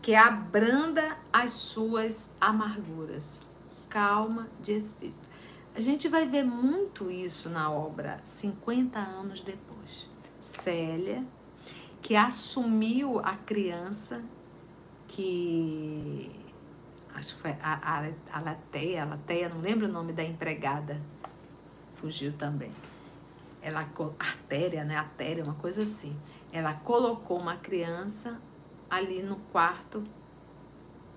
que 0.02 0.16
abranda 0.16 1.18
as 1.34 1.52
suas 1.52 2.30
amarguras. 2.40 3.42
Calma 3.90 4.48
de 4.62 4.78
espírito. 4.78 5.28
A 5.76 5.82
gente 5.82 6.08
vai 6.08 6.26
ver 6.26 6.46
muito 6.46 7.12
isso 7.12 7.50
na 7.50 7.70
obra 7.70 8.18
50 8.24 8.98
anos 8.98 9.42
depois. 9.42 10.08
Célia, 10.42 11.22
que 12.02 12.16
assumiu 12.16 13.20
a 13.20 13.36
criança 13.36 14.24
que 15.14 16.32
acho 17.14 17.36
que 17.36 17.42
foi 17.42 17.52
a, 17.62 18.00
a, 18.00 18.38
a 18.38 18.42
Lateia, 18.42 19.04
a 19.04 19.06
Lateia, 19.06 19.48
não 19.48 19.62
lembro 19.62 19.88
o 19.88 19.92
nome 19.92 20.12
da 20.12 20.24
empregada, 20.24 21.00
fugiu 21.94 22.34
também. 22.34 22.72
Ela, 23.62 23.88
artéria, 24.20 24.84
né? 24.84 24.98
Artéria, 24.98 25.44
uma 25.44 25.54
coisa 25.54 25.84
assim. 25.84 26.18
Ela 26.52 26.74
colocou 26.74 27.40
uma 27.40 27.56
criança 27.56 28.42
ali 28.90 29.22
no 29.22 29.38
quarto 29.52 30.04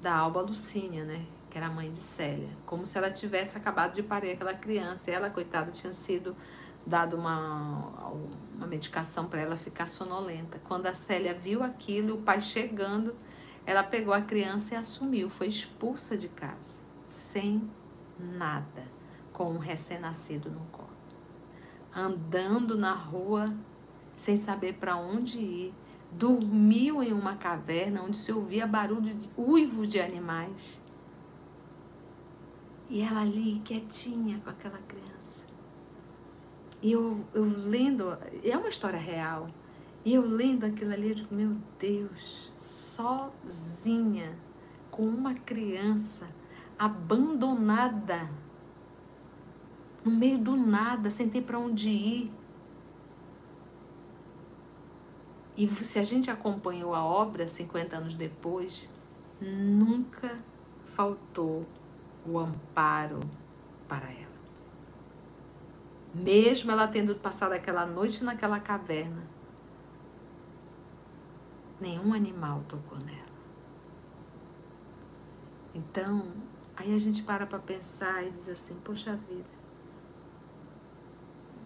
da 0.01 0.15
Alba 0.15 0.43
Lucínia, 0.43 1.05
né? 1.05 1.25
Que 1.51 1.57
era 1.59 1.67
a 1.67 1.71
mãe 1.71 1.91
de 1.91 1.99
Célia. 1.99 2.51
Como 2.67 2.87
se 2.87 2.97
ela 2.99 3.11
tivesse 3.11 3.57
acabado 3.57 3.95
de 3.95 4.03
parir 4.03 4.33
aquela 4.33 4.55
criança. 4.55 5.11
E 5.11 5.15
ela, 5.15 5.31
coitada, 5.31 5.73
tinha 5.73 5.93
sido 5.93 6.37
dado 6.87 7.17
uma, 7.17 8.13
uma 8.55 8.67
medicação 8.67 9.27
para 9.27 9.41
ela 9.41 9.57
ficar 9.57 9.89
sonolenta. 9.89 10.61
Quando 10.69 10.87
a 10.87 10.95
Célia 10.95 11.35
viu 11.35 11.65
aquilo, 11.65 12.15
o 12.15 12.23
pai 12.23 12.41
chegando, 12.41 13.17
ela 13.67 13.83
pegou 13.83 14.15
a 14.15 14.23
criança 14.23 14.75
e 14.75 14.77
assumiu, 14.77 15.29
foi 15.29 15.49
expulsa 15.49 16.17
de 16.17 16.29
casa, 16.29 16.79
sem 17.05 17.69
nada, 18.19 18.85
com 19.33 19.51
um 19.51 19.59
recém-nascido 19.59 20.49
no 20.49 20.61
colo. 20.67 20.87
Andando 21.93 22.77
na 22.77 22.95
rua, 22.95 23.53
sem 24.17 24.37
saber 24.37 24.75
para 24.75 24.97
onde 24.97 25.41
ir, 25.41 25.75
dormiu 26.13 27.03
em 27.03 27.13
uma 27.13 27.37
caverna 27.37 28.03
onde 28.03 28.17
se 28.17 28.33
ouvia 28.33 28.67
barulho 28.67 29.15
de 29.15 29.29
uivo 29.37 29.87
de 29.87 30.01
animais. 30.01 30.83
E 32.89 33.03
ela 33.03 33.23
ali, 33.23 33.59
quietinha 33.65 34.41
com 34.45 34.49
aquela 34.49 34.79
criança. 34.79 35.43
E 36.81 36.93
eu, 36.93 37.25
eu 37.35 37.43
lendo, 37.43 38.17
é 38.45 38.57
uma 38.57 38.69
história 38.69 38.99
real. 38.99 39.49
E 40.07 40.15
eu 40.15 40.25
lendo 40.25 40.65
aquilo 40.65 40.93
ali, 40.93 41.09
eu 41.09 41.15
digo, 41.17 41.35
meu 41.35 41.57
Deus, 41.81 42.53
sozinha, 42.57 44.39
com 44.89 45.03
uma 45.03 45.35
criança 45.35 46.29
abandonada, 46.79 48.31
no 50.05 50.13
meio 50.13 50.39
do 50.39 50.55
nada, 50.55 51.11
sem 51.11 51.29
ter 51.29 51.43
para 51.43 51.59
onde 51.59 51.89
ir. 51.89 52.31
E 55.57 55.69
se 55.69 55.99
a 55.99 56.05
gente 56.05 56.31
acompanhou 56.31 56.95
a 56.95 57.05
obra 57.05 57.49
50 57.49 57.97
anos 57.97 58.15
depois, 58.15 58.89
nunca 59.41 60.37
faltou 60.95 61.67
o 62.25 62.39
amparo 62.39 63.19
para 63.89 64.09
ela. 64.09 64.37
Mesmo 66.15 66.71
ela 66.71 66.87
tendo 66.87 67.17
passado 67.17 67.55
aquela 67.55 67.85
noite 67.85 68.23
naquela 68.23 68.61
caverna, 68.61 69.35
nenhum 71.81 72.13
animal 72.13 72.63
tocou 72.69 72.99
nela. 72.99 73.37
Então, 75.75 76.33
aí 76.77 76.95
a 76.95 76.99
gente 76.99 77.23
para 77.23 77.47
para 77.47 77.59
pensar 77.59 78.27
e 78.27 78.31
diz 78.31 78.49
assim: 78.49 78.75
poxa 78.85 79.17
vida, 79.17 79.45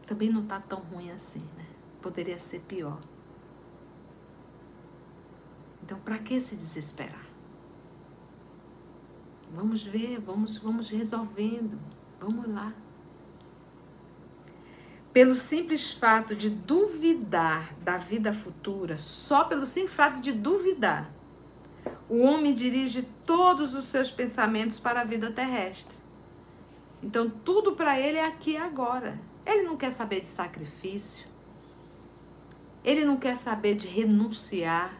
também 0.07 0.31
não 0.31 0.43
está 0.43 0.59
tão 0.61 0.81
ruim 0.81 1.11
assim, 1.11 1.43
né? 1.57 1.66
Poderia 2.03 2.39
ser 2.39 2.61
pior. 2.61 3.01
Então, 5.82 5.99
para 6.01 6.19
que 6.19 6.41
se 6.41 6.57
desesperar? 6.57 7.27
Vamos 9.55 9.85
ver, 9.85 10.20
vamos, 10.20 10.59
vamos 10.59 10.89
resolvendo. 10.89 11.78
Vamos 12.20 12.47
lá 12.53 12.73
pelo 15.20 15.36
simples 15.36 15.92
fato 15.92 16.34
de 16.34 16.48
duvidar 16.48 17.74
da 17.82 17.98
vida 17.98 18.32
futura, 18.32 18.97
só 18.97 19.44
pelo 19.44 19.66
simples 19.66 19.92
fato 19.92 20.18
de 20.18 20.32
duvidar, 20.32 21.10
o 22.09 22.20
homem 22.20 22.55
dirige 22.55 23.02
todos 23.26 23.74
os 23.74 23.84
seus 23.84 24.10
pensamentos 24.10 24.78
para 24.78 25.02
a 25.02 25.05
vida 25.05 25.30
terrestre. 25.30 25.94
Então, 27.02 27.28
tudo 27.28 27.72
para 27.72 28.01
ele 28.01 28.16
é 28.16 28.24
aqui 28.24 28.52
e 28.52 28.56
agora. 28.56 29.20
Ele 29.44 29.64
não 29.64 29.76
quer 29.76 29.92
saber 29.92 30.22
de 30.22 30.26
sacrifício. 30.26 31.26
Ele 32.82 33.05
não 33.05 33.18
quer 33.18 33.36
saber 33.36 33.74
de 33.74 33.88
renunciar, 33.88 34.97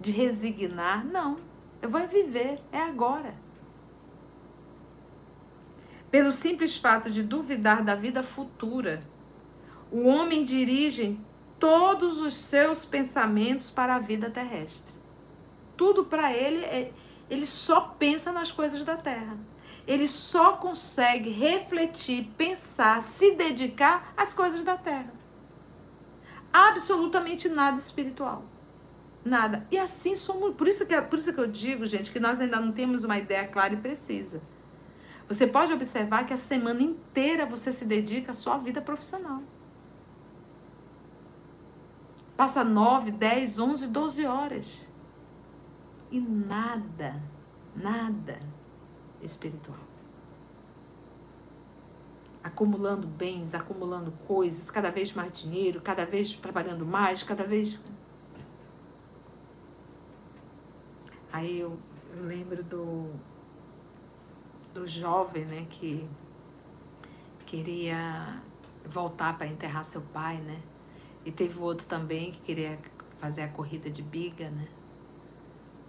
de 0.00 0.12
resignar. 0.12 1.04
Não. 1.04 1.36
Eu 1.82 1.90
vou 1.90 2.06
viver, 2.06 2.60
é 2.70 2.78
agora. 2.80 3.34
Pelo 6.12 6.30
simples 6.30 6.76
fato 6.76 7.10
de 7.10 7.24
duvidar 7.24 7.82
da 7.82 7.96
vida 7.96 8.22
futura, 8.22 9.02
o 9.90 10.06
homem 10.06 10.42
dirige 10.42 11.18
todos 11.58 12.20
os 12.20 12.34
seus 12.34 12.84
pensamentos 12.84 13.70
para 13.70 13.96
a 13.96 13.98
vida 13.98 14.30
terrestre. 14.30 14.94
Tudo 15.76 16.04
para 16.04 16.32
ele, 16.32 16.64
é, 16.64 16.92
ele 17.30 17.46
só 17.46 17.80
pensa 17.80 18.32
nas 18.32 18.52
coisas 18.52 18.84
da 18.84 18.96
terra. 18.96 19.36
Ele 19.86 20.06
só 20.06 20.52
consegue 20.52 21.30
refletir, 21.30 22.30
pensar, 22.36 23.00
se 23.00 23.34
dedicar 23.34 24.12
às 24.16 24.34
coisas 24.34 24.62
da 24.62 24.76
terra. 24.76 25.12
Absolutamente 26.52 27.48
nada 27.48 27.78
espiritual. 27.78 28.44
Nada. 29.24 29.66
E 29.70 29.78
assim 29.78 30.14
somos. 30.14 30.54
Por 30.54 30.68
isso, 30.68 30.86
que, 30.86 31.00
por 31.02 31.18
isso 31.18 31.32
que 31.32 31.40
eu 31.40 31.46
digo, 31.46 31.86
gente, 31.86 32.10
que 32.10 32.20
nós 32.20 32.40
ainda 32.40 32.60
não 32.60 32.72
temos 32.72 33.04
uma 33.04 33.18
ideia 33.18 33.46
clara 33.46 33.74
e 33.74 33.76
precisa. 33.76 34.40
Você 35.28 35.46
pode 35.46 35.72
observar 35.72 36.24
que 36.26 36.32
a 36.32 36.38
semana 36.38 36.82
inteira 36.82 37.44
você 37.44 37.72
se 37.72 37.84
dedica 37.84 38.32
à 38.32 38.34
sua 38.34 38.56
vida 38.58 38.80
profissional. 38.80 39.42
Passa 42.38 42.62
9, 42.62 43.10
10, 43.10 43.58
11, 43.58 43.88
12 43.88 44.24
horas. 44.24 44.88
E 46.08 46.20
nada, 46.20 47.20
nada 47.74 48.38
espiritual. 49.20 49.80
Acumulando 52.44 53.08
bens, 53.08 53.54
acumulando 53.54 54.12
coisas, 54.28 54.70
cada 54.70 54.88
vez 54.88 55.12
mais 55.12 55.32
dinheiro, 55.32 55.80
cada 55.80 56.06
vez 56.06 56.30
trabalhando 56.30 56.86
mais, 56.86 57.24
cada 57.24 57.42
vez. 57.42 57.76
Aí 61.32 61.58
eu, 61.58 61.76
eu 62.16 62.24
lembro 62.24 62.62
do, 62.62 63.10
do 64.72 64.86
jovem, 64.86 65.44
né, 65.44 65.66
que 65.68 66.08
queria 67.46 68.40
voltar 68.86 69.36
para 69.36 69.48
enterrar 69.48 69.84
seu 69.84 70.02
pai, 70.12 70.36
né? 70.36 70.62
E 71.28 71.30
teve 71.30 71.58
outro 71.60 71.86
também 71.86 72.30
que 72.30 72.40
queria 72.40 72.78
fazer 73.18 73.42
a 73.42 73.48
corrida 73.48 73.90
de 73.90 74.00
biga, 74.00 74.48
né? 74.48 74.66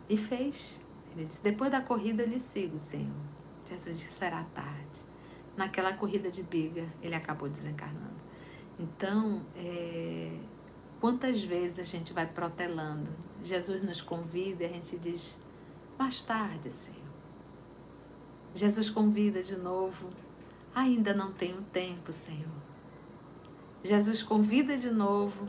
E 0.10 0.18
fez. 0.18 0.82
Ele 1.16 1.24
disse: 1.24 1.42
Depois 1.42 1.72
da 1.72 1.80
corrida 1.80 2.24
eu 2.24 2.28
lhe 2.28 2.42
sigo, 2.42 2.78
Senhor. 2.78 3.16
Jesus 3.70 3.98
disse: 3.98 4.12
Será 4.12 4.44
tarde. 4.54 5.00
Naquela 5.56 5.94
corrida 5.94 6.30
de 6.30 6.44
biga, 6.44 6.86
ele 7.02 7.16
acabou 7.16 7.48
desencarnando. 7.48 8.20
Então, 8.78 9.42
é, 9.56 10.38
quantas 11.00 11.42
vezes 11.42 11.80
a 11.80 11.84
gente 11.84 12.12
vai 12.12 12.26
protelando? 12.26 13.08
Jesus 13.42 13.82
nos 13.82 14.02
convida 14.02 14.64
e 14.64 14.66
a 14.66 14.70
gente 14.70 14.98
diz: 14.98 15.38
Mais 15.98 16.22
tarde, 16.22 16.70
Senhor. 16.70 17.00
Jesus 18.54 18.90
convida 18.90 19.42
de 19.42 19.56
novo: 19.56 20.10
Ainda 20.76 21.14
não 21.14 21.32
tenho 21.32 21.62
tempo, 21.72 22.12
Senhor. 22.12 22.69
Jesus 23.84 24.22
convida 24.22 24.78
de 24.78 24.92
novo. 24.92 25.48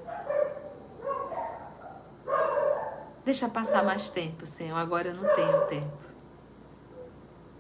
Deixa 3.25 3.49
passar 3.49 3.85
mais 3.85 4.11
tempo, 4.11 4.47
Senhor. 4.47 4.77
Agora 4.77 5.09
eu 5.09 5.15
não 5.15 5.35
tenho 5.35 5.67
tempo. 5.67 5.99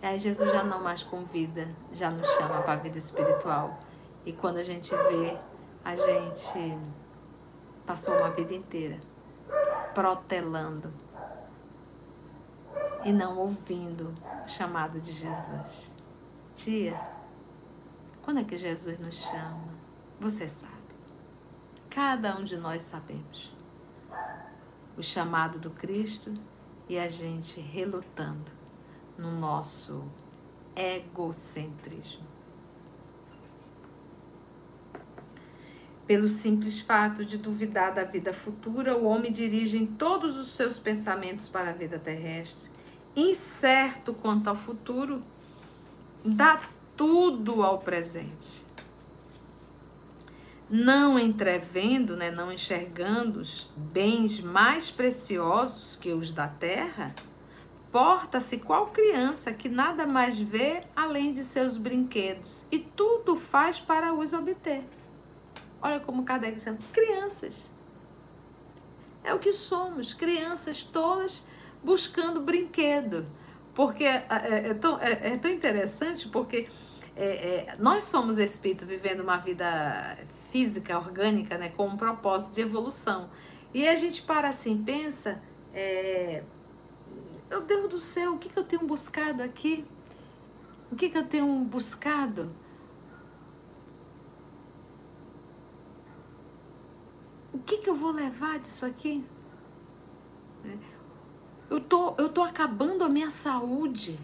Aí 0.02 0.18
Jesus 0.18 0.50
já 0.50 0.62
não 0.62 0.82
mais 0.82 1.02
convida, 1.02 1.68
já 1.92 2.10
nos 2.10 2.26
chama 2.30 2.62
para 2.62 2.72
a 2.72 2.76
vida 2.76 2.98
espiritual. 2.98 3.78
E 4.24 4.32
quando 4.32 4.56
a 4.58 4.62
gente 4.62 4.90
vê, 4.90 5.36
a 5.84 5.94
gente 5.94 6.78
passou 7.86 8.16
uma 8.16 8.30
vida 8.30 8.54
inteira 8.54 8.98
protelando 9.94 10.92
e 13.04 13.12
não 13.12 13.38
ouvindo 13.38 14.14
o 14.44 14.48
chamado 14.48 15.00
de 15.00 15.12
Jesus. 15.12 15.90
Tia, 16.54 16.98
quando 18.22 18.40
é 18.40 18.44
que 18.44 18.56
Jesus 18.56 18.98
nos 18.98 19.16
chama? 19.16 19.79
Você 20.20 20.46
sabe. 20.46 20.74
Cada 21.88 22.36
um 22.36 22.44
de 22.44 22.54
nós 22.54 22.82
sabemos. 22.82 23.50
O 24.94 25.02
chamado 25.02 25.58
do 25.58 25.70
Cristo 25.70 26.34
e 26.86 26.98
a 26.98 27.08
gente 27.08 27.58
relutando 27.58 28.52
no 29.16 29.32
nosso 29.32 30.04
egocentrismo. 30.76 32.26
Pelo 36.06 36.28
simples 36.28 36.80
fato 36.80 37.24
de 37.24 37.38
duvidar 37.38 37.94
da 37.94 38.04
vida 38.04 38.34
futura, 38.34 38.96
o 38.96 39.06
homem 39.06 39.32
dirige 39.32 39.86
todos 39.86 40.36
os 40.36 40.48
seus 40.48 40.78
pensamentos 40.78 41.48
para 41.48 41.70
a 41.70 41.72
vida 41.72 41.98
terrestre. 41.98 42.70
Incerto 43.16 44.12
quanto 44.12 44.50
ao 44.50 44.56
futuro, 44.56 45.22
dá 46.22 46.60
tudo 46.94 47.62
ao 47.62 47.78
presente. 47.78 48.68
Não 50.70 51.18
entrevendo, 51.18 52.16
né, 52.16 52.30
não 52.30 52.52
enxergando 52.52 53.40
os 53.40 53.68
bens 53.76 54.40
mais 54.40 54.88
preciosos 54.88 55.96
que 55.96 56.12
os 56.12 56.30
da 56.30 56.46
terra, 56.46 57.12
porta-se 57.90 58.56
qual 58.56 58.86
criança 58.86 59.52
que 59.52 59.68
nada 59.68 60.06
mais 60.06 60.38
vê 60.38 60.84
além 60.94 61.32
de 61.32 61.42
seus 61.42 61.76
brinquedos 61.76 62.66
e 62.70 62.78
tudo 62.78 63.34
faz 63.34 63.80
para 63.80 64.14
os 64.14 64.32
obter. 64.32 64.84
Olha 65.82 65.98
como 65.98 66.22
Kardec 66.22 66.60
chama 66.60 66.78
crianças. 66.92 67.68
É 69.24 69.34
o 69.34 69.38
que 69.38 69.52
somos, 69.52 70.14
crianças 70.14 70.84
todas 70.84 71.44
buscando 71.82 72.40
brinquedo. 72.40 73.26
Porque 73.74 74.04
é, 74.04 74.26
é, 74.28 74.68
é 74.68 74.74
tão, 74.74 75.00
é, 75.00 75.32
é, 75.32 75.36
tão 75.36 75.50
interessante, 75.50 76.28
porque 76.28 76.68
é, 77.16 77.24
é, 77.24 77.76
nós 77.78 78.04
somos 78.04 78.38
espíritos 78.38 78.86
vivendo 78.86 79.20
uma 79.20 79.36
vida 79.36 80.18
física, 80.50 80.98
orgânica, 80.98 81.58
né, 81.58 81.68
com 81.68 81.86
um 81.86 81.96
propósito 81.96 82.54
de 82.54 82.60
evolução. 82.60 83.28
E 83.74 83.86
a 83.86 83.94
gente 83.96 84.22
para 84.22 84.48
assim, 84.48 84.82
pensa, 84.82 85.40
é, 85.72 86.42
meu 87.48 87.60
Deus 87.62 87.88
do 87.88 87.98
céu, 87.98 88.34
o 88.34 88.38
que, 88.38 88.48
que 88.48 88.58
eu 88.58 88.64
tenho 88.64 88.86
buscado 88.86 89.42
aqui? 89.42 89.84
O 90.90 90.96
que, 90.96 91.08
que 91.08 91.18
eu 91.18 91.26
tenho 91.26 91.46
buscado? 91.64 92.50
O 97.52 97.58
que, 97.58 97.78
que 97.78 97.90
eu 97.90 97.94
vou 97.94 98.12
levar 98.12 98.58
disso 98.58 98.86
aqui? 98.86 99.24
Eu 101.68 101.80
tô, 101.80 102.14
eu 102.18 102.28
tô 102.28 102.42
acabando 102.42 103.04
a 103.04 103.08
minha 103.08 103.30
saúde, 103.30 104.18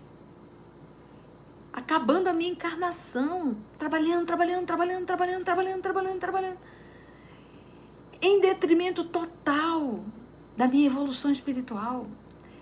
acabando 1.77 2.29
a 2.29 2.33
minha 2.33 2.51
encarnação, 2.51 3.55
trabalhando, 3.79 4.27
trabalhando, 4.27 4.65
trabalhando, 4.65 5.05
trabalhando, 5.05 5.45
trabalhando, 5.45 5.83
trabalhando, 5.83 6.19
trabalhando, 6.19 6.59
em 8.23 8.41
detrimento 8.41 9.05
total 9.05 10.01
da 10.57 10.67
minha 10.67 10.87
evolução 10.87 11.31
espiritual. 11.31 12.07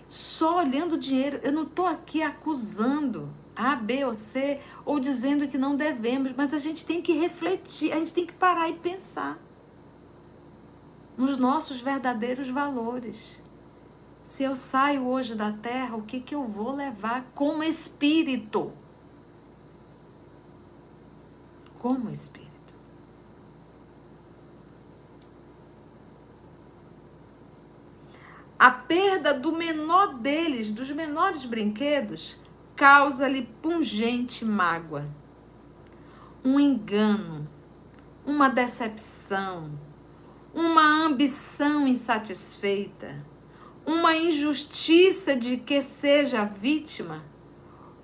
Só 0.09 0.57
olhando 0.57 0.97
dinheiro, 0.97 1.39
eu 1.43 1.53
não 1.53 1.63
estou 1.63 1.87
aqui 1.87 2.21
acusando 2.21 3.29
A, 3.55 3.73
B 3.77 4.03
ou 4.03 4.13
C 4.13 4.59
ou 4.83 4.99
dizendo 4.99 5.47
que 5.47 5.57
não 5.57 5.77
devemos, 5.77 6.33
mas 6.35 6.53
a 6.53 6.59
gente 6.59 6.85
tem 6.85 7.01
que 7.01 7.13
refletir, 7.13 7.93
a 7.93 7.95
gente 7.95 8.13
tem 8.13 8.25
que 8.25 8.33
parar 8.33 8.67
e 8.69 8.73
pensar 8.73 9.39
nos 11.17 11.37
nossos 11.37 11.79
verdadeiros 11.79 12.49
valores. 12.49 13.41
Se 14.25 14.43
eu 14.43 14.57
saio 14.57 15.07
hoje 15.07 15.35
da 15.35 15.53
terra, 15.53 15.95
o 15.95 16.01
que, 16.01 16.19
que 16.19 16.35
eu 16.35 16.45
vou 16.45 16.75
levar 16.75 17.25
como 17.33 17.63
espírito? 17.63 18.73
Como 21.85 22.09
espírito. 22.09 22.49
A 28.57 28.71
perda 28.71 29.35
do 29.35 29.51
menor 29.51 30.15
deles, 30.15 30.71
dos 30.71 30.89
menores 30.89 31.45
brinquedos, 31.45 32.37
causa-lhe 32.75 33.43
pungente 33.61 34.43
mágoa, 34.43 35.05
um 36.43 36.59
engano, 36.59 37.47
uma 38.25 38.49
decepção, 38.49 39.69
uma 40.55 41.05
ambição 41.05 41.87
insatisfeita 41.87 43.23
uma 43.85 44.15
injustiça 44.15 45.35
de 45.35 45.57
que 45.57 45.81
seja 45.81 46.43
vítima, 46.43 47.23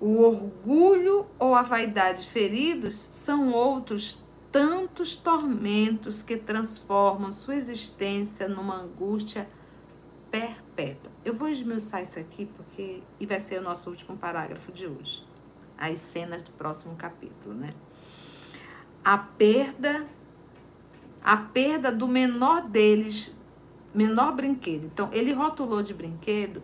o 0.02 0.20
orgulho 0.20 1.24
ou 1.38 1.54
a 1.54 1.62
vaidade 1.62 2.28
feridos 2.28 3.06
são 3.12 3.52
outros 3.52 4.20
tantos 4.50 5.14
tormentos 5.14 6.24
que 6.24 6.36
transformam 6.36 7.30
sua 7.30 7.54
existência 7.54 8.48
numa 8.48 8.80
angústia 8.80 9.48
perpétua. 10.28 11.12
Eu 11.24 11.32
vou 11.32 11.48
esmiuçar 11.48 12.02
isso 12.02 12.18
aqui 12.18 12.46
porque 12.46 13.00
e 13.20 13.24
vai 13.24 13.38
ser 13.38 13.60
o 13.60 13.62
nosso 13.62 13.88
último 13.90 14.16
parágrafo 14.16 14.72
de 14.72 14.88
hoje. 14.88 15.24
As 15.78 16.00
cenas 16.00 16.42
do 16.42 16.50
próximo 16.50 16.96
capítulo, 16.96 17.54
né? 17.54 17.72
A 19.04 19.16
perda 19.16 20.04
a 21.22 21.36
perda 21.36 21.92
do 21.92 22.08
menor 22.08 22.62
deles 22.62 23.32
menor 23.94 24.34
brinquedo. 24.34 24.86
Então, 24.86 25.08
ele 25.12 25.32
rotulou 25.32 25.80
de 25.80 25.94
brinquedo 25.94 26.60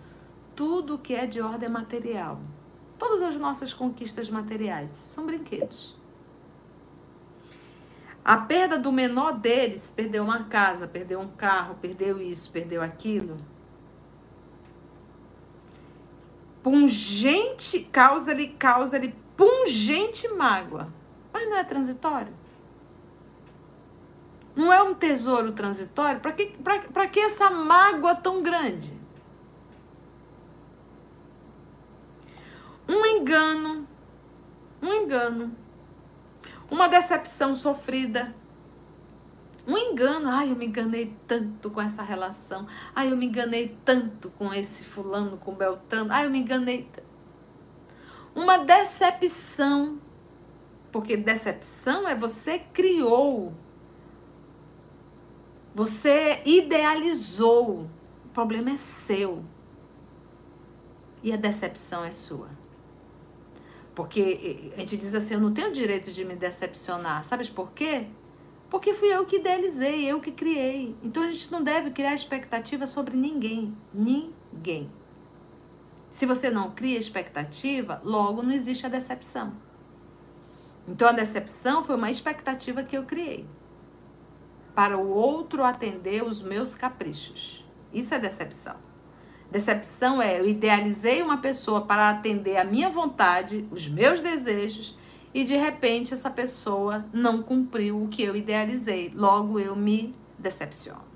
tudo 0.56 0.98
que 0.98 1.14
é 1.14 1.24
de 1.24 1.40
ordem 1.40 1.68
material. 1.68 2.40
Todas 2.98 3.22
as 3.22 3.36
nossas 3.36 3.72
conquistas 3.72 4.28
materiais 4.28 4.92
são 4.92 5.24
brinquedos. 5.24 5.96
A 8.24 8.36
perda 8.36 8.76
do 8.76 8.92
menor 8.92 9.32
deles, 9.32 9.90
perdeu 9.94 10.22
uma 10.22 10.44
casa, 10.44 10.86
perdeu 10.86 11.20
um 11.20 11.28
carro, 11.28 11.76
perdeu 11.80 12.20
isso, 12.20 12.50
perdeu 12.50 12.82
aquilo. 12.82 13.38
Pungente, 16.62 17.80
causa-lhe 17.90 18.48
causa-lhe 18.48 19.14
pungente 19.36 20.28
mágoa. 20.28 20.92
Mas 21.32 21.48
não 21.48 21.56
é 21.56 21.64
transitório? 21.64 22.32
Não 24.54 24.72
é 24.72 24.82
um 24.82 24.92
tesouro 24.92 25.52
transitório? 25.52 26.20
Para 26.20 26.32
que, 26.32 26.46
que 27.12 27.20
essa 27.20 27.48
mágoa 27.48 28.16
tão 28.16 28.42
grande? 28.42 28.97
Um 32.88 33.04
engano, 33.04 33.86
um 34.80 34.94
engano, 34.94 35.52
uma 36.70 36.88
decepção 36.88 37.54
sofrida, 37.54 38.34
um 39.66 39.76
engano. 39.76 40.30
Ai, 40.30 40.50
eu 40.50 40.56
me 40.56 40.66
enganei 40.66 41.14
tanto 41.26 41.70
com 41.70 41.80
essa 41.80 42.02
relação. 42.02 42.66
Ai, 42.94 43.12
eu 43.12 43.16
me 43.16 43.26
enganei 43.26 43.76
tanto 43.84 44.30
com 44.30 44.52
esse 44.54 44.82
fulano, 44.82 45.36
com 45.36 45.52
Beltrano. 45.54 46.10
Ai, 46.10 46.26
eu 46.26 46.30
me 46.30 46.38
enganei. 46.38 46.88
Uma 48.34 48.58
decepção. 48.58 49.98
Porque 50.90 51.18
decepção 51.18 52.08
é 52.08 52.14
você 52.14 52.58
criou 52.58 53.52
você 55.78 56.42
idealizou. 56.44 57.86
O 58.24 58.28
problema 58.34 58.70
é 58.70 58.76
seu. 58.76 59.44
E 61.22 61.32
a 61.32 61.36
decepção 61.36 62.04
é 62.04 62.10
sua. 62.10 62.48
Porque 63.98 64.70
a 64.76 64.78
gente 64.78 64.96
diz 64.96 65.12
assim: 65.12 65.34
eu 65.34 65.40
não 65.40 65.52
tenho 65.52 65.72
direito 65.72 66.12
de 66.12 66.24
me 66.24 66.36
decepcionar. 66.36 67.24
Sabes 67.24 67.48
por 67.48 67.72
quê? 67.72 68.06
Porque 68.70 68.94
fui 68.94 69.08
eu 69.08 69.26
que 69.26 69.38
idealizei, 69.38 70.04
eu 70.04 70.20
que 70.20 70.30
criei. 70.30 70.94
Então 71.02 71.24
a 71.24 71.30
gente 71.32 71.50
não 71.50 71.64
deve 71.64 71.90
criar 71.90 72.14
expectativa 72.14 72.86
sobre 72.86 73.16
ninguém. 73.16 73.76
Ninguém. 73.92 74.88
Se 76.12 76.24
você 76.26 76.48
não 76.48 76.70
cria 76.70 76.96
expectativa, 76.96 78.00
logo 78.04 78.40
não 78.40 78.52
existe 78.52 78.86
a 78.86 78.88
decepção. 78.88 79.52
Então 80.86 81.08
a 81.08 81.12
decepção 81.12 81.82
foi 81.82 81.96
uma 81.96 82.08
expectativa 82.08 82.84
que 82.84 82.96
eu 82.96 83.02
criei 83.02 83.44
para 84.76 84.96
o 84.96 85.08
outro 85.08 85.64
atender 85.64 86.22
os 86.22 86.40
meus 86.40 86.72
caprichos. 86.72 87.64
Isso 87.92 88.14
é 88.14 88.18
decepção. 88.20 88.76
Decepção 89.50 90.20
é 90.20 90.38
eu 90.38 90.46
idealizei 90.46 91.22
uma 91.22 91.38
pessoa 91.38 91.80
para 91.80 92.10
atender 92.10 92.58
a 92.58 92.64
minha 92.64 92.90
vontade, 92.90 93.66
os 93.70 93.88
meus 93.88 94.20
desejos, 94.20 94.98
e 95.32 95.42
de 95.42 95.56
repente 95.56 96.12
essa 96.12 96.30
pessoa 96.30 97.04
não 97.12 97.42
cumpriu 97.42 98.02
o 98.02 98.08
que 98.08 98.22
eu 98.22 98.36
idealizei. 98.36 99.10
Logo 99.14 99.58
eu 99.58 99.74
me 99.74 100.14
decepciono. 100.38 101.08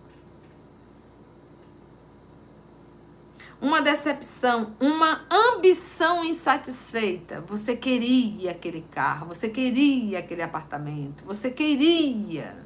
Uma 3.60 3.80
decepção, 3.80 4.74
uma 4.80 5.24
ambição 5.30 6.24
insatisfeita. 6.24 7.40
Você 7.42 7.76
queria 7.76 8.50
aquele 8.50 8.84
carro, 8.90 9.28
você 9.28 9.48
queria 9.48 10.18
aquele 10.18 10.42
apartamento, 10.42 11.24
você 11.24 11.48
queria 11.50 12.56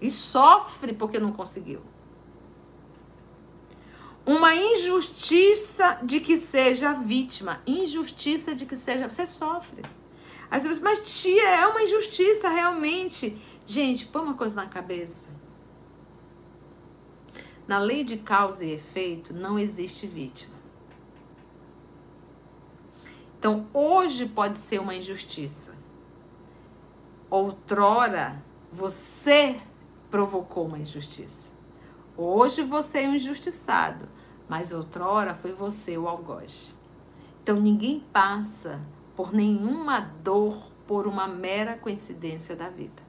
e 0.00 0.10
sofre 0.10 0.92
porque 0.92 1.18
não 1.18 1.32
conseguiu. 1.32 1.80
Uma 4.28 4.54
injustiça 4.54 5.98
de 6.02 6.20
que 6.20 6.36
seja 6.36 6.92
vítima. 6.92 7.62
Injustiça 7.66 8.54
de 8.54 8.66
que 8.66 8.76
seja. 8.76 9.08
Você 9.08 9.26
sofre. 9.26 9.82
Aí 10.50 10.60
você 10.60 10.80
mas 10.80 11.00
tia, 11.00 11.48
é 11.48 11.66
uma 11.66 11.82
injustiça 11.82 12.50
realmente. 12.50 13.34
Gente, 13.66 14.04
põe 14.04 14.20
uma 14.20 14.34
coisa 14.34 14.54
na 14.54 14.66
cabeça. 14.66 15.30
Na 17.66 17.78
lei 17.78 18.04
de 18.04 18.18
causa 18.18 18.66
e 18.66 18.72
efeito 18.72 19.32
não 19.32 19.58
existe 19.58 20.06
vítima. 20.06 20.54
Então, 23.38 23.66
hoje 23.72 24.26
pode 24.26 24.58
ser 24.58 24.78
uma 24.78 24.94
injustiça. 24.94 25.74
Outrora, 27.30 28.44
você 28.70 29.58
provocou 30.10 30.66
uma 30.66 30.78
injustiça. 30.78 31.48
Hoje 32.20 32.62
você 32.62 33.02
é 33.04 33.08
um 33.08 33.14
injustiçado, 33.14 34.08
mas 34.48 34.72
outrora 34.72 35.34
foi 35.34 35.52
você 35.52 35.98
o 35.98 36.08
algoz. 36.08 36.76
Então 37.42 37.60
ninguém 37.60 38.00
passa 38.12 38.80
por 39.16 39.32
nenhuma 39.32 40.00
dor 40.22 40.56
por 40.86 41.06
uma 41.06 41.26
mera 41.26 41.76
coincidência 41.76 42.56
da 42.56 42.68
vida. 42.68 43.02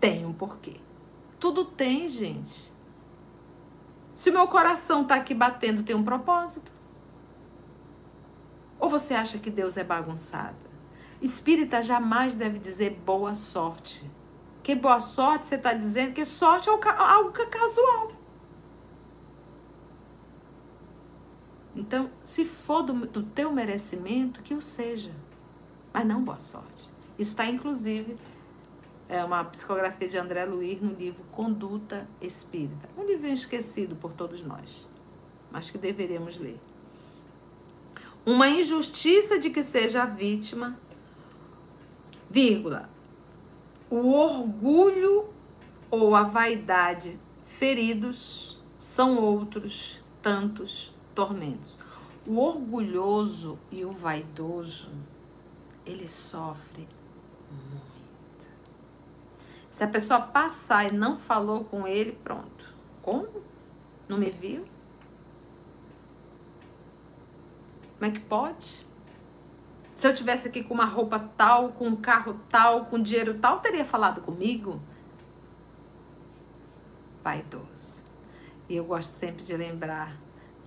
Tem 0.00 0.26
um 0.26 0.32
porquê. 0.32 0.76
Tudo 1.38 1.64
tem, 1.64 2.08
gente. 2.08 2.72
Se 4.12 4.30
o 4.30 4.32
meu 4.32 4.48
coração 4.48 5.02
está 5.02 5.16
aqui 5.16 5.34
batendo, 5.34 5.82
tem 5.82 5.94
um 5.94 6.02
propósito. 6.02 6.72
Ou 8.80 8.88
você 8.88 9.14
acha 9.14 9.38
que 9.38 9.50
Deus 9.50 9.76
é 9.76 9.84
bagunçado? 9.84 10.56
Espírita 11.20 11.82
jamais 11.82 12.34
deve 12.34 12.58
dizer 12.58 13.00
boa 13.04 13.34
sorte. 13.34 14.08
Que 14.62 14.74
boa 14.74 15.00
sorte 15.00 15.46
você 15.46 15.54
está 15.54 15.72
dizendo 15.72 16.12
que 16.12 16.24
sorte 16.24 16.68
é 16.68 16.72
algo 16.72 17.32
casual. 17.32 18.12
Então, 21.76 22.10
se 22.24 22.44
for 22.44 22.82
do, 22.82 23.06
do 23.06 23.22
teu 23.22 23.52
merecimento, 23.52 24.40
que 24.42 24.54
o 24.54 24.62
seja. 24.62 25.10
Mas 25.92 26.06
não 26.06 26.22
boa 26.22 26.40
sorte. 26.40 26.90
Isso 27.18 27.30
está, 27.30 27.46
inclusive, 27.46 28.16
é 29.08 29.22
uma 29.22 29.44
psicografia 29.44 30.08
de 30.08 30.16
André 30.16 30.44
Luiz 30.44 30.80
no 30.80 30.94
livro 30.94 31.22
Conduta 31.32 32.06
Espírita. 32.20 32.88
Um 32.96 33.04
livro 33.04 33.26
esquecido 33.28 33.94
por 33.94 34.12
todos 34.12 34.42
nós, 34.42 34.86
mas 35.50 35.70
que 35.70 35.78
deveríamos 35.78 36.38
ler. 36.38 36.58
Uma 38.24 38.48
injustiça 38.48 39.38
de 39.38 39.50
que 39.50 39.62
seja 39.62 40.02
a 40.02 40.06
vítima, 40.06 40.76
vírgula, 42.28 42.88
o 43.88 44.12
orgulho 44.12 45.28
ou 45.90 46.16
a 46.16 46.24
vaidade 46.24 47.16
feridos 47.46 48.58
são 48.78 49.18
outros 49.18 50.00
tantos 50.20 50.92
tormentos. 51.16 51.76
O 52.26 52.38
orgulhoso 52.38 53.58
e 53.72 53.84
o 53.84 53.90
vaidoso, 53.90 54.90
ele 55.84 56.06
sofre 56.06 56.86
muito. 57.50 58.46
Se 59.70 59.82
a 59.82 59.88
pessoa 59.88 60.20
passar 60.20 60.86
e 60.86 60.92
não 60.92 61.16
falou 61.16 61.64
com 61.64 61.88
ele, 61.88 62.12
pronto. 62.12 62.74
Como? 63.02 63.28
Não 64.08 64.18
me 64.18 64.30
viu? 64.30 64.66
Como 67.98 68.10
é 68.10 68.14
que 68.14 68.20
pode? 68.20 68.84
Se 69.94 70.06
eu 70.06 70.14
tivesse 70.14 70.48
aqui 70.48 70.62
com 70.62 70.74
uma 70.74 70.84
roupa 70.84 71.18
tal, 71.38 71.70
com 71.70 71.86
um 71.86 71.96
carro 71.96 72.38
tal, 72.50 72.86
com 72.86 73.00
dinheiro 73.00 73.38
tal, 73.38 73.60
teria 73.60 73.84
falado 73.84 74.20
comigo? 74.20 74.80
Vaidoso. 77.24 78.04
E 78.68 78.76
eu 78.76 78.84
gosto 78.84 79.10
sempre 79.10 79.42
de 79.44 79.56
lembrar 79.56 80.25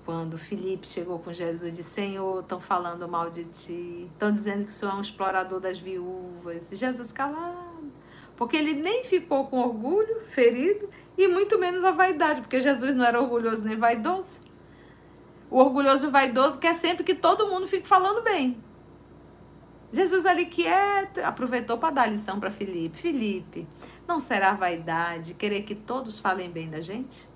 quando 0.09 0.39
Felipe 0.39 0.87
chegou 0.87 1.19
com 1.19 1.31
Jesus 1.31 1.71
e 1.71 1.75
disse: 1.75 1.91
Senhor, 1.91 2.39
estão 2.39 2.59
falando 2.59 3.07
mal 3.07 3.29
de 3.29 3.43
ti, 3.43 4.09
estão 4.11 4.31
dizendo 4.31 4.65
que 4.65 4.71
o 4.71 4.73
Senhor 4.73 4.93
é 4.93 4.95
um 4.95 5.01
explorador 5.01 5.59
das 5.59 5.79
viúvas. 5.79 6.71
E 6.71 6.75
Jesus 6.75 7.11
calado, 7.11 7.91
porque 8.35 8.57
ele 8.57 8.73
nem 8.73 9.03
ficou 9.03 9.45
com 9.45 9.59
orgulho, 9.59 10.21
ferido, 10.21 10.89
e 11.15 11.27
muito 11.27 11.59
menos 11.59 11.83
a 11.83 11.91
vaidade, 11.91 12.41
porque 12.41 12.59
Jesus 12.59 12.95
não 12.95 13.05
era 13.05 13.21
orgulhoso 13.21 13.63
nem 13.63 13.77
vaidoso. 13.77 14.41
O 15.47 15.59
orgulhoso 15.59 16.07
e 16.07 16.09
vaidoso 16.09 16.57
quer 16.57 16.73
sempre 16.73 17.03
que 17.03 17.13
todo 17.13 17.45
mundo 17.45 17.67
fique 17.67 17.87
falando 17.87 18.23
bem. 18.23 18.57
Jesus 19.93 20.25
ali 20.25 20.47
quieto, 20.47 21.19
aproveitou 21.19 21.77
para 21.77 21.93
dar 21.93 22.07
lição 22.07 22.39
para 22.39 22.49
Felipe. 22.49 22.97
Felipe, 22.97 23.67
não 24.07 24.19
será 24.19 24.53
vaidade 24.53 25.35
querer 25.35 25.61
que 25.61 25.75
todos 25.75 26.19
falem 26.19 26.49
bem 26.49 26.67
da 26.67 26.81
gente? 26.81 27.29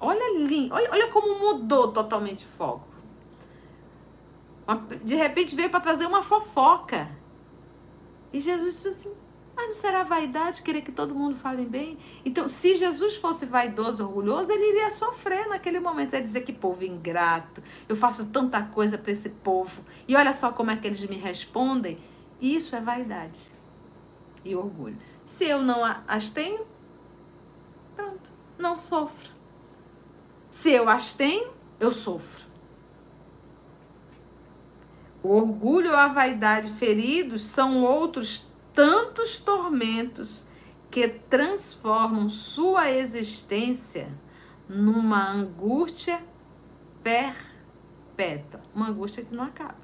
Olha 0.00 0.24
ali, 0.36 0.70
olha, 0.72 0.88
olha 0.90 1.08
como 1.08 1.38
mudou 1.38 1.92
totalmente 1.92 2.44
o 2.44 2.48
foco. 2.48 2.88
De 5.04 5.14
repente 5.14 5.54
veio 5.54 5.68
para 5.68 5.80
trazer 5.80 6.06
uma 6.06 6.22
fofoca. 6.22 7.08
E 8.32 8.40
Jesus 8.40 8.74
disse 8.74 8.88
assim: 8.88 9.12
mas 9.60 9.66
não 9.66 9.74
será 9.74 10.02
vaidade 10.02 10.62
querer 10.62 10.80
que 10.80 10.90
todo 10.90 11.14
mundo 11.14 11.36
fale 11.36 11.66
bem? 11.66 11.98
Então, 12.24 12.48
se 12.48 12.76
Jesus 12.76 13.16
fosse 13.16 13.44
vaidoso, 13.44 14.02
orgulhoso, 14.02 14.50
ele 14.50 14.70
iria 14.70 14.90
sofrer 14.90 15.46
naquele 15.48 15.78
momento. 15.78 16.14
Ia 16.14 16.22
dizer 16.22 16.40
que 16.40 16.52
povo 16.52 16.82
ingrato, 16.82 17.62
eu 17.86 17.94
faço 17.94 18.28
tanta 18.28 18.62
coisa 18.62 18.96
para 18.96 19.12
esse 19.12 19.28
povo. 19.28 19.82
E 20.08 20.16
olha 20.16 20.32
só 20.32 20.50
como 20.50 20.70
é 20.70 20.76
que 20.76 20.86
eles 20.86 21.04
me 21.04 21.16
respondem. 21.16 21.98
Isso 22.40 22.74
é 22.74 22.80
vaidade 22.80 23.50
e 24.42 24.56
orgulho. 24.56 24.96
Se 25.26 25.44
eu 25.44 25.62
não 25.62 25.84
as 26.08 26.30
tenho, 26.30 26.64
pronto, 27.94 28.30
não 28.58 28.78
sofro. 28.78 29.28
Se 30.50 30.70
eu 30.70 30.88
as 30.88 31.12
tenho, 31.12 31.50
eu 31.78 31.92
sofro. 31.92 32.44
O 35.22 35.28
orgulho 35.36 35.90
ou 35.90 35.96
a 35.96 36.08
vaidade 36.08 36.70
feridos 36.72 37.42
são 37.42 37.84
outros 37.84 38.44
tantos 38.74 39.38
tormentos 39.38 40.46
que 40.90 41.08
transformam 41.08 42.28
sua 42.28 42.90
existência 42.90 44.08
numa 44.68 45.30
angústia 45.30 46.22
perpétua, 47.02 48.60
uma 48.74 48.88
angústia 48.88 49.24
que 49.24 49.34
não 49.34 49.44
acaba. 49.44 49.78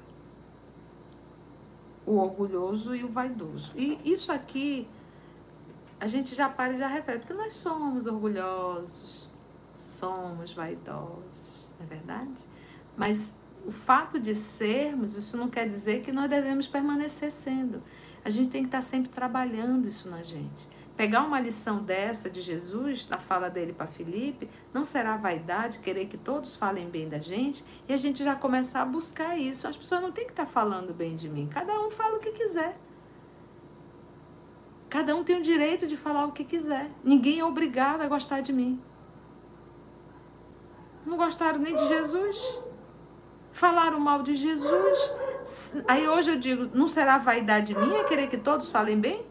O 2.05 2.17
orgulhoso 2.17 2.95
e 2.95 3.03
o 3.03 3.07
vaidoso. 3.07 3.73
E 3.75 3.99
isso 4.03 4.31
aqui 4.31 4.87
a 5.99 6.07
gente 6.07 6.35
já 6.35 6.47
para 6.47 6.73
e 6.73 6.77
já 6.77 6.87
reflete, 6.87 7.19
porque 7.19 7.33
nós 7.33 7.53
somos 7.53 8.05
orgulhosos, 8.05 9.26
somos 9.77 10.53
vaidosos, 10.53 11.69
não 11.77 11.85
é 11.85 11.89
verdade? 11.89 12.43
Mas 12.95 13.31
o 13.65 13.71
fato 13.71 14.19
de 14.19 14.33
sermos, 14.33 15.13
isso 15.13 15.37
não 15.37 15.49
quer 15.49 15.69
dizer 15.69 16.01
que 16.01 16.11
nós 16.11 16.29
devemos 16.29 16.67
permanecer 16.67 17.31
sendo. 17.31 17.83
A 18.25 18.29
gente 18.29 18.49
tem 18.49 18.63
que 18.63 18.69
estar 18.69 18.81
sempre 18.81 19.09
trabalhando 19.09 19.87
isso 19.87 20.09
na 20.09 20.23
gente. 20.23 20.67
Pegar 20.95 21.23
uma 21.23 21.39
lição 21.39 21.83
dessa 21.83 22.27
de 22.27 22.41
Jesus, 22.41 23.05
da 23.05 23.19
fala 23.19 23.49
dele 23.49 23.71
para 23.71 23.85
Felipe, 23.85 24.49
não 24.73 24.83
será 24.83 25.15
vaidade 25.15 25.77
querer 25.77 26.05
que 26.05 26.17
todos 26.17 26.55
falem 26.55 26.89
bem 26.89 27.07
da 27.07 27.19
gente 27.19 27.63
e 27.87 27.93
a 27.93 27.97
gente 27.97 28.23
já 28.23 28.35
começar 28.35 28.81
a 28.81 28.85
buscar 28.85 29.37
isso. 29.37 29.67
As 29.67 29.77
pessoas 29.77 30.01
não 30.01 30.11
têm 30.11 30.25
que 30.25 30.31
estar 30.31 30.47
falando 30.47 30.91
bem 30.91 31.15
de 31.15 31.29
mim, 31.29 31.47
cada 31.47 31.79
um 31.79 31.91
fala 31.91 32.17
o 32.17 32.19
que 32.19 32.31
quiser. 32.31 32.75
Cada 34.89 35.15
um 35.15 35.23
tem 35.23 35.39
o 35.39 35.43
direito 35.43 35.85
de 35.85 35.95
falar 35.95 36.25
o 36.25 36.31
que 36.31 36.43
quiser. 36.43 36.89
Ninguém 37.03 37.39
é 37.39 37.45
obrigado 37.45 38.01
a 38.01 38.07
gostar 38.07 38.41
de 38.41 38.51
mim. 38.51 38.81
Não 41.07 41.15
gostaram 41.15 41.57
nem 41.57 41.73
de 41.73 41.87
Jesus. 41.87 42.59
Falaram 43.53 43.97
mal 43.97 44.21
de 44.21 44.35
Jesus. 44.35 45.13
Aí 45.87 46.05
hoje 46.05 46.31
eu 46.31 46.35
digo, 46.35 46.69
não 46.73 46.89
será 46.89 47.17
vaidade 47.17 47.73
minha 47.73 48.03
querer 48.03 48.27
que 48.27 48.35
todos 48.35 48.69
falem 48.69 48.99
bem? 48.99 49.25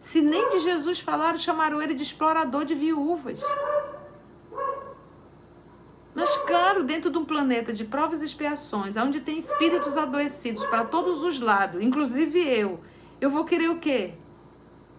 Se 0.00 0.22
nem 0.22 0.48
de 0.48 0.60
Jesus 0.60 0.98
falaram, 0.98 1.36
chamaram 1.36 1.80
ele 1.80 1.92
de 1.92 2.02
explorador 2.02 2.64
de 2.64 2.74
viúvas. 2.74 3.40
Mas 6.14 6.34
claro, 6.38 6.82
dentro 6.82 7.10
de 7.10 7.18
um 7.18 7.24
planeta 7.24 7.70
de 7.70 7.84
provas 7.84 8.22
e 8.22 8.24
expiações, 8.24 8.96
onde 8.96 9.20
tem 9.20 9.38
espíritos 9.38 9.94
adoecidos 9.98 10.64
para 10.66 10.84
todos 10.84 11.22
os 11.22 11.38
lados, 11.38 11.82
inclusive 11.82 12.40
eu, 12.40 12.80
eu 13.20 13.28
vou 13.28 13.44
querer 13.44 13.68
o 13.68 13.78
quê? 13.78 14.14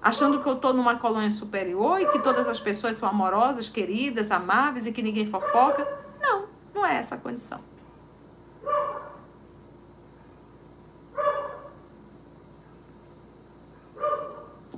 Achando 0.03 0.41
que 0.41 0.47
eu 0.47 0.53
estou 0.53 0.73
numa 0.73 0.97
colônia 0.97 1.31
superior 1.31 1.99
e 2.01 2.07
que 2.07 2.19
todas 2.19 2.47
as 2.47 2.59
pessoas 2.59 2.97
são 2.97 3.07
amorosas, 3.07 3.69
queridas, 3.69 4.29
amáveis 4.29 4.85
e 4.85 4.91
que 4.91 5.01
ninguém 5.01 5.25
fofoca. 5.25 5.87
Não, 6.21 6.45
não 6.75 6.85
é 6.85 6.95
essa 6.95 7.15
a 7.15 7.17
condição. 7.17 7.59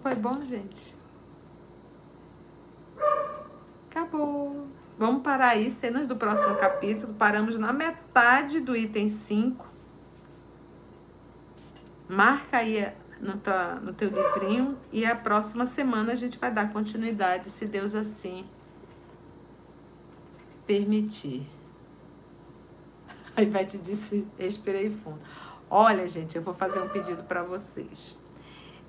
Foi 0.04 0.14
bom, 0.14 0.46
gente? 0.46 0.96
Acabou. 3.90 4.68
Vamos 5.00 5.24
parar 5.24 5.50
aí, 5.50 5.72
cenas 5.72 6.06
do 6.06 6.16
próximo 6.16 6.56
capítulo. 6.56 7.16
Paramos 7.16 7.58
na 7.58 7.74
metade 7.74 8.60
do 8.60 8.76
item 8.76 9.10
5. 9.10 9.66
Marca 12.08 12.58
aí 12.58 12.94
no, 13.20 13.38
tua, 13.38 13.76
no 13.76 13.94
teu 13.94 14.10
livrinho 14.10 14.78
e 14.92 15.06
a 15.06 15.16
próxima 15.16 15.66
semana 15.66 16.14
a 16.14 16.16
gente 16.16 16.38
vai 16.38 16.52
dar 16.52 16.72
continuidade, 16.72 17.50
se 17.50 17.66
Deus 17.66 17.96
assim 17.96 18.46
permitir. 20.66 21.46
Aí 23.36 23.46
vai 23.46 23.66
te 23.66 23.78
disse, 23.78 24.26
respirei 24.38 24.90
fundo. 24.90 25.20
Olha, 25.70 26.08
gente, 26.08 26.36
eu 26.36 26.42
vou 26.42 26.54
fazer 26.54 26.80
um 26.80 26.88
pedido 26.88 27.24
para 27.24 27.44
vocês. 27.44 28.18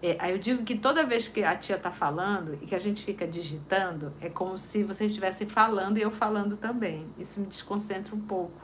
É, 0.03 0.17
aí 0.21 0.33
eu 0.33 0.39
digo 0.39 0.63
que 0.63 0.77
toda 0.77 1.05
vez 1.05 1.27
que 1.27 1.43
a 1.43 1.57
tia 1.57 1.79
tá 1.79 1.91
falando 1.91 2.55
e 2.63 2.67
que 2.67 2.75
a 2.75 2.79
gente 2.79 3.03
fica 3.03 3.27
digitando, 3.27 4.13
é 4.21 4.29
como 4.29 4.59
se 4.59 4.85
vocês 4.85 5.11
estivessem 5.11 5.49
falando 5.49 5.99
e 5.99 6.03
eu 6.03 6.11
falando 6.11 6.57
também. 6.57 7.07
Isso 7.19 7.41
me 7.41 7.47
desconcentra 7.47 8.15
um 8.15 8.21
pouco. 8.21 8.61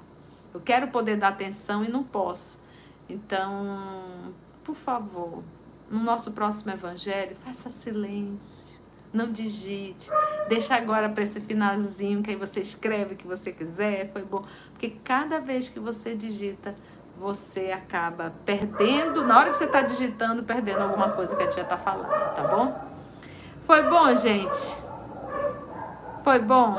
Eu 0.52 0.60
quero 0.60 0.88
poder 0.88 1.16
dar 1.16 1.28
atenção 1.28 1.84
e 1.84 1.88
não 1.88 2.04
posso. 2.04 2.60
Então, 3.08 4.32
por 4.64 4.74
favor, 4.74 5.42
no 5.90 6.02
nosso 6.02 6.32
próximo 6.32 6.72
evangelho, 6.72 7.36
faça 7.44 7.70
silêncio. 7.70 8.76
Não 9.12 9.30
digite. 9.30 10.10
Deixa 10.48 10.74
agora 10.74 11.08
para 11.08 11.22
esse 11.22 11.38
finalzinho 11.40 12.22
que 12.22 12.30
aí 12.30 12.36
você 12.36 12.60
escreve 12.60 13.12
o 13.14 13.16
que 13.16 13.26
você 13.26 13.52
quiser. 13.52 14.10
Foi 14.10 14.22
bom. 14.22 14.42
Porque 14.72 14.88
cada 15.04 15.38
vez 15.38 15.68
que 15.68 15.78
você 15.78 16.14
digita, 16.14 16.74
você 17.18 17.70
acaba 17.72 18.32
perdendo, 18.46 19.24
na 19.24 19.38
hora 19.38 19.50
que 19.50 19.56
você 19.56 19.64
está 19.64 19.82
digitando, 19.82 20.42
perdendo 20.42 20.80
alguma 20.80 21.10
coisa 21.10 21.36
que 21.36 21.42
a 21.42 21.46
tia 21.46 21.62
está 21.62 21.76
falando, 21.76 22.08
tá 22.34 22.42
bom? 22.44 22.92
Foi 23.62 23.82
bom, 23.82 24.14
gente? 24.16 24.76
Foi 26.24 26.38
bom? 26.38 26.78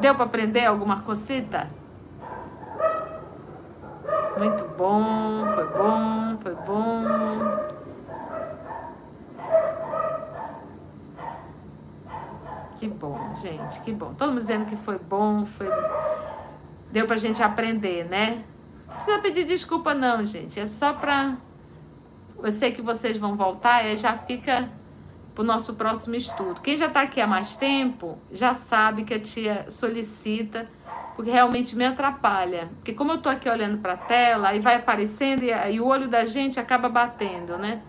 Deu 0.00 0.14
para 0.14 0.24
aprender 0.24 0.66
alguma 0.66 1.00
cosita? 1.00 1.68
Muito 4.36 4.64
bom, 4.76 5.46
foi 5.54 5.66
bom, 5.66 6.38
foi 6.42 6.54
bom. 6.54 7.66
Que 12.78 12.86
bom, 12.86 13.34
gente, 13.34 13.80
que 13.80 13.92
bom. 13.92 14.12
Todo 14.12 14.28
mundo 14.28 14.40
dizendo 14.40 14.66
que 14.66 14.76
foi 14.76 14.98
bom, 14.98 15.46
foi. 15.46 15.68
Deu 16.92 17.06
pra 17.06 17.16
gente 17.16 17.42
aprender, 17.42 18.04
né? 18.04 18.44
Não 18.86 18.94
precisa 18.96 19.18
pedir 19.20 19.44
desculpa, 19.44 19.94
não, 19.94 20.24
gente. 20.26 20.60
É 20.60 20.66
só 20.66 20.92
pra. 20.92 21.36
Eu 22.38 22.52
sei 22.52 22.72
que 22.72 22.82
vocês 22.82 23.16
vão 23.16 23.36
voltar 23.36 23.86
e 23.86 23.96
já 23.96 24.18
fica 24.18 24.68
pro 25.34 25.42
nosso 25.42 25.74
próximo 25.74 26.14
estudo. 26.14 26.60
Quem 26.60 26.76
já 26.76 26.90
tá 26.90 27.00
aqui 27.00 27.22
há 27.22 27.26
mais 27.26 27.56
tempo 27.56 28.18
já 28.30 28.52
sabe 28.52 29.04
que 29.04 29.14
a 29.14 29.20
tia 29.20 29.66
solicita, 29.70 30.68
porque 31.16 31.30
realmente 31.30 31.74
me 31.74 31.84
atrapalha. 31.84 32.70
Porque 32.76 32.92
como 32.92 33.12
eu 33.12 33.18
tô 33.18 33.28
aqui 33.28 33.48
olhando 33.48 33.78
pra 33.78 33.96
tela, 33.96 34.50
aí 34.50 34.60
vai 34.60 34.76
aparecendo 34.76 35.42
e, 35.42 35.50
e 35.72 35.80
o 35.80 35.86
olho 35.86 36.06
da 36.06 36.24
gente 36.24 36.60
acaba 36.60 36.88
batendo, 36.88 37.56
né? 37.56 37.82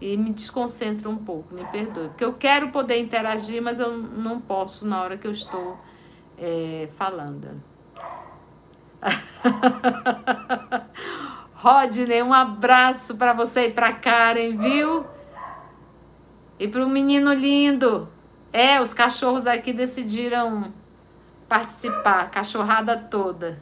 e 0.00 0.16
me 0.16 0.30
desconcentro 0.30 1.10
um 1.10 1.16
pouco, 1.16 1.54
me 1.54 1.64
perdoe. 1.66 2.08
Porque 2.08 2.24
eu 2.24 2.32
quero 2.32 2.68
poder 2.68 2.98
interagir, 2.98 3.62
mas 3.62 3.78
eu 3.78 3.96
não 3.96 4.40
posso 4.40 4.86
na 4.86 5.02
hora 5.02 5.18
que 5.18 5.26
eu 5.26 5.32
estou 5.32 5.76
é, 6.38 6.88
falando. 6.96 7.62
Rodney, 11.54 12.22
um 12.22 12.32
abraço 12.32 13.16
para 13.16 13.34
você 13.34 13.66
e 13.66 13.70
para 13.70 13.92
Karen, 13.92 14.56
viu? 14.56 15.04
E 16.58 16.66
para 16.66 16.84
o 16.84 16.88
menino 16.88 17.32
lindo. 17.34 18.08
É, 18.52 18.80
os 18.80 18.94
cachorros 18.94 19.46
aqui 19.46 19.72
decidiram 19.72 20.72
participar, 21.50 22.30
cachorrada 22.30 22.96
toda. 22.96 23.60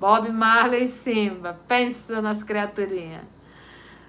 Bob 0.00 0.28
Marley 0.30 0.82
e 0.82 0.88
Simba, 0.88 1.60
pensa 1.68 2.20
nas 2.20 2.42
criaturinhas. 2.42 3.22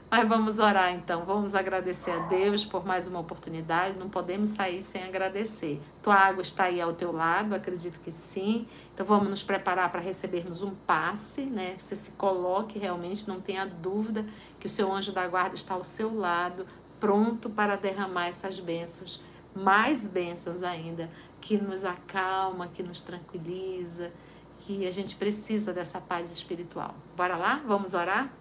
Mas 0.09 0.27
vamos 0.27 0.57
orar 0.57 0.91
então, 0.93 1.23
vamos 1.23 1.53
agradecer 1.53 2.11
a 2.11 2.19
Deus 2.27 2.65
por 2.65 2.83
mais 2.83 3.07
uma 3.07 3.19
oportunidade. 3.19 3.97
Não 3.97 4.09
podemos 4.09 4.49
sair 4.49 4.81
sem 4.81 5.03
agradecer. 5.03 5.79
Tua 6.01 6.15
água 6.15 6.41
está 6.41 6.63
aí 6.63 6.81
ao 6.81 6.93
teu 6.93 7.11
lado, 7.11 7.53
acredito 7.53 7.99
que 7.99 8.11
sim. 8.11 8.67
Então 8.93 9.05
vamos 9.05 9.29
nos 9.29 9.43
preparar 9.43 9.91
para 9.91 10.01
recebermos 10.01 10.63
um 10.63 10.71
passe, 10.71 11.41
né? 11.41 11.75
Você 11.77 11.95
se 11.95 12.11
coloque 12.11 12.79
realmente, 12.79 13.27
não 13.27 13.39
tenha 13.39 13.65
dúvida 13.67 14.25
que 14.59 14.65
o 14.65 14.69
seu 14.69 14.91
anjo 14.91 15.11
da 15.11 15.27
guarda 15.27 15.55
está 15.55 15.75
ao 15.75 15.83
seu 15.83 16.15
lado, 16.15 16.65
pronto 16.99 17.51
para 17.51 17.75
derramar 17.75 18.27
essas 18.27 18.59
bênçãos, 18.59 19.21
mais 19.55 20.07
bênçãos 20.07 20.63
ainda, 20.63 21.09
que 21.43 21.57
nos 21.57 21.83
acalma, 21.83 22.69
que 22.69 22.81
nos 22.81 23.01
tranquiliza, 23.01 24.13
que 24.61 24.87
a 24.87 24.91
gente 24.91 25.13
precisa 25.17 25.73
dessa 25.73 25.99
paz 25.99 26.31
espiritual. 26.31 26.95
Bora 27.17 27.35
lá? 27.35 27.61
Vamos 27.67 27.93
orar? 27.93 28.31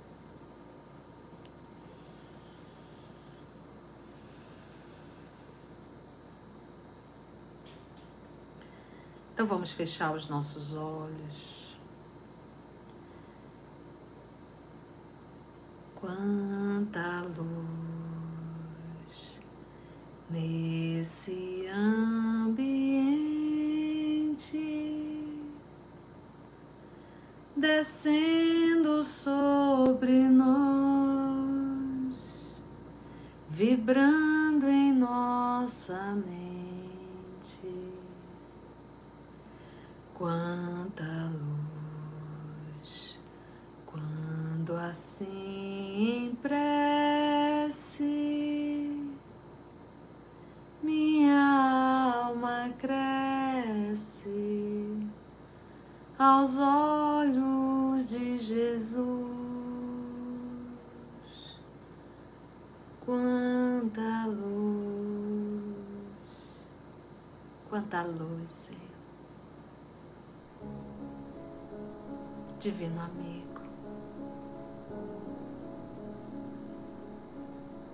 Então 9.34 9.46
vamos 9.46 9.72
fechar 9.72 10.14
os 10.14 10.28
nossos 10.28 10.76
olhos. 10.76 11.76
Quanta 15.96 17.22
luz 17.36 18.11
nesse 20.32 21.66
ambiente 21.68 22.72
descendo 27.54 29.04
sobre 29.04 30.28
nós, 30.28 30.56
vibrando 33.50 34.66
em 34.66 34.92
nossa 34.92 36.14
mente. 36.14 36.42
quanta 40.14 41.30
luz 41.32 43.18
quando 43.84 44.74
assim 44.76 45.41
quanta 67.82 68.02
luz. 68.02 68.70
Divino 72.60 73.00
amigo, 73.00 73.60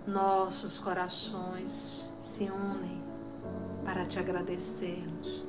nossos 0.07 0.79
corações 0.79 2.11
se 2.21 2.45
unem 2.45 3.03
para 3.83 4.05
te 4.05 4.19
agradecermos 4.19 5.43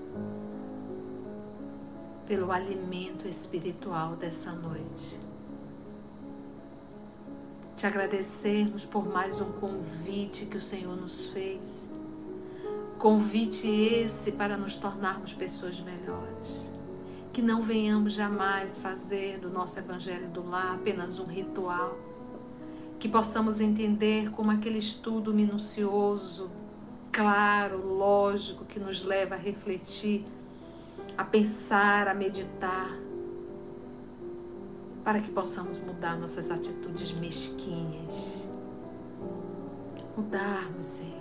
pelo 2.25 2.49
alimento 2.51 3.27
espiritual 3.27 4.15
dessa 4.15 4.53
noite. 4.53 5.19
Te 7.75 7.85
agradecermos 7.85 8.85
por 8.85 9.05
mais 9.05 9.41
um 9.41 9.51
convite 9.53 10.45
que 10.45 10.55
o 10.55 10.61
Senhor 10.61 10.95
nos 10.95 11.27
fez. 11.27 11.89
Convite 12.99 13.65
esse 13.65 14.29
para 14.29 14.57
nos 14.57 14.75
tornarmos 14.75 15.33
pessoas 15.33 15.79
melhores. 15.79 16.69
Que 17.31 17.41
não 17.41 17.61
venhamos 17.61 18.11
jamais 18.11 18.77
fazer 18.77 19.39
do 19.39 19.49
nosso 19.49 19.79
Evangelho 19.79 20.27
do 20.27 20.45
Lar 20.45 20.75
apenas 20.75 21.17
um 21.17 21.23
ritual, 21.23 21.97
que 22.99 23.07
possamos 23.07 23.61
entender 23.61 24.29
como 24.31 24.51
aquele 24.51 24.79
estudo 24.79 25.33
minucioso, 25.33 26.49
claro, 27.09 27.77
lógico, 27.87 28.65
que 28.65 28.81
nos 28.81 29.01
leva 29.01 29.35
a 29.35 29.37
refletir, 29.37 30.25
a 31.17 31.23
pensar, 31.23 32.05
a 32.09 32.13
meditar, 32.13 32.91
para 35.05 35.21
que 35.21 35.31
possamos 35.31 35.79
mudar 35.79 36.17
nossas 36.17 36.51
atitudes 36.51 37.13
mesquinhas. 37.13 38.45
Mudarmos, 40.17 40.85
Senhor, 40.85 41.18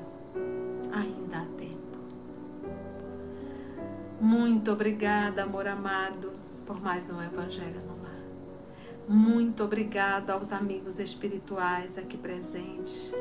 Muito 4.69 4.82
obrigada, 4.82 5.45
amor 5.45 5.66
amado, 5.66 6.31
por 6.66 6.78
mais 6.78 7.09
um 7.09 7.23
Evangelho 7.23 7.81
no 7.86 8.03
Lar. 8.03 8.20
Muito 9.09 9.65
obrigada 9.65 10.35
aos 10.35 10.53
amigos 10.53 10.99
espirituais 10.99 11.97
aqui 11.97 12.19
presentes, 12.19 13.15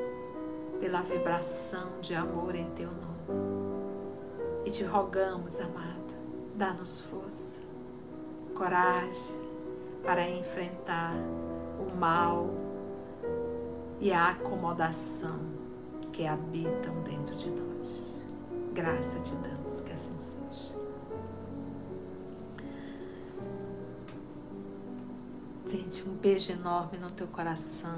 pela 0.82 1.00
vibração 1.00 2.02
de 2.02 2.14
amor 2.14 2.54
em 2.54 2.70
teu 2.72 2.90
nome. 2.90 4.66
E 4.66 4.72
te 4.72 4.84
rogamos, 4.84 5.58
amado, 5.62 6.14
dá-nos 6.54 7.00
força, 7.00 7.56
coragem 8.54 9.40
para 10.04 10.30
enfrentar 10.30 11.16
o 11.80 11.98
mal 11.98 12.50
e 14.02 14.12
a 14.12 14.32
acomodação 14.32 15.40
que 16.12 16.28
habitam 16.28 16.94
dentro 17.10 17.38
de 17.38 17.50
nós. 17.50 18.04
Graça 18.74 19.18
te 19.22 19.34
damos, 19.36 19.80
que 19.80 19.94
assim 19.94 20.18
seja. 20.18 20.77
Gente, 25.68 26.02
um 26.08 26.14
beijo 26.14 26.50
enorme 26.54 26.98
no 26.98 27.10
teu 27.12 27.28
coração. 27.28 27.94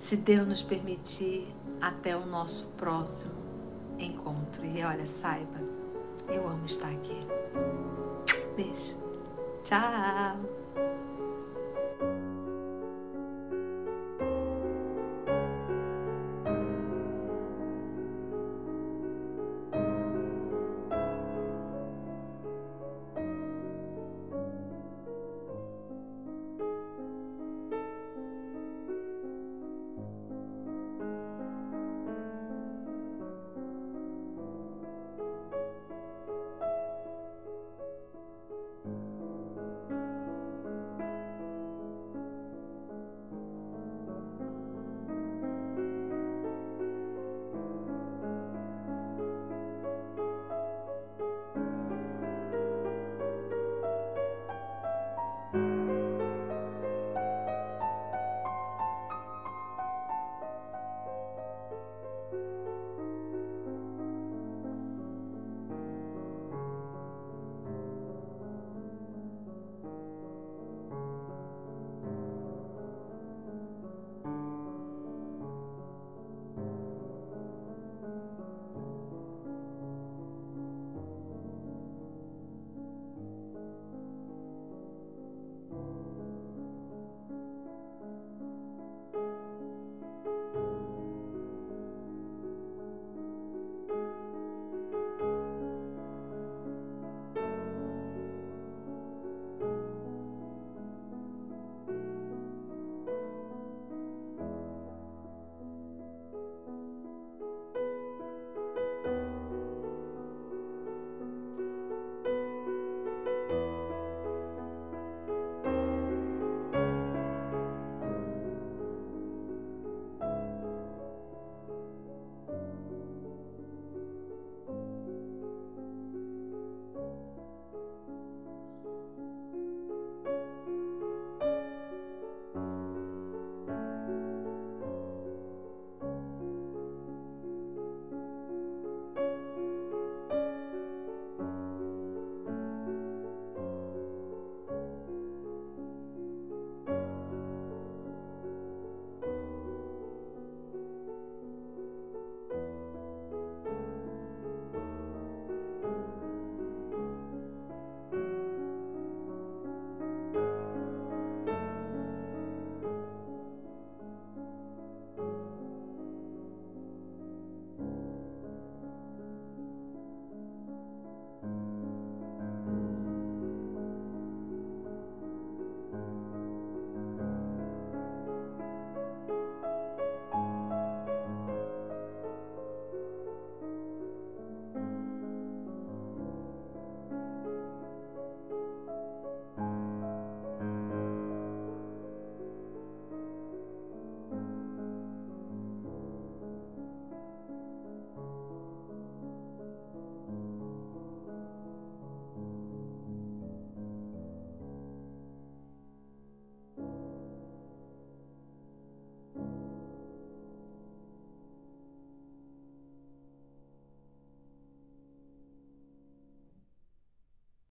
Se 0.00 0.16
Deus 0.16 0.48
nos 0.48 0.62
permitir, 0.62 1.46
até 1.78 2.16
o 2.16 2.24
nosso 2.24 2.64
próximo 2.78 3.34
encontro. 3.98 4.64
E 4.64 4.82
olha, 4.82 5.06
saiba, 5.06 5.60
eu 6.28 6.48
amo 6.48 6.64
estar 6.64 6.88
aqui. 6.88 7.20
Beijo. 8.56 8.96
Tchau. 9.64 10.63